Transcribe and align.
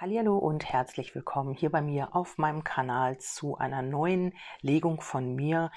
Hallo 0.00 0.38
und 0.38 0.64
herzlich 0.64 1.12
willkommen 1.16 1.54
hier 1.54 1.72
bei 1.72 1.82
mir 1.82 2.14
auf 2.14 2.38
meinem 2.38 2.62
Kanal 2.62 3.18
zu 3.18 3.58
einer 3.58 3.82
neuen 3.82 4.32
Legung 4.60 5.00
von 5.00 5.34
mir. 5.34 5.72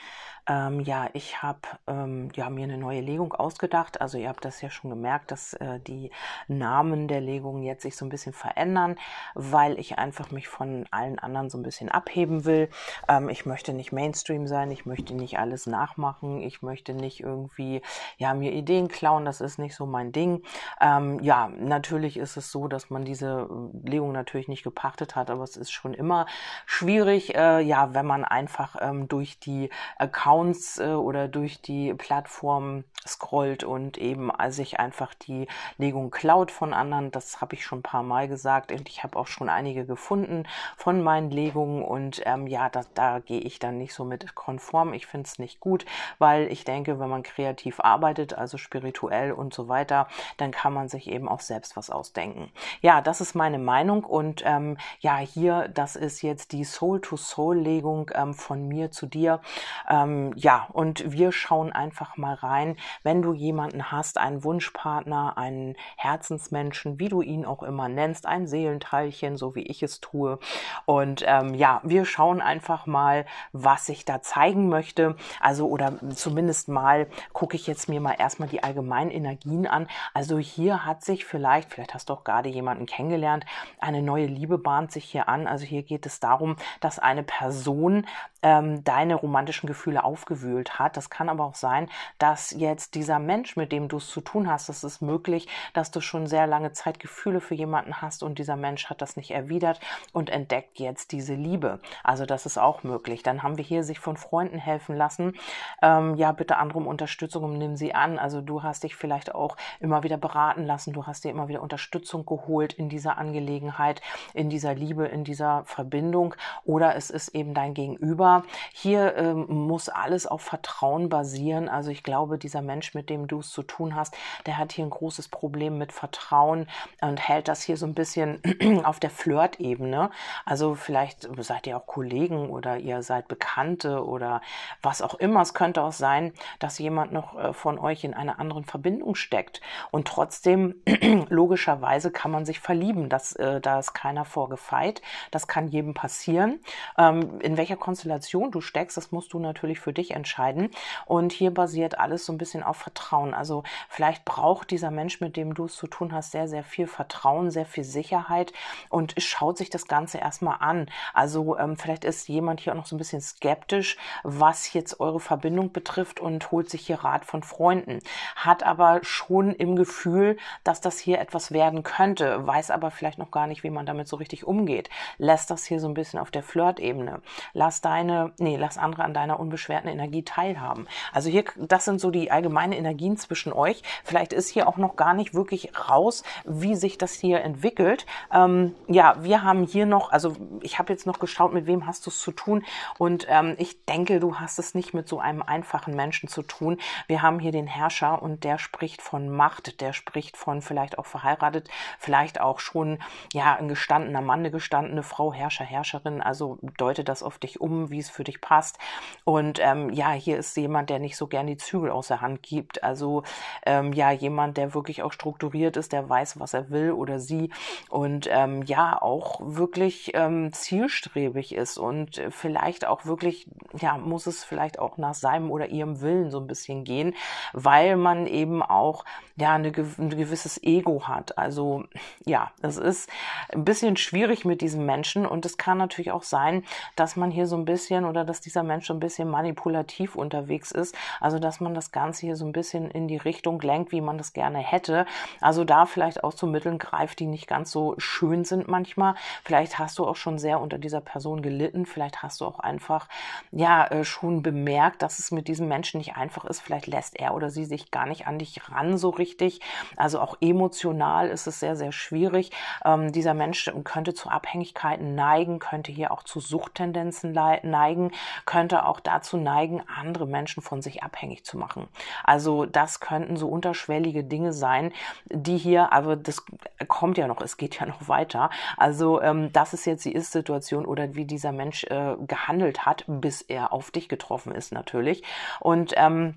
Ähm, 0.47 0.79
ja, 0.81 1.09
ich 1.13 1.41
habe 1.41 1.61
ähm, 1.87 2.29
ja, 2.35 2.51
mir 2.51 2.65
eine 2.65 2.77
neue 2.77 3.01
Legung 3.01 3.33
ausgedacht. 3.33 3.99
Also 3.99 4.19
ihr 4.19 4.29
habt 4.29 4.45
das 4.45 4.61
ja 4.61 4.69
schon 4.69 4.91
gemerkt, 4.91 5.31
dass 5.31 5.53
äh, 5.55 5.79
die 5.79 6.11
Namen 6.47 7.07
der 7.07 7.19
Legungen 7.19 7.63
jetzt 7.63 7.81
sich 7.81 7.95
so 7.95 8.05
ein 8.05 8.09
bisschen 8.09 8.33
verändern, 8.33 8.95
weil 9.33 9.79
ich 9.79 9.97
einfach 9.97 10.29
mich 10.29 10.47
von 10.47 10.85
allen 10.91 11.17
anderen 11.17 11.49
so 11.49 11.57
ein 11.57 11.63
bisschen 11.63 11.89
abheben 11.89 12.45
will. 12.45 12.69
Ähm, 13.07 13.27
ich 13.27 13.47
möchte 13.47 13.73
nicht 13.73 13.91
Mainstream 13.91 14.45
sein, 14.45 14.69
ich 14.69 14.85
möchte 14.85 15.15
nicht 15.15 15.39
alles 15.39 15.65
nachmachen, 15.65 16.43
ich 16.43 16.61
möchte 16.61 16.93
nicht 16.93 17.21
irgendwie 17.21 17.81
ja, 18.17 18.35
mir 18.35 18.51
Ideen 18.51 18.87
klauen, 18.87 19.25
das 19.25 19.41
ist 19.41 19.57
nicht 19.57 19.75
so 19.75 19.87
mein 19.87 20.11
Ding. 20.11 20.43
Ähm, 20.79 21.19
ja, 21.21 21.47
natürlich 21.47 22.17
ist 22.17 22.37
es 22.37 22.51
so, 22.51 22.67
dass 22.67 22.91
man 22.91 23.03
diese 23.03 23.49
äh, 23.49 23.89
Legung 23.89 24.10
Wohnung 24.11 24.21
natürlich 24.21 24.47
nicht 24.47 24.63
gepachtet 24.63 25.15
hat, 25.15 25.29
aber 25.29 25.43
es 25.43 25.57
ist 25.57 25.71
schon 25.71 25.93
immer 25.93 26.25
schwierig, 26.65 27.35
äh, 27.35 27.61
ja, 27.61 27.93
wenn 27.93 28.05
man 28.05 28.25
einfach 28.25 28.75
ähm, 28.79 29.07
durch 29.07 29.39
die 29.39 29.69
Accounts 29.97 30.79
äh, 30.79 30.93
oder 30.93 31.27
durch 31.27 31.61
die 31.61 31.93
Plattform 31.93 32.83
scrollt 33.07 33.63
und 33.63 33.97
eben 33.97 34.31
sich 34.49 34.79
einfach 34.79 35.13
die 35.13 35.47
Legung 35.77 36.11
klaut 36.11 36.51
von 36.51 36.73
anderen. 36.73 37.11
Das 37.11 37.41
habe 37.41 37.55
ich 37.55 37.65
schon 37.65 37.79
ein 37.79 37.83
paar 37.83 38.03
Mal 38.03 38.27
gesagt 38.27 38.71
und 38.71 38.87
ich 38.89 39.03
habe 39.03 39.17
auch 39.17 39.27
schon 39.27 39.49
einige 39.49 39.85
gefunden 39.85 40.43
von 40.77 41.01
meinen 41.01 41.31
Legungen 41.31 41.83
und 41.83 42.21
ähm, 42.25 42.47
ja, 42.47 42.69
da, 42.69 42.81
da 42.93 43.19
gehe 43.19 43.39
ich 43.39 43.59
dann 43.59 43.77
nicht 43.77 43.93
so 43.93 44.05
mit 44.05 44.35
konform. 44.35 44.93
Ich 44.93 45.07
finde 45.07 45.27
es 45.27 45.39
nicht 45.39 45.59
gut, 45.59 45.85
weil 46.19 46.51
ich 46.51 46.63
denke, 46.63 46.99
wenn 46.99 47.09
man 47.09 47.23
kreativ 47.23 47.79
arbeitet, 47.79 48.33
also 48.33 48.57
spirituell 48.57 49.31
und 49.31 49.53
so 49.53 49.67
weiter, 49.67 50.07
dann 50.37 50.51
kann 50.51 50.73
man 50.73 50.87
sich 50.87 51.09
eben 51.09 51.27
auch 51.27 51.39
selbst 51.39 51.75
was 51.75 51.89
ausdenken. 51.89 52.51
Ja, 52.81 53.01
das 53.01 53.21
ist 53.21 53.35
meine 53.35 53.59
Meinung 53.59 54.00
Legung 54.01 54.03
und 54.03 54.43
ähm, 54.45 54.77
ja, 54.99 55.17
hier, 55.17 55.67
das 55.67 55.95
ist 55.95 56.21
jetzt 56.21 56.51
die 56.51 56.63
Soul-to-Soul-Legung 56.63 58.11
ähm, 58.13 58.33
von 58.33 58.67
mir 58.67 58.91
zu 58.91 59.05
dir. 59.05 59.41
Ähm, 59.89 60.33
ja, 60.35 60.67
und 60.71 61.11
wir 61.11 61.31
schauen 61.31 61.71
einfach 61.71 62.17
mal 62.17 62.33
rein, 62.35 62.75
wenn 63.03 63.21
du 63.21 63.33
jemanden 63.33 63.91
hast, 63.91 64.17
einen 64.17 64.43
Wunschpartner, 64.43 65.37
einen 65.37 65.75
Herzensmenschen, 65.97 66.99
wie 66.99 67.09
du 67.09 67.21
ihn 67.21 67.45
auch 67.45 67.63
immer 67.63 67.89
nennst, 67.89 68.25
ein 68.25 68.47
Seelenteilchen, 68.47 69.37
so 69.37 69.55
wie 69.55 69.63
ich 69.63 69.83
es 69.83 69.99
tue. 69.99 70.39
Und 70.85 71.23
ähm, 71.25 71.53
ja, 71.53 71.81
wir 71.83 72.05
schauen 72.05 72.41
einfach 72.41 72.85
mal, 72.85 73.25
was 73.51 73.89
ich 73.89 74.05
da 74.05 74.21
zeigen 74.21 74.69
möchte. 74.69 75.15
Also, 75.39 75.67
oder 75.67 75.93
zumindest 76.15 76.67
mal 76.69 77.07
gucke 77.33 77.55
ich 77.55 77.67
jetzt 77.67 77.89
mir 77.89 78.01
mal 78.01 78.15
erstmal 78.17 78.49
die 78.49 78.63
allgemeinen 78.63 79.11
Energien 79.11 79.67
an. 79.67 79.87
Also 80.13 80.37
hier 80.37 80.85
hat 80.85 81.03
sich 81.03 81.25
vielleicht, 81.25 81.71
vielleicht 81.73 81.93
hast 81.93 82.09
du 82.09 82.13
auch 82.13 82.23
gerade 82.23 82.49
jemanden 82.49 82.85
kennengelernt, 82.85 83.45
ein 83.79 83.90
eine 83.93 84.03
neue 84.03 84.25
Liebe 84.25 84.57
bahnt 84.57 84.91
sich 84.91 85.05
hier 85.05 85.27
an. 85.27 85.47
Also 85.47 85.65
hier 85.65 85.83
geht 85.83 86.05
es 86.05 86.19
darum, 86.19 86.55
dass 86.79 86.99
eine 86.99 87.23
Person 87.23 88.05
ähm, 88.43 88.83
deine 88.83 89.15
romantischen 89.15 89.67
Gefühle 89.67 90.03
aufgewühlt 90.03 90.79
hat. 90.79 90.97
Das 90.97 91.09
kann 91.09 91.29
aber 91.29 91.45
auch 91.45 91.55
sein, 91.55 91.89
dass 92.17 92.51
jetzt 92.51 92.95
dieser 92.95 93.19
Mensch, 93.19 93.55
mit 93.55 93.71
dem 93.71 93.87
du 93.87 93.97
es 93.97 94.07
zu 94.07 94.21
tun 94.21 94.49
hast, 94.49 94.69
es 94.69 94.83
ist 94.83 95.01
möglich, 95.01 95.47
dass 95.73 95.91
du 95.91 96.01
schon 96.01 96.27
sehr 96.27 96.47
lange 96.47 96.71
Zeit 96.73 96.99
Gefühle 96.99 97.41
für 97.41 97.55
jemanden 97.55 98.01
hast 98.01 98.23
und 98.23 98.39
dieser 98.39 98.55
Mensch 98.55 98.89
hat 98.89 99.01
das 99.01 99.15
nicht 99.15 99.31
erwidert 99.31 99.79
und 100.13 100.29
entdeckt 100.29 100.79
jetzt 100.79 101.11
diese 101.11 101.33
Liebe. 101.33 101.79
Also 102.03 102.25
das 102.25 102.45
ist 102.45 102.57
auch 102.57 102.83
möglich. 102.83 103.23
Dann 103.23 103.43
haben 103.43 103.57
wir 103.57 103.63
hier 103.63 103.83
sich 103.83 103.99
von 103.99 104.17
Freunden 104.17 104.57
helfen 104.57 104.95
lassen. 104.95 105.33
Ähm, 105.81 106.15
ja, 106.15 106.31
bitte 106.31 106.57
andere 106.57 106.79
um 106.79 106.87
Unterstützung 106.87 107.43
und 107.43 107.57
nimm 107.57 107.75
sie 107.75 107.93
an. 107.93 108.19
Also 108.19 108.41
du 108.41 108.63
hast 108.63 108.83
dich 108.83 108.95
vielleicht 108.95 109.33
auch 109.35 109.57
immer 109.79 110.03
wieder 110.03 110.17
beraten 110.17 110.65
lassen. 110.65 110.93
Du 110.93 111.05
hast 111.05 111.23
dir 111.23 111.29
immer 111.29 111.47
wieder 111.47 111.61
Unterstützung 111.61 112.25
geholt 112.25 112.73
in 112.73 112.89
dieser 112.89 113.17
Angelegenheit, 113.17 114.01
in 114.33 114.49
dieser 114.49 114.73
Liebe, 114.73 115.05
in 115.07 115.23
dieser 115.23 115.63
Verbindung. 115.65 116.35
Oder 116.65 116.95
es 116.95 117.09
ist 117.09 117.29
eben 117.29 117.53
dein 117.53 117.73
Gegenüber, 117.73 118.30
hier 118.73 119.15
ähm, 119.15 119.45
muss 119.47 119.89
alles 119.89 120.27
auf 120.27 120.41
Vertrauen 120.41 121.09
basieren. 121.09 121.69
Also 121.69 121.91
ich 121.91 122.03
glaube, 122.03 122.37
dieser 122.37 122.61
Mensch, 122.61 122.93
mit 122.93 123.09
dem 123.09 123.27
du 123.27 123.39
es 123.39 123.49
zu 123.49 123.63
tun 123.63 123.95
hast, 123.95 124.15
der 124.45 124.57
hat 124.57 124.71
hier 124.71 124.85
ein 124.85 124.89
großes 124.89 125.27
Problem 125.29 125.77
mit 125.77 125.91
Vertrauen 125.91 126.67
und 127.01 127.19
hält 127.19 127.47
das 127.47 127.61
hier 127.63 127.77
so 127.77 127.85
ein 127.85 127.93
bisschen 127.93 128.41
auf 128.83 128.99
der 128.99 129.09
Flirt-Ebene. 129.09 130.09
Also 130.45 130.75
vielleicht 130.75 131.29
seid 131.39 131.67
ihr 131.67 131.77
auch 131.77 131.87
Kollegen 131.87 132.49
oder 132.49 132.77
ihr 132.77 133.03
seid 133.03 133.27
Bekannte 133.27 134.05
oder 134.05 134.41
was 134.81 135.01
auch 135.01 135.15
immer. 135.15 135.41
Es 135.41 135.53
könnte 135.53 135.81
auch 135.83 135.91
sein, 135.91 136.33
dass 136.59 136.79
jemand 136.79 137.11
noch 137.11 137.37
äh, 137.37 137.53
von 137.53 137.79
euch 137.79 138.03
in 138.03 138.13
einer 138.13 138.39
anderen 138.39 138.65
Verbindung 138.65 139.15
steckt. 139.15 139.61
Und 139.91 140.07
trotzdem, 140.07 140.75
logischerweise, 141.29 142.11
kann 142.11 142.31
man 142.31 142.45
sich 142.45 142.59
verlieben. 142.59 143.09
Das, 143.09 143.33
äh, 143.33 143.61
da 143.61 143.79
ist 143.79 143.93
keiner 143.93 144.25
vorgefeit. 144.25 145.01
Das 145.31 145.47
kann 145.47 145.67
jedem 145.67 145.93
passieren. 145.93 146.59
Ähm, 146.97 147.39
in 147.41 147.57
welcher 147.57 147.77
Konstellation 147.77 148.20
Konstellation 148.21 148.51
du 148.51 148.61
steckst, 148.61 148.97
das 148.97 149.11
musst 149.11 149.33
du 149.33 149.39
natürlich 149.39 149.79
für 149.79 149.93
dich 149.93 150.11
entscheiden. 150.11 150.69
Und 151.05 151.31
hier 151.31 151.51
basiert 151.51 151.97
alles 151.97 152.25
so 152.25 152.33
ein 152.33 152.37
bisschen 152.37 152.63
auf 152.63 152.77
Vertrauen. 152.77 153.33
Also 153.33 153.63
vielleicht 153.89 154.25
braucht 154.25 154.71
dieser 154.71 154.91
Mensch, 154.91 155.21
mit 155.21 155.37
dem 155.37 155.53
du 155.53 155.65
es 155.65 155.75
zu 155.75 155.87
tun 155.87 156.13
hast, 156.13 156.31
sehr, 156.31 156.47
sehr 156.47 156.63
viel 156.63 156.87
Vertrauen, 156.87 157.49
sehr 157.49 157.65
viel 157.65 157.83
Sicherheit 157.83 158.53
und 158.89 159.15
schaut 159.17 159.57
sich 159.57 159.69
das 159.69 159.87
Ganze 159.87 160.19
erstmal 160.19 160.57
an. 160.59 160.87
Also 161.13 161.57
ähm, 161.57 161.77
vielleicht 161.77 162.05
ist 162.05 162.27
jemand 162.27 162.59
hier 162.59 162.73
auch 162.73 162.77
noch 162.77 162.85
so 162.85 162.95
ein 162.95 162.99
bisschen 162.99 163.21
skeptisch, 163.21 163.97
was 164.23 164.73
jetzt 164.73 164.99
eure 164.99 165.19
Verbindung 165.19 165.71
betrifft 165.71 166.19
und 166.19 166.51
holt 166.51 166.69
sich 166.69 166.85
hier 166.85 167.03
Rat 167.03 167.25
von 167.25 167.43
Freunden. 167.43 167.99
Hat 168.35 168.63
aber 168.63 168.99
schon 169.03 169.51
im 169.51 169.75
Gefühl, 169.75 170.37
dass 170.63 170.81
das 170.81 170.99
hier 170.99 171.19
etwas 171.19 171.51
werden 171.51 171.83
könnte, 171.83 172.45
weiß 172.45 172.71
aber 172.71 172.91
vielleicht 172.91 173.17
noch 173.17 173.31
gar 173.31 173.47
nicht, 173.47 173.63
wie 173.63 173.69
man 173.69 173.85
damit 173.85 174.07
so 174.07 174.15
richtig 174.17 174.45
umgeht. 174.45 174.89
Lässt 175.17 175.49
das 175.49 175.65
hier 175.65 175.79
so 175.79 175.87
ein 175.87 175.93
bisschen 175.93 176.19
auf 176.19 176.31
der 176.31 176.43
Flirt-Ebene. 176.43 177.21
Lass 177.53 177.81
deine 177.81 178.10
deine, 178.11 178.33
nee, 178.37 178.57
lass 178.57 178.77
andere 178.77 179.03
an 179.03 179.13
deiner 179.13 179.39
unbeschwerten 179.39 179.89
Energie 179.89 180.23
teilhaben. 180.23 180.87
Also 181.13 181.29
hier, 181.29 181.45
das 181.57 181.85
sind 181.85 181.99
so 181.99 182.11
die 182.11 182.31
allgemeinen 182.31 182.73
Energien 182.73 183.17
zwischen 183.17 183.53
euch. 183.53 183.81
Vielleicht 184.03 184.33
ist 184.33 184.49
hier 184.49 184.67
auch 184.67 184.77
noch 184.77 184.95
gar 184.95 185.13
nicht 185.13 185.33
wirklich 185.33 185.71
raus, 185.89 186.23
wie 186.45 186.75
sich 186.75 186.97
das 186.97 187.13
hier 187.13 187.41
entwickelt. 187.41 188.05
Ähm, 188.31 188.75
ja, 188.87 189.15
wir 189.23 189.43
haben 189.43 189.63
hier 189.63 189.85
noch, 189.85 190.11
also 190.11 190.35
ich 190.61 190.79
habe 190.79 190.93
jetzt 190.93 191.07
noch 191.07 191.19
geschaut, 191.19 191.53
mit 191.53 191.65
wem 191.65 191.85
hast 191.85 192.05
du 192.05 192.09
es 192.09 192.19
zu 192.19 192.31
tun 192.31 192.63
und 192.97 193.27
ähm, 193.29 193.55
ich 193.57 193.85
denke, 193.85 194.19
du 194.19 194.35
hast 194.35 194.59
es 194.59 194.75
nicht 194.75 194.93
mit 194.93 195.07
so 195.07 195.19
einem 195.19 195.41
einfachen 195.41 195.95
Menschen 195.95 196.29
zu 196.29 196.43
tun. 196.43 196.77
Wir 197.07 197.21
haben 197.21 197.39
hier 197.39 197.51
den 197.51 197.67
Herrscher 197.67 198.21
und 198.21 198.43
der 198.43 198.57
spricht 198.57 199.01
von 199.01 199.29
Macht, 199.29 199.81
der 199.81 199.93
spricht 199.93 200.37
von 200.37 200.61
vielleicht 200.61 200.97
auch 200.97 201.05
verheiratet, 201.05 201.69
vielleicht 201.99 202.41
auch 202.41 202.59
schon 202.59 202.99
ja 203.33 203.55
ein 203.55 203.67
gestandener 203.67 204.21
Mann, 204.21 204.39
eine 204.39 204.51
gestandene 204.51 205.03
Frau, 205.03 205.33
Herrscher, 205.33 205.65
Herrscherin. 205.65 206.21
Also 206.21 206.59
deutet 206.77 207.07
das 207.07 207.23
auf 207.23 207.39
dich 207.39 207.61
um, 207.61 207.89
wie 207.89 208.00
es 208.01 208.09
für 208.09 208.23
dich 208.23 208.41
passt. 208.41 208.77
Und 209.23 209.59
ähm, 209.61 209.89
ja, 209.91 210.11
hier 210.11 210.37
ist 210.37 210.55
jemand, 210.57 210.89
der 210.89 210.99
nicht 210.99 211.17
so 211.17 211.27
gern 211.27 211.47
die 211.47 211.57
Zügel 211.57 211.89
aus 211.91 212.07
der 212.07 212.21
Hand 212.21 212.43
gibt. 212.43 212.83
Also 212.83 213.23
ähm, 213.65 213.93
ja, 213.93 214.11
jemand, 214.11 214.57
der 214.57 214.73
wirklich 214.73 215.03
auch 215.03 215.11
strukturiert 215.11 215.77
ist, 215.77 215.93
der 215.93 216.09
weiß, 216.09 216.39
was 216.39 216.53
er 216.53 216.69
will 216.69 216.91
oder 216.91 217.19
sie 217.19 217.49
und 217.89 218.27
ähm, 218.31 218.63
ja, 218.63 219.01
auch 219.01 219.39
wirklich 219.43 220.11
ähm, 220.13 220.53
zielstrebig 220.53 221.53
ist 221.55 221.77
und 221.77 222.21
vielleicht 222.29 222.85
auch 222.85 223.05
wirklich, 223.05 223.47
ja, 223.77 223.97
muss 223.97 224.27
es 224.27 224.43
vielleicht 224.43 224.79
auch 224.79 224.97
nach 224.97 225.13
seinem 225.13 225.51
oder 225.51 225.69
ihrem 225.69 226.01
Willen 226.01 226.31
so 226.31 226.39
ein 226.39 226.47
bisschen 226.47 226.83
gehen, 226.83 227.15
weil 227.53 227.95
man 227.95 228.27
eben 228.27 228.63
auch 228.63 229.05
ja 229.35 229.55
eine, 229.55 229.69
ein 229.69 230.09
gewisses 230.09 230.61
Ego 230.63 231.07
hat. 231.07 231.37
Also 231.37 231.83
ja, 232.25 232.51
es 232.61 232.77
ist 232.77 233.09
ein 233.49 233.65
bisschen 233.65 233.97
schwierig 233.97 234.45
mit 234.45 234.61
diesem 234.61 234.85
Menschen 234.85 235.25
und 235.25 235.45
es 235.45 235.57
kann 235.57 235.77
natürlich 235.77 236.11
auch 236.11 236.23
sein, 236.23 236.63
dass 236.95 237.15
man 237.15 237.31
hier 237.31 237.47
so 237.47 237.55
ein 237.55 237.65
bisschen 237.65 237.90
bisschen 237.91 238.05
oder 238.05 238.23
dass 238.23 238.39
dieser 238.39 238.63
Mensch 238.63 238.87
so 238.87 238.93
ein 238.93 239.01
bisschen 239.01 239.29
manipulativ 239.29 240.15
unterwegs 240.15 240.71
ist. 240.71 240.95
Also 241.19 241.39
dass 241.39 241.59
man 241.59 241.73
das 241.73 241.91
Ganze 241.91 242.25
hier 242.25 242.37
so 242.37 242.45
ein 242.45 242.53
bisschen 242.53 242.89
in 242.89 243.09
die 243.09 243.17
Richtung 243.17 243.59
lenkt, 243.59 243.91
wie 243.91 243.99
man 243.99 244.17
das 244.17 244.31
gerne 244.31 244.59
hätte. 244.59 245.05
Also 245.41 245.65
da 245.65 245.85
vielleicht 245.85 246.23
auch 246.23 246.33
zu 246.33 246.47
Mitteln 246.47 246.79
greift, 246.79 247.19
die 247.19 247.25
nicht 247.25 247.47
ganz 247.47 247.69
so 247.69 247.95
schön 247.97 248.45
sind 248.45 248.69
manchmal. 248.69 249.15
Vielleicht 249.43 249.77
hast 249.77 249.99
du 249.99 250.07
auch 250.07 250.15
schon 250.15 250.39
sehr 250.39 250.61
unter 250.61 250.77
dieser 250.77 251.01
Person 251.01 251.41
gelitten. 251.41 251.85
Vielleicht 251.85 252.23
hast 252.23 252.39
du 252.39 252.45
auch 252.45 252.59
einfach 252.59 253.09
ja 253.51 253.85
äh, 253.87 254.05
schon 254.05 254.41
bemerkt, 254.41 255.01
dass 255.01 255.19
es 255.19 255.31
mit 255.31 255.49
diesem 255.49 255.67
Menschen 255.67 255.97
nicht 255.97 256.15
einfach 256.15 256.45
ist. 256.45 256.61
Vielleicht 256.61 256.87
lässt 256.87 257.19
er 257.19 257.33
oder 257.35 257.49
sie 257.49 257.65
sich 257.65 257.91
gar 257.91 258.05
nicht 258.05 258.25
an 258.25 258.39
dich 258.39 258.69
ran 258.71 258.97
so 258.97 259.09
richtig. 259.09 259.59
Also 259.97 260.21
auch 260.21 260.37
emotional 260.39 261.27
ist 261.27 261.47
es 261.47 261.59
sehr, 261.59 261.75
sehr 261.75 261.91
schwierig. 261.91 262.51
Ähm, 262.85 263.11
dieser 263.11 263.33
Mensch 263.33 263.69
könnte 263.83 264.13
zu 264.13 264.29
Abhängigkeiten 264.29 265.13
neigen, 265.13 265.59
könnte 265.59 265.91
hier 265.91 266.11
auch 266.11 266.23
zu 266.23 266.39
Suchttendenzen 266.39 267.33
leiten 267.33 267.80
neigen, 267.81 268.11
könnte 268.45 268.85
auch 268.85 268.99
dazu 268.99 269.37
neigen, 269.37 269.81
andere 269.87 270.27
Menschen 270.27 270.61
von 270.61 270.81
sich 270.81 271.03
abhängig 271.03 271.43
zu 271.45 271.57
machen. 271.57 271.87
Also 272.23 272.65
das 272.65 272.99
könnten 272.99 273.37
so 273.37 273.47
unterschwellige 273.47 274.23
Dinge 274.23 274.53
sein, 274.53 274.91
die 275.25 275.57
hier, 275.57 275.91
aber 275.93 276.15
das 276.15 276.43
kommt 276.87 277.17
ja 277.17 277.27
noch, 277.27 277.41
es 277.41 277.57
geht 277.57 277.79
ja 277.79 277.85
noch 277.93 278.07
weiter. 278.07 278.49
Also 278.77 279.21
ähm, 279.21 279.51
das 279.51 279.73
ist 279.73 279.85
jetzt 279.85 280.05
die 280.05 280.13
Ist-Situation 280.13 280.85
oder 280.85 281.15
wie 281.15 281.25
dieser 281.25 281.51
Mensch 281.51 281.83
äh, 281.85 282.15
gehandelt 282.27 282.85
hat, 282.85 283.03
bis 283.07 283.41
er 283.41 283.73
auf 283.73 283.91
dich 283.91 284.09
getroffen 284.09 284.53
ist 284.53 284.71
natürlich. 284.71 285.23
Und 285.59 285.93
ähm, 285.97 286.35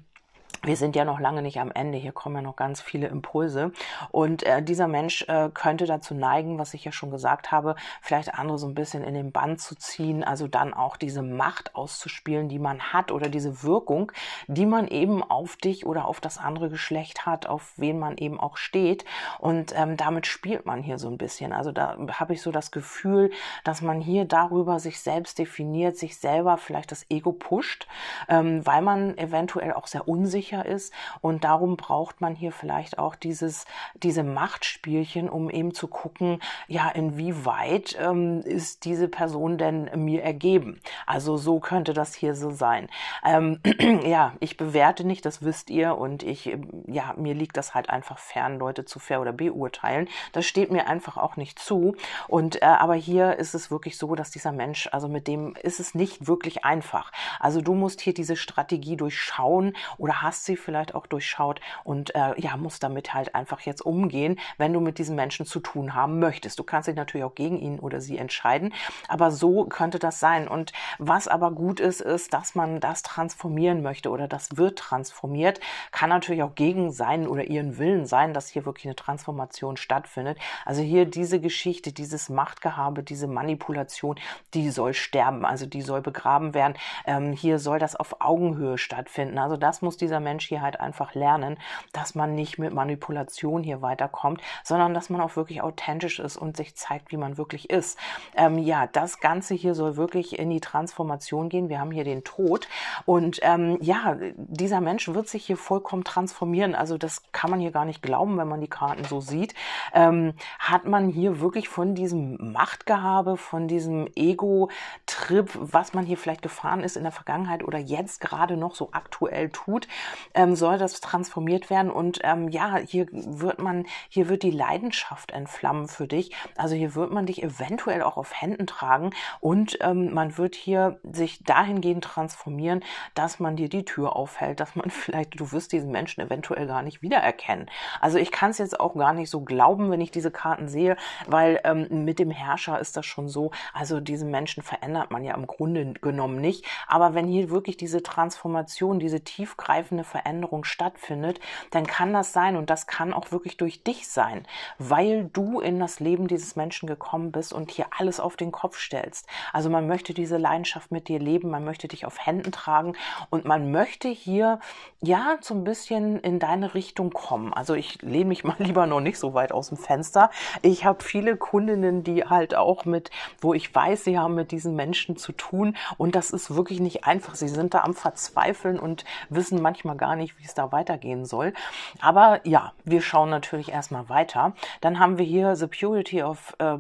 wir 0.64 0.76
sind 0.76 0.96
ja 0.96 1.04
noch 1.04 1.20
lange 1.20 1.42
nicht 1.42 1.60
am 1.60 1.70
Ende, 1.70 1.98
hier 1.98 2.12
kommen 2.12 2.36
ja 2.36 2.42
noch 2.42 2.56
ganz 2.56 2.80
viele 2.80 3.08
Impulse. 3.08 3.72
Und 4.10 4.42
äh, 4.44 4.62
dieser 4.62 4.88
Mensch 4.88 5.22
äh, 5.28 5.50
könnte 5.52 5.86
dazu 5.86 6.14
neigen, 6.14 6.58
was 6.58 6.74
ich 6.74 6.84
ja 6.84 6.92
schon 6.92 7.10
gesagt 7.10 7.52
habe, 7.52 7.76
vielleicht 8.00 8.34
andere 8.34 8.58
so 8.58 8.66
ein 8.66 8.74
bisschen 8.74 9.04
in 9.04 9.14
den 9.14 9.32
Bann 9.32 9.58
zu 9.58 9.74
ziehen, 9.74 10.24
also 10.24 10.48
dann 10.48 10.74
auch 10.74 10.96
diese 10.96 11.22
Macht 11.22 11.74
auszuspielen, 11.74 12.48
die 12.48 12.58
man 12.58 12.80
hat 12.92 13.12
oder 13.12 13.28
diese 13.28 13.62
Wirkung, 13.62 14.12
die 14.46 14.66
man 14.66 14.88
eben 14.88 15.22
auf 15.22 15.56
dich 15.56 15.86
oder 15.86 16.06
auf 16.06 16.20
das 16.20 16.38
andere 16.38 16.70
Geschlecht 16.70 17.26
hat, 17.26 17.46
auf 17.46 17.72
wen 17.76 17.98
man 17.98 18.16
eben 18.16 18.40
auch 18.40 18.56
steht. 18.56 19.04
Und 19.38 19.74
ähm, 19.76 19.96
damit 19.96 20.26
spielt 20.26 20.66
man 20.66 20.82
hier 20.82 20.98
so 20.98 21.08
ein 21.08 21.18
bisschen. 21.18 21.52
Also 21.52 21.72
da 21.72 21.96
habe 22.12 22.32
ich 22.32 22.42
so 22.42 22.50
das 22.50 22.70
Gefühl, 22.70 23.30
dass 23.64 23.82
man 23.82 24.00
hier 24.00 24.24
darüber 24.24 24.78
sich 24.78 25.00
selbst 25.00 25.38
definiert, 25.38 25.96
sich 25.96 26.18
selber 26.18 26.56
vielleicht 26.56 26.90
das 26.90 27.06
Ego 27.10 27.32
pusht, 27.32 27.86
ähm, 28.28 28.64
weil 28.66 28.82
man 28.82 29.16
eventuell 29.18 29.72
auch 29.72 29.86
sehr 29.86 30.08
unsicher 30.08 30.53
sicher 30.54 30.66
ist. 30.66 30.92
Und 31.20 31.44
darum 31.44 31.76
braucht 31.76 32.20
man 32.20 32.34
hier 32.34 32.52
vielleicht 32.52 32.98
auch 32.98 33.14
dieses, 33.14 33.66
diese 33.94 34.22
Machtspielchen, 34.22 35.28
um 35.28 35.50
eben 35.50 35.74
zu 35.74 35.88
gucken, 35.88 36.40
ja, 36.68 36.88
inwieweit 36.88 37.96
ähm, 38.00 38.40
ist 38.40 38.84
diese 38.84 39.08
Person 39.08 39.58
denn 39.58 39.90
mir 39.96 40.22
ergeben. 40.22 40.80
Also 41.06 41.36
so 41.36 41.60
könnte 41.60 41.92
das 41.92 42.14
hier 42.14 42.34
so 42.34 42.50
sein. 42.50 42.88
Ähm, 43.24 43.60
ja, 44.04 44.34
ich 44.40 44.56
bewerte 44.56 45.04
nicht, 45.04 45.24
das 45.24 45.42
wisst 45.42 45.70
ihr. 45.70 45.96
Und 45.96 46.22
ich, 46.22 46.56
ja, 46.86 47.14
mir 47.16 47.34
liegt 47.34 47.56
das 47.56 47.74
halt 47.74 47.90
einfach 47.90 48.18
fern, 48.18 48.58
Leute 48.58 48.84
zu 48.84 48.98
fair 48.98 49.20
oder 49.20 49.32
beurteilen. 49.32 50.08
Das 50.32 50.46
steht 50.46 50.70
mir 50.70 50.86
einfach 50.86 51.16
auch 51.16 51.36
nicht 51.36 51.58
zu. 51.58 51.96
Und 52.28 52.62
äh, 52.62 52.66
aber 52.66 52.94
hier 52.94 53.38
ist 53.38 53.54
es 53.54 53.70
wirklich 53.70 53.98
so, 53.98 54.14
dass 54.14 54.30
dieser 54.30 54.52
Mensch, 54.52 54.88
also 54.92 55.08
mit 55.08 55.26
dem 55.26 55.54
ist 55.62 55.80
es 55.80 55.94
nicht 55.94 56.26
wirklich 56.26 56.64
einfach. 56.64 57.12
Also 57.40 57.60
du 57.60 57.74
musst 57.74 58.00
hier 58.00 58.14
diese 58.14 58.36
Strategie 58.36 58.96
durchschauen 58.96 59.74
oder 59.98 60.22
hast 60.22 60.43
sie 60.44 60.56
vielleicht 60.56 60.94
auch 60.94 61.06
durchschaut 61.06 61.60
und 61.84 62.14
äh, 62.14 62.38
ja, 62.40 62.56
muss 62.56 62.78
damit 62.78 63.14
halt 63.14 63.34
einfach 63.34 63.60
jetzt 63.60 63.82
umgehen, 63.82 64.38
wenn 64.58 64.72
du 64.72 64.80
mit 64.80 64.98
diesem 64.98 65.16
Menschen 65.16 65.46
zu 65.46 65.60
tun 65.60 65.94
haben 65.94 66.18
möchtest. 66.18 66.58
Du 66.58 66.64
kannst 66.64 66.88
dich 66.88 66.96
natürlich 66.96 67.24
auch 67.24 67.34
gegen 67.34 67.58
ihn 67.58 67.78
oder 67.78 68.00
sie 68.00 68.18
entscheiden, 68.18 68.72
aber 69.08 69.30
so 69.30 69.64
könnte 69.64 69.98
das 69.98 70.20
sein. 70.20 70.48
Und 70.48 70.72
was 70.98 71.28
aber 71.28 71.50
gut 71.50 71.80
ist, 71.80 72.00
ist, 72.00 72.32
dass 72.32 72.54
man 72.54 72.80
das 72.80 73.02
transformieren 73.02 73.82
möchte 73.82 74.10
oder 74.10 74.28
das 74.28 74.56
wird 74.56 74.78
transformiert, 74.78 75.60
kann 75.90 76.10
natürlich 76.10 76.42
auch 76.42 76.54
gegen 76.54 76.92
seinen 76.92 77.26
oder 77.26 77.44
ihren 77.44 77.78
Willen 77.78 78.06
sein, 78.06 78.34
dass 78.34 78.48
hier 78.48 78.66
wirklich 78.66 78.86
eine 78.86 78.96
Transformation 78.96 79.76
stattfindet. 79.76 80.38
Also 80.64 80.82
hier 80.82 81.06
diese 81.06 81.40
Geschichte, 81.40 81.92
dieses 81.92 82.28
Machtgehabe, 82.28 83.02
diese 83.02 83.26
Manipulation, 83.26 84.16
die 84.54 84.70
soll 84.70 84.94
sterben, 84.94 85.44
also 85.44 85.66
die 85.66 85.82
soll 85.82 86.02
begraben 86.02 86.54
werden. 86.54 86.74
Ähm, 87.06 87.32
hier 87.32 87.58
soll 87.58 87.78
das 87.78 87.96
auf 87.96 88.20
Augenhöhe 88.20 88.78
stattfinden. 88.78 89.38
Also 89.38 89.56
das 89.56 89.82
muss 89.82 89.96
dieser 89.96 90.20
Mensch 90.24 90.48
hier 90.48 90.62
halt 90.62 90.80
einfach 90.80 91.14
lernen, 91.14 91.58
dass 91.92 92.14
man 92.14 92.34
nicht 92.34 92.58
mit 92.58 92.74
Manipulation 92.74 93.62
hier 93.62 93.82
weiterkommt, 93.82 94.40
sondern 94.64 94.94
dass 94.94 95.10
man 95.10 95.20
auch 95.20 95.36
wirklich 95.36 95.62
authentisch 95.62 96.18
ist 96.18 96.36
und 96.36 96.56
sich 96.56 96.74
zeigt, 96.74 97.12
wie 97.12 97.16
man 97.16 97.38
wirklich 97.38 97.70
ist. 97.70 97.98
Ähm, 98.36 98.58
ja, 98.58 98.88
das 98.88 99.20
Ganze 99.20 99.54
hier 99.54 99.74
soll 99.74 99.96
wirklich 99.96 100.38
in 100.38 100.50
die 100.50 100.60
Transformation 100.60 101.48
gehen. 101.48 101.68
Wir 101.68 101.78
haben 101.78 101.90
hier 101.90 102.04
den 102.04 102.24
Tod 102.24 102.68
und 103.04 103.38
ähm, 103.42 103.78
ja, 103.80 104.16
dieser 104.36 104.80
Mensch 104.80 105.08
wird 105.08 105.28
sich 105.28 105.44
hier 105.44 105.56
vollkommen 105.56 106.04
transformieren. 106.04 106.74
Also 106.74 106.98
das 106.98 107.22
kann 107.32 107.50
man 107.50 107.60
hier 107.60 107.70
gar 107.70 107.84
nicht 107.84 108.02
glauben, 108.02 108.36
wenn 108.38 108.48
man 108.48 108.60
die 108.60 108.68
Karten 108.68 109.04
so 109.04 109.20
sieht. 109.20 109.54
Ähm, 109.92 110.34
hat 110.58 110.86
man 110.86 111.08
hier 111.08 111.40
wirklich 111.40 111.68
von 111.68 111.94
diesem 111.94 112.52
Machtgehabe, 112.52 113.36
von 113.36 113.68
diesem 113.68 114.08
Ego-Trip, 114.16 115.50
was 115.54 115.94
man 115.94 116.06
hier 116.06 116.16
vielleicht 116.16 116.42
gefahren 116.42 116.82
ist 116.82 116.96
in 116.96 117.02
der 117.02 117.12
Vergangenheit 117.12 117.62
oder 117.62 117.78
jetzt 117.78 118.20
gerade 118.20 118.56
noch 118.56 118.74
so 118.74 118.88
aktuell 118.92 119.50
tut, 119.50 119.88
ähm, 120.34 120.54
soll 120.54 120.78
das 120.78 121.00
transformiert 121.00 121.70
werden. 121.70 121.90
Und 121.90 122.20
ähm, 122.22 122.48
ja, 122.48 122.76
hier 122.76 123.06
wird 123.10 123.60
man, 123.60 123.86
hier 124.08 124.28
wird 124.28 124.42
die 124.42 124.50
Leidenschaft 124.50 125.30
entflammen 125.32 125.88
für 125.88 126.06
dich. 126.06 126.32
Also 126.56 126.74
hier 126.74 126.94
wird 126.94 127.12
man 127.12 127.26
dich 127.26 127.42
eventuell 127.42 128.02
auch 128.02 128.16
auf 128.16 128.40
Händen 128.40 128.66
tragen 128.66 129.10
und 129.40 129.78
ähm, 129.80 130.12
man 130.12 130.38
wird 130.38 130.54
hier 130.54 130.98
sich 131.02 131.42
dahingehend 131.44 132.04
transformieren, 132.04 132.84
dass 133.14 133.40
man 133.40 133.56
dir 133.56 133.68
die 133.68 133.84
Tür 133.84 134.16
aufhält, 134.16 134.60
dass 134.60 134.76
man 134.76 134.90
vielleicht, 134.90 135.38
du 135.38 135.52
wirst 135.52 135.72
diesen 135.72 135.90
Menschen 135.90 136.20
eventuell 136.20 136.66
gar 136.66 136.82
nicht 136.82 137.02
wiedererkennen. 137.02 137.70
Also 138.00 138.18
ich 138.18 138.30
kann 138.30 138.50
es 138.50 138.58
jetzt 138.58 138.78
auch 138.78 138.94
gar 138.94 139.12
nicht 139.12 139.30
so 139.30 139.40
glauben, 139.40 139.90
wenn 139.90 140.00
ich 140.00 140.10
diese 140.10 140.30
Karten 140.30 140.68
sehe, 140.68 140.96
weil 141.26 141.60
ähm, 141.64 142.04
mit 142.04 142.18
dem 142.18 142.30
Herrscher 142.30 142.78
ist 142.78 142.96
das 142.96 143.06
schon 143.06 143.28
so. 143.28 143.50
Also 143.72 144.00
diesen 144.00 144.30
Menschen 144.30 144.62
verändert 144.62 145.10
man 145.10 145.24
ja 145.24 145.34
im 145.34 145.46
Grunde 145.46 145.94
genommen 145.94 146.40
nicht. 146.40 146.64
Aber 146.86 147.14
wenn 147.14 147.26
hier 147.26 147.50
wirklich 147.50 147.76
diese 147.76 148.02
Transformation, 148.02 148.98
diese 148.98 149.22
tiefgreifende 149.22 150.03
Veränderung 150.04 150.64
stattfindet, 150.64 151.40
dann 151.70 151.86
kann 151.86 152.12
das 152.12 152.32
sein 152.32 152.56
und 152.56 152.70
das 152.70 152.86
kann 152.86 153.12
auch 153.12 153.32
wirklich 153.32 153.56
durch 153.56 153.82
dich 153.82 154.08
sein, 154.08 154.46
weil 154.78 155.24
du 155.32 155.60
in 155.60 155.80
das 155.80 156.00
Leben 156.00 156.28
dieses 156.28 156.56
Menschen 156.56 156.86
gekommen 156.86 157.32
bist 157.32 157.52
und 157.52 157.70
hier 157.70 157.86
alles 157.98 158.20
auf 158.20 158.36
den 158.36 158.52
Kopf 158.52 158.78
stellst. 158.78 159.26
Also 159.52 159.70
man 159.70 159.86
möchte 159.86 160.14
diese 160.14 160.36
Leidenschaft 160.36 160.90
mit 160.90 161.08
dir 161.08 161.18
leben, 161.18 161.50
man 161.50 161.64
möchte 161.64 161.88
dich 161.88 162.06
auf 162.06 162.24
Händen 162.24 162.52
tragen 162.52 162.94
und 163.30 163.44
man 163.44 163.70
möchte 163.70 164.08
hier 164.08 164.60
ja 165.00 165.36
so 165.40 165.54
ein 165.54 165.64
bisschen 165.64 166.18
in 166.20 166.38
deine 166.38 166.74
Richtung 166.74 167.10
kommen. 167.10 167.52
Also 167.52 167.74
ich 167.74 168.00
lehne 168.02 168.26
mich 168.26 168.44
mal 168.44 168.56
lieber 168.58 168.86
noch 168.86 169.00
nicht 169.00 169.18
so 169.18 169.34
weit 169.34 169.52
aus 169.52 169.68
dem 169.68 169.78
Fenster. 169.78 170.30
Ich 170.62 170.84
habe 170.84 171.02
viele 171.02 171.36
Kundinnen, 171.36 172.04
die 172.04 172.24
halt 172.24 172.54
auch 172.54 172.84
mit, 172.84 173.10
wo 173.40 173.54
ich 173.54 173.74
weiß, 173.74 174.04
sie 174.04 174.18
haben 174.18 174.34
mit 174.34 174.50
diesen 174.50 174.74
Menschen 174.76 175.16
zu 175.16 175.32
tun 175.32 175.76
und 175.96 176.14
das 176.14 176.30
ist 176.30 176.54
wirklich 176.54 176.80
nicht 176.80 177.04
einfach. 177.04 177.34
Sie 177.34 177.48
sind 177.48 177.74
da 177.74 177.82
am 177.82 177.94
Verzweifeln 177.94 178.78
und 178.78 179.04
wissen 179.28 179.60
manchmal 179.60 179.93
gar 179.96 180.14
gar 180.14 180.16
nicht, 180.16 180.38
wie 180.38 180.44
es 180.44 180.52
da 180.54 180.70
weitergehen 180.70 181.24
soll. 181.24 181.54
Aber 182.00 182.40
ja, 182.44 182.72
wir 182.84 183.00
schauen 183.00 183.30
natürlich 183.30 183.72
erstmal 183.72 184.08
weiter. 184.10 184.52
Dann 184.80 184.98
haben 184.98 185.16
wir 185.16 185.24
hier 185.24 185.56
The 185.56 185.66
Purity 185.66 186.22
of 186.22 186.54
äh, 186.58 186.74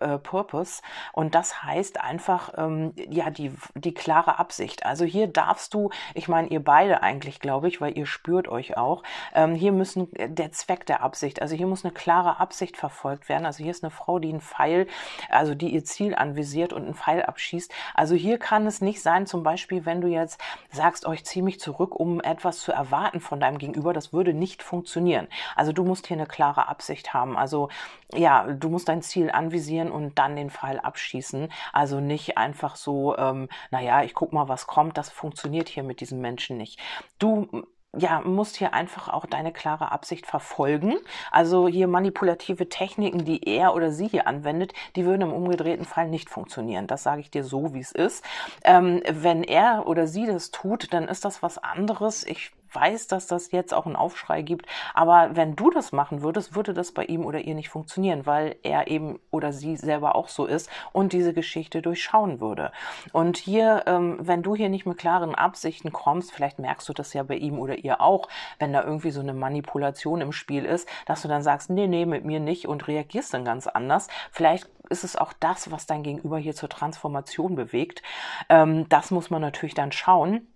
äh, 0.00 0.18
Purpose 0.18 0.82
und 1.12 1.34
das 1.34 1.62
heißt 1.62 2.00
einfach, 2.00 2.54
ähm, 2.56 2.94
ja, 2.96 3.30
die, 3.30 3.52
die 3.74 3.94
klare 3.94 4.38
Absicht. 4.38 4.86
Also 4.86 5.04
hier 5.04 5.26
darfst 5.26 5.74
du, 5.74 5.90
ich 6.14 6.26
meine, 6.26 6.48
ihr 6.48 6.64
beide 6.64 7.02
eigentlich, 7.02 7.38
glaube 7.38 7.68
ich, 7.68 7.80
weil 7.80 7.96
ihr 7.96 8.06
spürt 8.06 8.48
euch 8.48 8.76
auch, 8.76 9.02
ähm, 9.34 9.54
hier 9.54 9.72
müssen 9.72 10.12
äh, 10.16 10.30
der 10.30 10.52
Zweck 10.52 10.86
der 10.86 11.02
Absicht, 11.02 11.42
also 11.42 11.54
hier 11.54 11.66
muss 11.66 11.84
eine 11.84 11.92
klare 11.92 12.40
Absicht 12.40 12.76
verfolgt 12.76 13.28
werden. 13.28 13.44
Also 13.44 13.62
hier 13.62 13.72
ist 13.72 13.84
eine 13.84 13.90
Frau, 13.90 14.18
die 14.18 14.30
einen 14.30 14.40
Pfeil, 14.40 14.86
also 15.28 15.54
die 15.54 15.68
ihr 15.68 15.84
Ziel 15.84 16.14
anvisiert 16.14 16.72
und 16.72 16.84
einen 16.84 16.94
Pfeil 16.94 17.22
abschießt. 17.22 17.70
Also 17.94 18.14
hier 18.14 18.38
kann 18.38 18.66
es 18.66 18.80
nicht 18.80 19.02
sein, 19.02 19.26
zum 19.26 19.42
Beispiel, 19.42 19.84
wenn 19.84 20.00
du 20.00 20.08
jetzt 20.08 20.40
sagst, 20.72 21.06
oh, 21.06 21.12
ich 21.12 21.24
ziehe 21.26 21.44
mich 21.44 21.60
zurück, 21.60 21.94
um 21.94 22.22
etwas 22.22 22.59
zu 22.60 22.72
erwarten 22.72 23.20
von 23.20 23.40
deinem 23.40 23.58
Gegenüber, 23.58 23.92
das 23.92 24.12
würde 24.12 24.34
nicht 24.34 24.62
funktionieren. 24.62 25.28
Also 25.56 25.72
du 25.72 25.84
musst 25.84 26.06
hier 26.06 26.16
eine 26.16 26.26
klare 26.26 26.68
Absicht 26.68 27.14
haben. 27.14 27.36
Also 27.36 27.68
ja, 28.14 28.46
du 28.46 28.68
musst 28.68 28.88
dein 28.88 29.02
Ziel 29.02 29.30
anvisieren 29.30 29.90
und 29.90 30.18
dann 30.18 30.36
den 30.36 30.50
Pfeil 30.50 30.78
abschießen. 30.78 31.50
Also 31.72 32.00
nicht 32.00 32.38
einfach 32.38 32.76
so, 32.76 33.16
ähm, 33.16 33.48
naja, 33.70 34.02
ich 34.02 34.14
guck 34.14 34.32
mal, 34.32 34.48
was 34.48 34.66
kommt. 34.66 34.98
Das 34.98 35.10
funktioniert 35.10 35.68
hier 35.68 35.82
mit 35.82 36.00
diesen 36.00 36.20
Menschen 36.20 36.56
nicht. 36.56 36.78
Du 37.18 37.64
ja, 37.96 38.20
musst 38.20 38.56
hier 38.56 38.72
einfach 38.72 39.08
auch 39.08 39.26
deine 39.26 39.52
klare 39.52 39.90
Absicht 39.90 40.26
verfolgen. 40.26 40.96
Also 41.30 41.66
hier 41.66 41.88
manipulative 41.88 42.68
Techniken, 42.68 43.24
die 43.24 43.42
er 43.48 43.74
oder 43.74 43.90
sie 43.90 44.06
hier 44.06 44.26
anwendet, 44.26 44.72
die 44.94 45.04
würden 45.04 45.22
im 45.22 45.32
umgedrehten 45.32 45.84
Fall 45.84 46.08
nicht 46.08 46.30
funktionieren. 46.30 46.86
Das 46.86 47.02
sage 47.02 47.20
ich 47.20 47.30
dir 47.30 47.42
so, 47.42 47.74
wie 47.74 47.80
es 47.80 47.92
ist. 47.92 48.24
Ähm, 48.64 49.02
wenn 49.10 49.42
er 49.42 49.86
oder 49.86 50.06
sie 50.06 50.26
das 50.26 50.50
tut, 50.50 50.92
dann 50.92 51.08
ist 51.08 51.24
das 51.24 51.42
was 51.42 51.58
anderes. 51.58 52.24
Ich 52.24 52.52
weiß, 52.72 53.06
dass 53.06 53.26
das 53.26 53.52
jetzt 53.52 53.74
auch 53.74 53.86
einen 53.86 53.96
Aufschrei 53.96 54.42
gibt, 54.42 54.66
aber 54.94 55.30
wenn 55.34 55.56
du 55.56 55.70
das 55.70 55.92
machen 55.92 56.22
würdest, 56.22 56.54
würde 56.54 56.74
das 56.74 56.92
bei 56.92 57.04
ihm 57.04 57.24
oder 57.24 57.40
ihr 57.40 57.54
nicht 57.54 57.68
funktionieren, 57.68 58.26
weil 58.26 58.56
er 58.62 58.88
eben 58.88 59.18
oder 59.30 59.52
sie 59.52 59.76
selber 59.76 60.14
auch 60.14 60.28
so 60.28 60.46
ist 60.46 60.70
und 60.92 61.12
diese 61.12 61.32
Geschichte 61.34 61.82
durchschauen 61.82 62.40
würde. 62.40 62.72
Und 63.12 63.36
hier, 63.36 63.84
ähm, 63.86 64.18
wenn 64.20 64.42
du 64.42 64.54
hier 64.54 64.68
nicht 64.68 64.86
mit 64.86 64.98
klaren 64.98 65.34
Absichten 65.34 65.92
kommst, 65.92 66.32
vielleicht 66.32 66.58
merkst 66.58 66.88
du 66.88 66.92
das 66.92 67.12
ja 67.12 67.22
bei 67.22 67.36
ihm 67.36 67.58
oder 67.58 67.78
ihr 67.78 68.00
auch, 68.00 68.28
wenn 68.58 68.72
da 68.72 68.82
irgendwie 68.84 69.10
so 69.10 69.20
eine 69.20 69.34
Manipulation 69.34 70.20
im 70.20 70.32
Spiel 70.32 70.64
ist, 70.64 70.88
dass 71.06 71.22
du 71.22 71.28
dann 71.28 71.42
sagst, 71.42 71.70
nee, 71.70 71.86
nee, 71.86 72.06
mit 72.06 72.24
mir 72.24 72.40
nicht 72.40 72.66
und 72.68 72.88
reagierst 72.88 73.34
dann 73.34 73.44
ganz 73.44 73.66
anders. 73.66 74.08
Vielleicht 74.30 74.68
ist 74.88 75.04
es 75.04 75.16
auch 75.16 75.32
das, 75.32 75.70
was 75.70 75.86
dein 75.86 76.02
Gegenüber 76.02 76.38
hier 76.38 76.54
zur 76.54 76.68
Transformation 76.68 77.54
bewegt. 77.54 78.02
Ähm, 78.48 78.88
das 78.88 79.10
muss 79.10 79.30
man 79.30 79.40
natürlich 79.40 79.74
dann 79.74 79.92
schauen. 79.92 80.46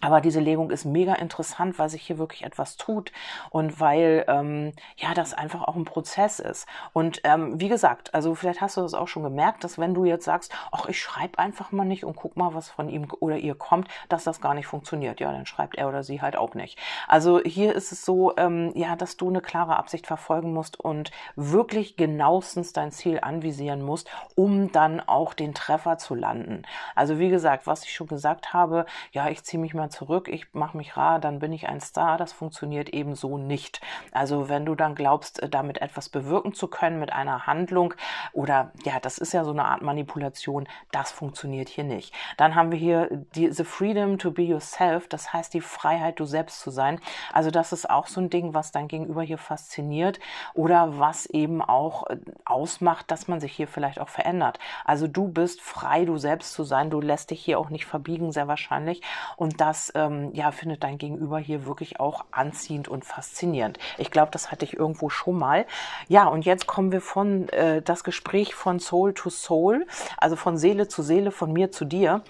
Aber 0.00 0.20
diese 0.20 0.40
Legung 0.40 0.70
ist 0.70 0.84
mega 0.84 1.14
interessant, 1.14 1.78
weil 1.78 1.88
sich 1.88 2.02
hier 2.02 2.18
wirklich 2.18 2.44
etwas 2.44 2.76
tut 2.76 3.12
und 3.50 3.80
weil 3.80 4.24
ähm, 4.28 4.72
ja 4.96 5.14
das 5.14 5.34
einfach 5.34 5.62
auch 5.62 5.76
ein 5.76 5.84
Prozess 5.84 6.38
ist. 6.38 6.66
Und 6.92 7.20
ähm, 7.24 7.60
wie 7.60 7.68
gesagt, 7.68 8.14
also 8.14 8.34
vielleicht 8.34 8.60
hast 8.60 8.76
du 8.76 8.82
das 8.82 8.94
auch 8.94 9.08
schon 9.08 9.22
gemerkt, 9.22 9.64
dass 9.64 9.78
wenn 9.78 9.94
du 9.94 10.04
jetzt 10.04 10.24
sagst, 10.24 10.52
ach 10.70 10.86
ich 10.86 11.00
schreibe 11.00 11.38
einfach 11.38 11.72
mal 11.72 11.84
nicht 11.84 12.04
und 12.04 12.16
guck 12.16 12.36
mal, 12.36 12.54
was 12.54 12.68
von 12.68 12.88
ihm 12.88 13.08
oder 13.20 13.36
ihr 13.36 13.54
kommt, 13.54 13.88
dass 14.08 14.24
das 14.24 14.40
gar 14.40 14.54
nicht 14.54 14.66
funktioniert. 14.66 15.20
Ja, 15.20 15.32
dann 15.32 15.46
schreibt 15.46 15.76
er 15.76 15.88
oder 15.88 16.02
sie 16.02 16.20
halt 16.20 16.36
auch 16.36 16.54
nicht. 16.54 16.78
Also 17.08 17.40
hier 17.42 17.74
ist 17.74 17.92
es 17.92 18.04
so, 18.04 18.36
ähm, 18.36 18.72
ja, 18.74 18.96
dass 18.96 19.16
du 19.16 19.28
eine 19.28 19.40
klare 19.40 19.76
Absicht 19.76 20.06
verfolgen 20.06 20.52
musst 20.52 20.78
und 20.78 21.10
wirklich 21.36 21.96
genauestens 21.96 22.72
dein 22.72 22.92
Ziel 22.92 23.20
anvisieren 23.22 23.82
musst, 23.82 24.10
um 24.34 24.72
dann 24.72 25.00
auch 25.00 25.34
den 25.34 25.54
Treffer 25.54 25.98
zu 25.98 26.14
landen. 26.14 26.62
Also 26.94 27.18
wie 27.18 27.28
gesagt, 27.28 27.66
was 27.66 27.84
ich 27.84 27.94
schon 27.94 28.06
gesagt 28.06 28.52
habe, 28.52 28.86
ja, 29.12 29.28
ich 29.28 29.42
ziehe 29.44 29.60
mich 29.60 29.74
mal 29.74 29.85
mal 29.86 29.90
zurück, 29.90 30.28
ich 30.28 30.46
mache 30.52 30.76
mich 30.76 30.96
rar, 30.96 31.18
dann 31.18 31.38
bin 31.38 31.52
ich 31.52 31.68
ein 31.68 31.80
Star. 31.80 32.16
Das 32.16 32.32
funktioniert 32.32 32.88
eben 32.90 33.14
so 33.14 33.38
nicht. 33.38 33.80
Also 34.12 34.48
wenn 34.48 34.66
du 34.66 34.74
dann 34.74 34.94
glaubst, 34.94 35.42
äh, 35.42 35.48
damit 35.48 35.80
etwas 35.80 36.08
bewirken 36.08 36.54
zu 36.54 36.68
können 36.68 36.98
mit 36.98 37.12
einer 37.12 37.46
Handlung 37.46 37.94
oder 38.32 38.72
ja, 38.84 38.98
das 39.00 39.18
ist 39.18 39.32
ja 39.32 39.44
so 39.44 39.52
eine 39.52 39.64
Art 39.64 39.82
Manipulation, 39.82 40.68
das 40.90 41.12
funktioniert 41.12 41.68
hier 41.68 41.84
nicht. 41.84 42.14
Dann 42.36 42.54
haben 42.54 42.70
wir 42.70 42.78
hier 42.78 43.08
die, 43.34 43.50
the 43.50 43.64
freedom 43.64 44.18
to 44.18 44.30
be 44.30 44.42
yourself, 44.42 45.08
das 45.08 45.32
heißt 45.32 45.54
die 45.54 45.60
Freiheit, 45.60 46.18
du 46.20 46.24
selbst 46.24 46.60
zu 46.60 46.70
sein. 46.70 47.00
Also 47.32 47.50
das 47.50 47.72
ist 47.72 47.88
auch 47.88 48.06
so 48.06 48.20
ein 48.20 48.30
Ding, 48.30 48.54
was 48.54 48.72
dein 48.72 48.88
Gegenüber 48.88 49.22
hier 49.22 49.38
fasziniert 49.38 50.18
oder 50.54 50.98
was 50.98 51.26
eben 51.26 51.62
auch 51.62 52.08
äh, 52.08 52.16
ausmacht, 52.44 53.10
dass 53.10 53.28
man 53.28 53.40
sich 53.40 53.52
hier 53.52 53.68
vielleicht 53.68 54.00
auch 54.00 54.08
verändert. 54.08 54.58
Also 54.84 55.06
du 55.06 55.28
bist 55.28 55.60
frei, 55.60 56.04
du 56.04 56.16
selbst 56.18 56.52
zu 56.52 56.64
sein, 56.64 56.90
du 56.90 57.00
lässt 57.00 57.30
dich 57.30 57.42
hier 57.42 57.58
auch 57.58 57.70
nicht 57.70 57.86
verbiegen, 57.86 58.32
sehr 58.32 58.48
wahrscheinlich. 58.48 59.02
Und 59.36 59.60
das 59.66 59.92
ähm, 59.96 60.30
ja, 60.32 60.52
findet 60.52 60.84
dein 60.84 60.96
Gegenüber 60.96 61.38
hier 61.38 61.66
wirklich 61.66 61.98
auch 61.98 62.24
anziehend 62.30 62.86
und 62.86 63.04
faszinierend. 63.04 63.78
Ich 63.98 64.12
glaube, 64.12 64.30
das 64.30 64.52
hatte 64.52 64.64
ich 64.64 64.74
irgendwo 64.74 65.08
schon 65.08 65.36
mal. 65.36 65.66
Ja, 66.08 66.28
und 66.28 66.44
jetzt 66.44 66.68
kommen 66.68 66.92
wir 66.92 67.00
von 67.00 67.48
äh, 67.48 67.82
das 67.82 68.04
Gespräch 68.04 68.54
von 68.54 68.78
Soul 68.78 69.12
to 69.12 69.28
Soul, 69.28 69.86
also 70.18 70.36
von 70.36 70.56
Seele 70.56 70.86
zu 70.86 71.02
Seele, 71.02 71.32
von 71.32 71.52
mir 71.52 71.72
zu 71.72 71.84
dir. 71.84 72.22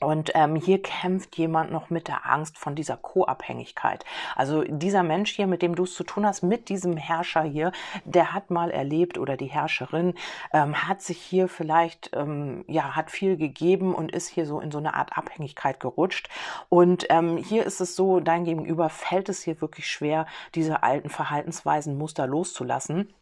Und 0.00 0.32
ähm, 0.34 0.56
hier 0.56 0.82
kämpft 0.82 1.36
jemand 1.36 1.72
noch 1.72 1.90
mit 1.90 2.08
der 2.08 2.26
Angst 2.30 2.58
von 2.58 2.74
dieser 2.74 2.96
Co-Abhängigkeit. 2.96 4.04
Also 4.36 4.62
dieser 4.62 5.02
Mensch 5.02 5.32
hier, 5.32 5.46
mit 5.46 5.62
dem 5.62 5.74
du 5.74 5.84
es 5.84 5.94
zu 5.94 6.04
tun 6.04 6.26
hast, 6.26 6.42
mit 6.42 6.68
diesem 6.68 6.96
Herrscher 6.96 7.42
hier, 7.42 7.72
der 8.04 8.32
hat 8.32 8.50
mal 8.50 8.70
erlebt 8.70 9.18
oder 9.18 9.36
die 9.36 9.46
Herrscherin 9.46 10.14
ähm, 10.52 10.74
hat 10.88 11.02
sich 11.02 11.18
hier 11.18 11.48
vielleicht, 11.48 12.10
ähm, 12.14 12.64
ja, 12.68 12.96
hat 12.96 13.10
viel 13.10 13.36
gegeben 13.36 13.94
und 13.94 14.12
ist 14.12 14.28
hier 14.28 14.46
so 14.46 14.60
in 14.60 14.70
so 14.70 14.78
eine 14.78 14.94
Art 14.94 15.16
Abhängigkeit 15.16 15.80
gerutscht. 15.80 16.28
Und 16.68 17.06
ähm, 17.10 17.36
hier 17.36 17.64
ist 17.64 17.80
es 17.80 17.96
so, 17.96 18.20
dein 18.20 18.44
Gegenüber 18.44 18.88
fällt 18.88 19.28
es 19.28 19.42
hier 19.42 19.60
wirklich 19.60 19.86
schwer, 19.88 20.26
diese 20.54 20.82
alten 20.82 21.10
Verhaltensweisen, 21.10 21.96
Muster 21.96 22.26
loszulassen. 22.26 23.12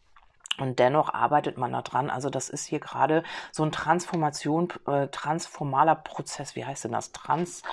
Und 0.57 0.79
dennoch 0.79 1.13
arbeitet 1.13 1.57
man 1.57 1.71
da 1.71 1.81
dran. 1.81 2.09
Also 2.09 2.29
das 2.29 2.49
ist 2.49 2.65
hier 2.65 2.79
gerade 2.79 3.23
so 3.51 3.63
ein 3.63 3.71
Transformation, 3.71 4.69
äh, 4.87 5.07
transformaler 5.07 5.95
Prozess. 5.95 6.55
Wie 6.55 6.65
heißt 6.65 6.85
denn 6.85 6.91
das? 6.91 7.11
Trans 7.11 7.63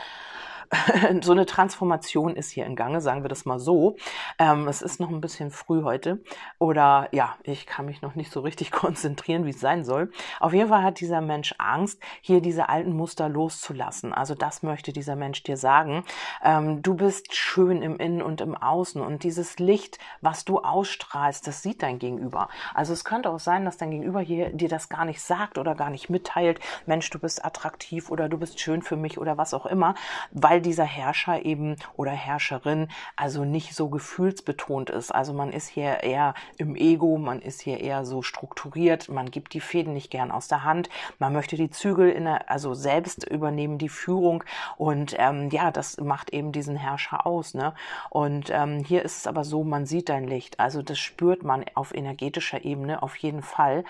so 1.23 1.33
eine 1.33 1.47
Transformation 1.47 2.37
ist 2.37 2.51
hier 2.51 2.65
in 2.67 2.77
Gange, 2.77 3.01
sagen 3.01 3.23
wir 3.23 3.29
das 3.29 3.45
mal 3.45 3.59
so. 3.59 3.97
Ähm, 4.39 4.69
es 4.69 4.83
ist 4.83 5.01
noch 5.01 5.11
ein 5.11 5.21
bisschen 5.21 5.51
früh 5.51 5.83
heute 5.83 6.23
oder 6.59 7.09
ja, 7.13 7.37
ich 7.43 7.67
kann 7.67 7.87
mich 7.87 8.03
noch 8.03 8.15
nicht 8.15 8.31
so 8.31 8.41
richtig 8.41 8.71
konzentrieren, 8.71 9.47
wie 9.47 9.51
es 9.51 9.61
sein 9.61 9.85
soll. 9.85 10.11
Auf 10.39 10.53
jeden 10.53 10.69
Fall 10.69 10.83
hat 10.83 11.01
dieser 11.01 11.21
Mensch 11.21 11.55
Angst, 11.59 12.01
hier 12.21 12.41
diese 12.41 12.69
alten 12.69 12.93
Muster 12.93 13.29
loszulassen. 13.29 14.13
Also 14.13 14.35
das 14.35 14.63
möchte 14.63 14.93
dieser 14.93 15.17
Mensch 15.17 15.43
dir 15.43 15.57
sagen. 15.57 16.05
Ähm, 16.43 16.83
du 16.83 16.95
bist 16.95 17.35
schön 17.35 17.83
im 17.83 17.97
Innen 17.97 18.23
und 18.23 18.41
im 18.41 18.57
Außen 18.57 19.01
und 19.01 19.25
dieses 19.25 19.59
Licht, 19.59 19.99
was 20.21 20.45
du 20.45 20.59
ausstrahlst, 20.59 21.47
das 21.47 21.63
sieht 21.63 21.83
dein 21.83 21.99
Gegenüber. 21.99 22.49
Also 22.75 22.93
es 22.93 23.05
könnte 23.05 23.31
auch 23.31 23.41
sein, 23.41 23.65
dass 23.65 23.77
dein 23.77 23.91
Gegenüber 23.91 24.21
hier 24.21 24.51
dir 24.51 24.69
das 24.69 24.89
gar 24.89 25.05
nicht 25.05 25.21
sagt 25.21 25.59
oder 25.59 25.75
gar 25.75 25.91
nicht 25.91 26.11
mitteilt. 26.11 26.61
Mensch, 26.87 27.11
du 27.11 27.19
bist 27.19 27.45
attraktiv 27.45 28.11
oder 28.11 28.29
du 28.29 28.39
bist 28.39 28.61
schön 28.61 28.83
für 28.83 28.97
mich 28.97 29.19
oder 29.19 29.37
was 29.37 29.55
auch 29.55 29.67
immer, 29.67 29.95
weil 30.31 30.60
weil 30.61 30.63
dieser 30.63 30.85
Herrscher 30.85 31.45
eben 31.47 31.77
oder 31.97 32.11
Herrscherin 32.11 32.89
also 33.17 33.45
nicht 33.45 33.75
so 33.75 33.89
gefühlsbetont 33.89 34.91
ist. 34.91 35.11
Also 35.11 35.33
man 35.33 35.53
ist 35.53 35.69
hier 35.69 36.03
eher 36.03 36.35
im 36.59 36.77
Ego, 36.77 37.17
man 37.17 37.41
ist 37.41 37.63
hier 37.63 37.81
eher 37.81 38.05
so 38.05 38.21
strukturiert, 38.21 39.09
man 39.09 39.31
gibt 39.31 39.55
die 39.55 39.61
Fäden 39.61 39.95
nicht 39.95 40.11
gern 40.11 40.31
aus 40.31 40.49
der 40.49 40.65
Hand, 40.65 40.91
man 41.19 41.33
möchte 41.33 41.57
die 41.57 41.71
Zügel 41.71 42.11
in 42.11 42.25
der, 42.25 42.51
also 42.51 42.75
selbst 42.75 43.25
übernehmen, 43.25 43.79
die 43.79 43.89
Führung 43.89 44.45
und 44.77 45.15
ähm, 45.19 45.49
ja, 45.51 45.71
das 45.71 45.99
macht 45.99 46.31
eben 46.31 46.53
diesen 46.53 46.77
Herrscher 46.77 47.27
aus. 47.27 47.55
Ne? 47.55 47.73
Und 48.11 48.51
ähm, 48.51 48.85
hier 48.85 49.03
ist 49.03 49.17
es 49.17 49.27
aber 49.27 49.45
so, 49.45 49.65
man 49.65 49.87
sieht 49.87 50.11
dein 50.11 50.25
Licht, 50.25 50.61
also 50.61 50.83
das 50.83 50.99
spürt 50.99 51.43
man 51.43 51.65
auf 51.75 51.95
energetischer 51.95 52.65
Ebene 52.65 53.03
auf 53.03 53.17
jeden 53.17 53.43
Fall. 53.43 53.85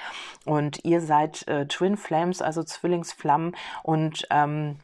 Und 0.45 0.85
ihr 0.85 1.01
seid 1.01 1.49
äh, 1.49 1.67
Twin 1.67 1.97
Flames, 1.97 2.41
also 2.43 2.63
Zwillingsflammen 2.63 3.57
und 3.83 4.27
ähm, 4.31 4.77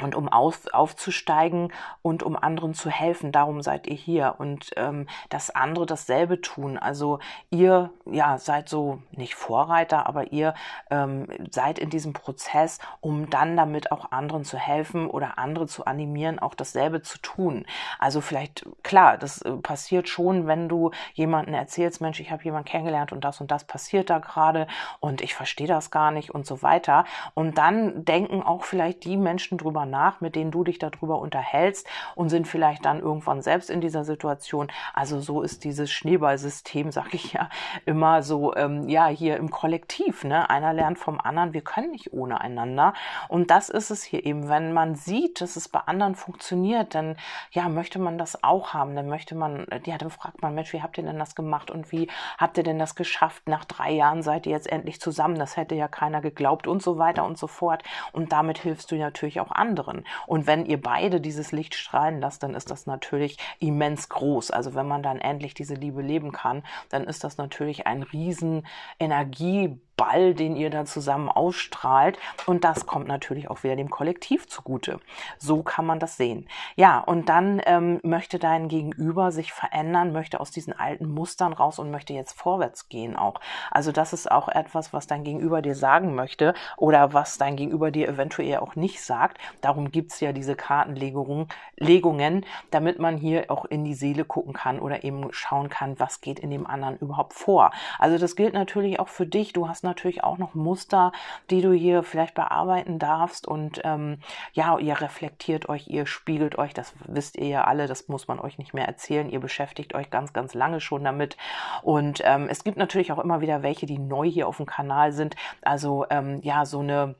und 0.00 0.14
um 0.14 0.28
auf, 0.28 0.72
aufzusteigen 0.72 1.72
und 2.02 2.22
um 2.22 2.36
anderen 2.36 2.74
zu 2.74 2.90
helfen. 2.90 3.32
Darum 3.32 3.62
seid 3.62 3.86
ihr 3.86 3.96
hier 3.96 4.34
und 4.38 4.70
ähm, 4.76 5.06
dass 5.28 5.50
andere 5.50 5.86
dasselbe 5.86 6.40
tun. 6.40 6.78
Also 6.78 7.18
ihr 7.50 7.90
ja 8.06 8.38
seid 8.38 8.68
so 8.68 9.02
nicht 9.12 9.34
Vorreiter, 9.34 10.06
aber 10.06 10.32
ihr 10.32 10.54
ähm, 10.90 11.26
seid 11.50 11.78
in 11.78 11.90
diesem 11.90 12.12
Prozess, 12.12 12.78
um 13.00 13.30
dann 13.30 13.56
damit 13.56 13.92
auch 13.92 14.12
anderen 14.12 14.44
zu 14.44 14.58
helfen 14.58 15.08
oder 15.08 15.38
andere 15.38 15.66
zu 15.66 15.84
animieren, 15.84 16.38
auch 16.38 16.54
dasselbe 16.54 17.02
zu 17.02 17.18
tun. 17.18 17.66
Also 17.98 18.20
vielleicht 18.20 18.66
klar, 18.82 19.18
das 19.18 19.42
äh, 19.42 19.52
passiert 19.52 20.08
schon, 20.08 20.46
wenn 20.46 20.68
du 20.68 20.90
jemanden 21.14 21.54
erzählst, 21.54 22.00
Mensch, 22.00 22.20
ich 22.20 22.30
habe 22.30 22.42
jemanden 22.42 22.68
kennengelernt 22.68 23.12
und 23.12 23.24
das 23.24 23.40
und 23.40 23.50
das 23.50 23.64
passiert 23.64 24.10
da 24.10 24.18
gerade 24.18 24.66
und 25.00 25.20
ich 25.20 25.34
verstehe 25.34 25.66
das 25.66 25.90
gar 25.90 26.10
nicht 26.10 26.34
und 26.34 26.46
so 26.46 26.62
weiter. 26.62 27.04
Und 27.34 27.58
dann 27.58 28.04
denken 28.04 28.42
auch 28.42 28.64
vielleicht 28.64 29.04
die 29.04 29.16
Menschen 29.16 29.58
drüber 29.58 29.83
nach, 29.86 30.20
mit 30.20 30.36
denen 30.36 30.50
du 30.50 30.64
dich 30.64 30.78
darüber 30.78 31.18
unterhältst 31.18 31.86
und 32.14 32.28
sind 32.28 32.48
vielleicht 32.48 32.84
dann 32.84 33.00
irgendwann 33.00 33.42
selbst 33.42 33.70
in 33.70 33.80
dieser 33.80 34.04
Situation. 34.04 34.68
Also 34.92 35.20
so 35.20 35.42
ist 35.42 35.64
dieses 35.64 35.90
Schneeballsystem, 35.90 36.90
sag 36.90 37.14
ich 37.14 37.32
ja, 37.32 37.48
immer 37.86 38.22
so, 38.22 38.54
ähm, 38.56 38.88
ja, 38.88 39.06
hier 39.06 39.36
im 39.36 39.50
Kollektiv. 39.50 40.24
Ne? 40.24 40.48
Einer 40.50 40.72
lernt 40.72 40.98
vom 40.98 41.20
anderen, 41.20 41.52
wir 41.52 41.62
können 41.62 41.90
nicht 41.90 42.12
ohne 42.12 42.40
einander. 42.40 42.94
Und 43.28 43.50
das 43.50 43.68
ist 43.68 43.90
es 43.90 44.02
hier 44.02 44.24
eben, 44.24 44.48
wenn 44.48 44.72
man 44.72 44.94
sieht, 44.94 45.40
dass 45.40 45.56
es 45.56 45.68
bei 45.68 45.80
anderen 45.80 46.14
funktioniert, 46.14 46.94
dann 46.94 47.16
ja, 47.50 47.68
möchte 47.68 47.98
man 47.98 48.18
das 48.18 48.42
auch 48.42 48.74
haben. 48.74 48.94
Dann 48.96 49.08
möchte 49.08 49.34
man, 49.34 49.66
ja, 49.84 49.98
dann 49.98 50.10
fragt 50.10 50.42
man, 50.42 50.54
Mensch, 50.54 50.72
wie 50.72 50.82
habt 50.82 50.98
ihr 50.98 51.04
denn 51.04 51.18
das 51.18 51.34
gemacht 51.34 51.70
und 51.70 51.92
wie 51.92 52.08
habt 52.38 52.58
ihr 52.58 52.64
denn 52.64 52.78
das 52.78 52.94
geschafft? 52.94 53.48
Nach 53.48 53.64
drei 53.64 53.92
Jahren 53.92 54.22
seid 54.22 54.46
ihr 54.46 54.52
jetzt 54.52 54.70
endlich 54.70 55.00
zusammen. 55.00 55.38
Das 55.38 55.56
hätte 55.56 55.74
ja 55.74 55.88
keiner 55.88 56.20
geglaubt 56.20 56.66
und 56.66 56.82
so 56.82 56.98
weiter 56.98 57.24
und 57.24 57.38
so 57.38 57.46
fort. 57.46 57.82
Und 58.12 58.32
damit 58.32 58.58
hilfst 58.58 58.90
du 58.90 58.96
natürlich 58.96 59.40
auch 59.40 59.50
anderen 59.50 59.73
anderen. 59.74 60.04
Und 60.26 60.46
wenn 60.46 60.66
ihr 60.66 60.80
beide 60.80 61.20
dieses 61.20 61.50
Licht 61.50 61.74
strahlen 61.74 62.20
lasst, 62.20 62.42
dann 62.42 62.54
ist 62.54 62.70
das 62.70 62.86
natürlich 62.86 63.38
immens 63.58 64.08
groß. 64.08 64.50
Also 64.52 64.74
wenn 64.74 64.86
man 64.86 65.02
dann 65.02 65.18
endlich 65.18 65.54
diese 65.54 65.74
Liebe 65.74 66.00
leben 66.00 66.30
kann, 66.30 66.62
dann 66.90 67.04
ist 67.04 67.24
das 67.24 67.38
natürlich 67.38 67.86
ein 67.86 68.02
riesen 68.04 68.66
Energie 69.00 69.80
Ball, 69.96 70.34
den 70.34 70.56
ihr 70.56 70.70
da 70.70 70.84
zusammen 70.84 71.28
ausstrahlt. 71.28 72.18
Und 72.46 72.64
das 72.64 72.86
kommt 72.86 73.06
natürlich 73.08 73.50
auch 73.50 73.62
wieder 73.62 73.76
dem 73.76 73.90
Kollektiv 73.90 74.48
zugute. 74.48 75.00
So 75.38 75.62
kann 75.62 75.86
man 75.86 75.98
das 75.98 76.16
sehen. 76.16 76.48
Ja, 76.76 76.98
und 76.98 77.28
dann 77.28 77.60
ähm, 77.66 78.00
möchte 78.02 78.38
dein 78.38 78.68
Gegenüber 78.68 79.32
sich 79.32 79.52
verändern, 79.52 80.12
möchte 80.12 80.40
aus 80.40 80.50
diesen 80.50 80.72
alten 80.72 81.08
Mustern 81.08 81.52
raus 81.52 81.78
und 81.78 81.90
möchte 81.90 82.12
jetzt 82.12 82.32
vorwärts 82.32 82.88
gehen 82.88 83.16
auch. 83.16 83.40
Also 83.70 83.92
das 83.92 84.12
ist 84.12 84.30
auch 84.30 84.48
etwas, 84.48 84.92
was 84.92 85.06
dein 85.06 85.24
Gegenüber 85.24 85.62
dir 85.62 85.74
sagen 85.74 86.14
möchte 86.14 86.54
oder 86.76 87.12
was 87.12 87.38
dein 87.38 87.56
Gegenüber 87.56 87.90
dir 87.90 88.08
eventuell 88.08 88.58
auch 88.58 88.76
nicht 88.76 89.02
sagt. 89.02 89.38
Darum 89.60 89.90
gibt's 89.90 90.20
ja 90.20 90.32
diese 90.32 90.56
Kartenlegungen, 90.56 91.48
Legungen, 91.76 92.44
damit 92.70 92.98
man 92.98 93.16
hier 93.16 93.50
auch 93.50 93.64
in 93.64 93.84
die 93.84 93.94
Seele 93.94 94.24
gucken 94.24 94.52
kann 94.52 94.80
oder 94.80 95.04
eben 95.04 95.32
schauen 95.32 95.68
kann, 95.68 95.98
was 96.00 96.20
geht 96.20 96.38
in 96.38 96.50
dem 96.50 96.66
anderen 96.66 96.98
überhaupt 96.98 97.34
vor. 97.34 97.70
Also 97.98 98.18
das 98.18 98.36
gilt 98.36 98.54
natürlich 98.54 98.98
auch 98.98 99.08
für 99.08 99.26
dich. 99.26 99.52
Du 99.52 99.68
hast 99.68 99.83
natürlich 99.84 100.24
auch 100.24 100.38
noch 100.38 100.54
Muster, 100.54 101.12
die 101.50 101.62
du 101.62 101.72
hier 101.72 102.02
vielleicht 102.02 102.34
bearbeiten 102.34 102.98
darfst. 102.98 103.46
Und 103.46 103.80
ähm, 103.84 104.18
ja, 104.52 104.78
ihr 104.78 105.00
reflektiert 105.00 105.68
euch, 105.68 105.88
ihr 105.88 106.06
spiegelt 106.06 106.58
euch, 106.58 106.74
das 106.74 106.94
wisst 107.06 107.36
ihr 107.36 107.48
ja 107.48 107.64
alle, 107.64 107.86
das 107.86 108.08
muss 108.08 108.28
man 108.28 108.40
euch 108.40 108.58
nicht 108.58 108.74
mehr 108.74 108.86
erzählen. 108.86 109.30
Ihr 109.30 109.40
beschäftigt 109.40 109.94
euch 109.94 110.10
ganz, 110.10 110.32
ganz 110.32 110.54
lange 110.54 110.80
schon 110.80 111.04
damit. 111.04 111.36
Und 111.82 112.20
ähm, 112.24 112.48
es 112.50 112.64
gibt 112.64 112.76
natürlich 112.76 113.12
auch 113.12 113.18
immer 113.18 113.40
wieder 113.40 113.62
welche, 113.62 113.86
die 113.86 113.98
neu 113.98 114.28
hier 114.28 114.48
auf 114.48 114.56
dem 114.56 114.66
Kanal 114.66 115.12
sind. 115.12 115.36
Also 115.62 116.06
ähm, 116.10 116.40
ja, 116.42 116.64
so 116.66 116.80
eine 116.80 117.14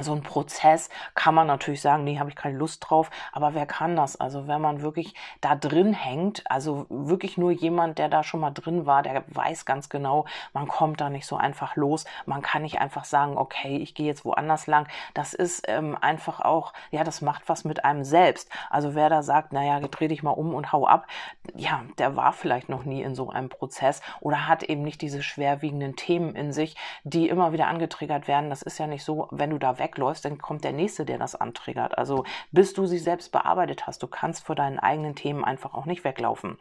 so 0.00 0.12
ein 0.12 0.22
Prozess 0.22 0.88
kann 1.14 1.34
man 1.34 1.46
natürlich 1.46 1.80
sagen, 1.80 2.04
nee, 2.04 2.18
habe 2.18 2.30
ich 2.30 2.36
keine 2.36 2.56
Lust 2.56 2.84
drauf, 2.88 3.10
aber 3.32 3.54
wer 3.54 3.66
kann 3.66 3.96
das? 3.96 4.20
Also 4.20 4.46
wenn 4.46 4.60
man 4.60 4.82
wirklich 4.82 5.14
da 5.40 5.54
drin 5.54 5.92
hängt, 5.92 6.48
also 6.50 6.86
wirklich 6.88 7.36
nur 7.38 7.50
jemand, 7.50 7.98
der 7.98 8.08
da 8.08 8.22
schon 8.22 8.40
mal 8.40 8.50
drin 8.50 8.86
war, 8.86 9.02
der 9.02 9.24
weiß 9.28 9.64
ganz 9.64 9.88
genau, 9.88 10.24
man 10.52 10.68
kommt 10.68 11.00
da 11.00 11.10
nicht 11.10 11.26
so 11.26 11.36
einfach 11.36 11.76
los, 11.76 12.04
man 12.26 12.42
kann 12.42 12.62
nicht 12.62 12.80
einfach 12.80 13.04
sagen, 13.04 13.36
okay, 13.36 13.76
ich 13.78 13.94
gehe 13.94 14.06
jetzt 14.06 14.24
woanders 14.24 14.66
lang. 14.66 14.86
Das 15.14 15.34
ist 15.34 15.64
ähm, 15.68 15.96
einfach 16.00 16.40
auch, 16.40 16.72
ja, 16.90 17.04
das 17.04 17.20
macht 17.20 17.48
was 17.48 17.64
mit 17.64 17.84
einem 17.84 18.04
selbst. 18.04 18.50
Also 18.70 18.94
wer 18.94 19.08
da 19.08 19.22
sagt, 19.22 19.52
naja, 19.52 19.80
dreh 19.80 20.08
dich 20.08 20.22
mal 20.22 20.30
um 20.30 20.54
und 20.54 20.72
hau 20.72 20.86
ab, 20.86 21.06
ja, 21.54 21.82
der 21.98 22.16
war 22.16 22.32
vielleicht 22.32 22.68
noch 22.68 22.84
nie 22.84 23.02
in 23.02 23.14
so 23.14 23.30
einem 23.30 23.48
Prozess 23.48 24.00
oder 24.20 24.46
hat 24.48 24.62
eben 24.62 24.82
nicht 24.82 25.02
diese 25.02 25.22
schwerwiegenden 25.22 25.96
Themen 25.96 26.34
in 26.34 26.52
sich, 26.52 26.76
die 27.04 27.28
immer 27.28 27.52
wieder 27.52 27.68
angetriggert 27.68 28.28
werden. 28.28 28.50
Das 28.50 28.62
ist 28.62 28.78
ja 28.78 28.86
nicht 28.86 29.04
so, 29.04 29.28
wenn 29.30 29.50
du 29.50 29.58
da 29.58 29.78
weg 29.78 29.87
wegläufst, 29.88 30.24
dann 30.24 30.38
kommt 30.38 30.64
der 30.64 30.72
nächste, 30.72 31.04
der 31.04 31.18
das 31.18 31.34
antriggert. 31.34 31.96
Also 31.96 32.24
bis 32.52 32.74
du 32.74 32.86
sie 32.86 32.98
selbst 32.98 33.32
bearbeitet 33.32 33.86
hast, 33.86 34.02
du 34.02 34.06
kannst 34.06 34.44
vor 34.44 34.54
deinen 34.54 34.78
eigenen 34.78 35.14
Themen 35.14 35.44
einfach 35.44 35.74
auch 35.74 35.86
nicht 35.86 36.04
weglaufen. 36.04 36.58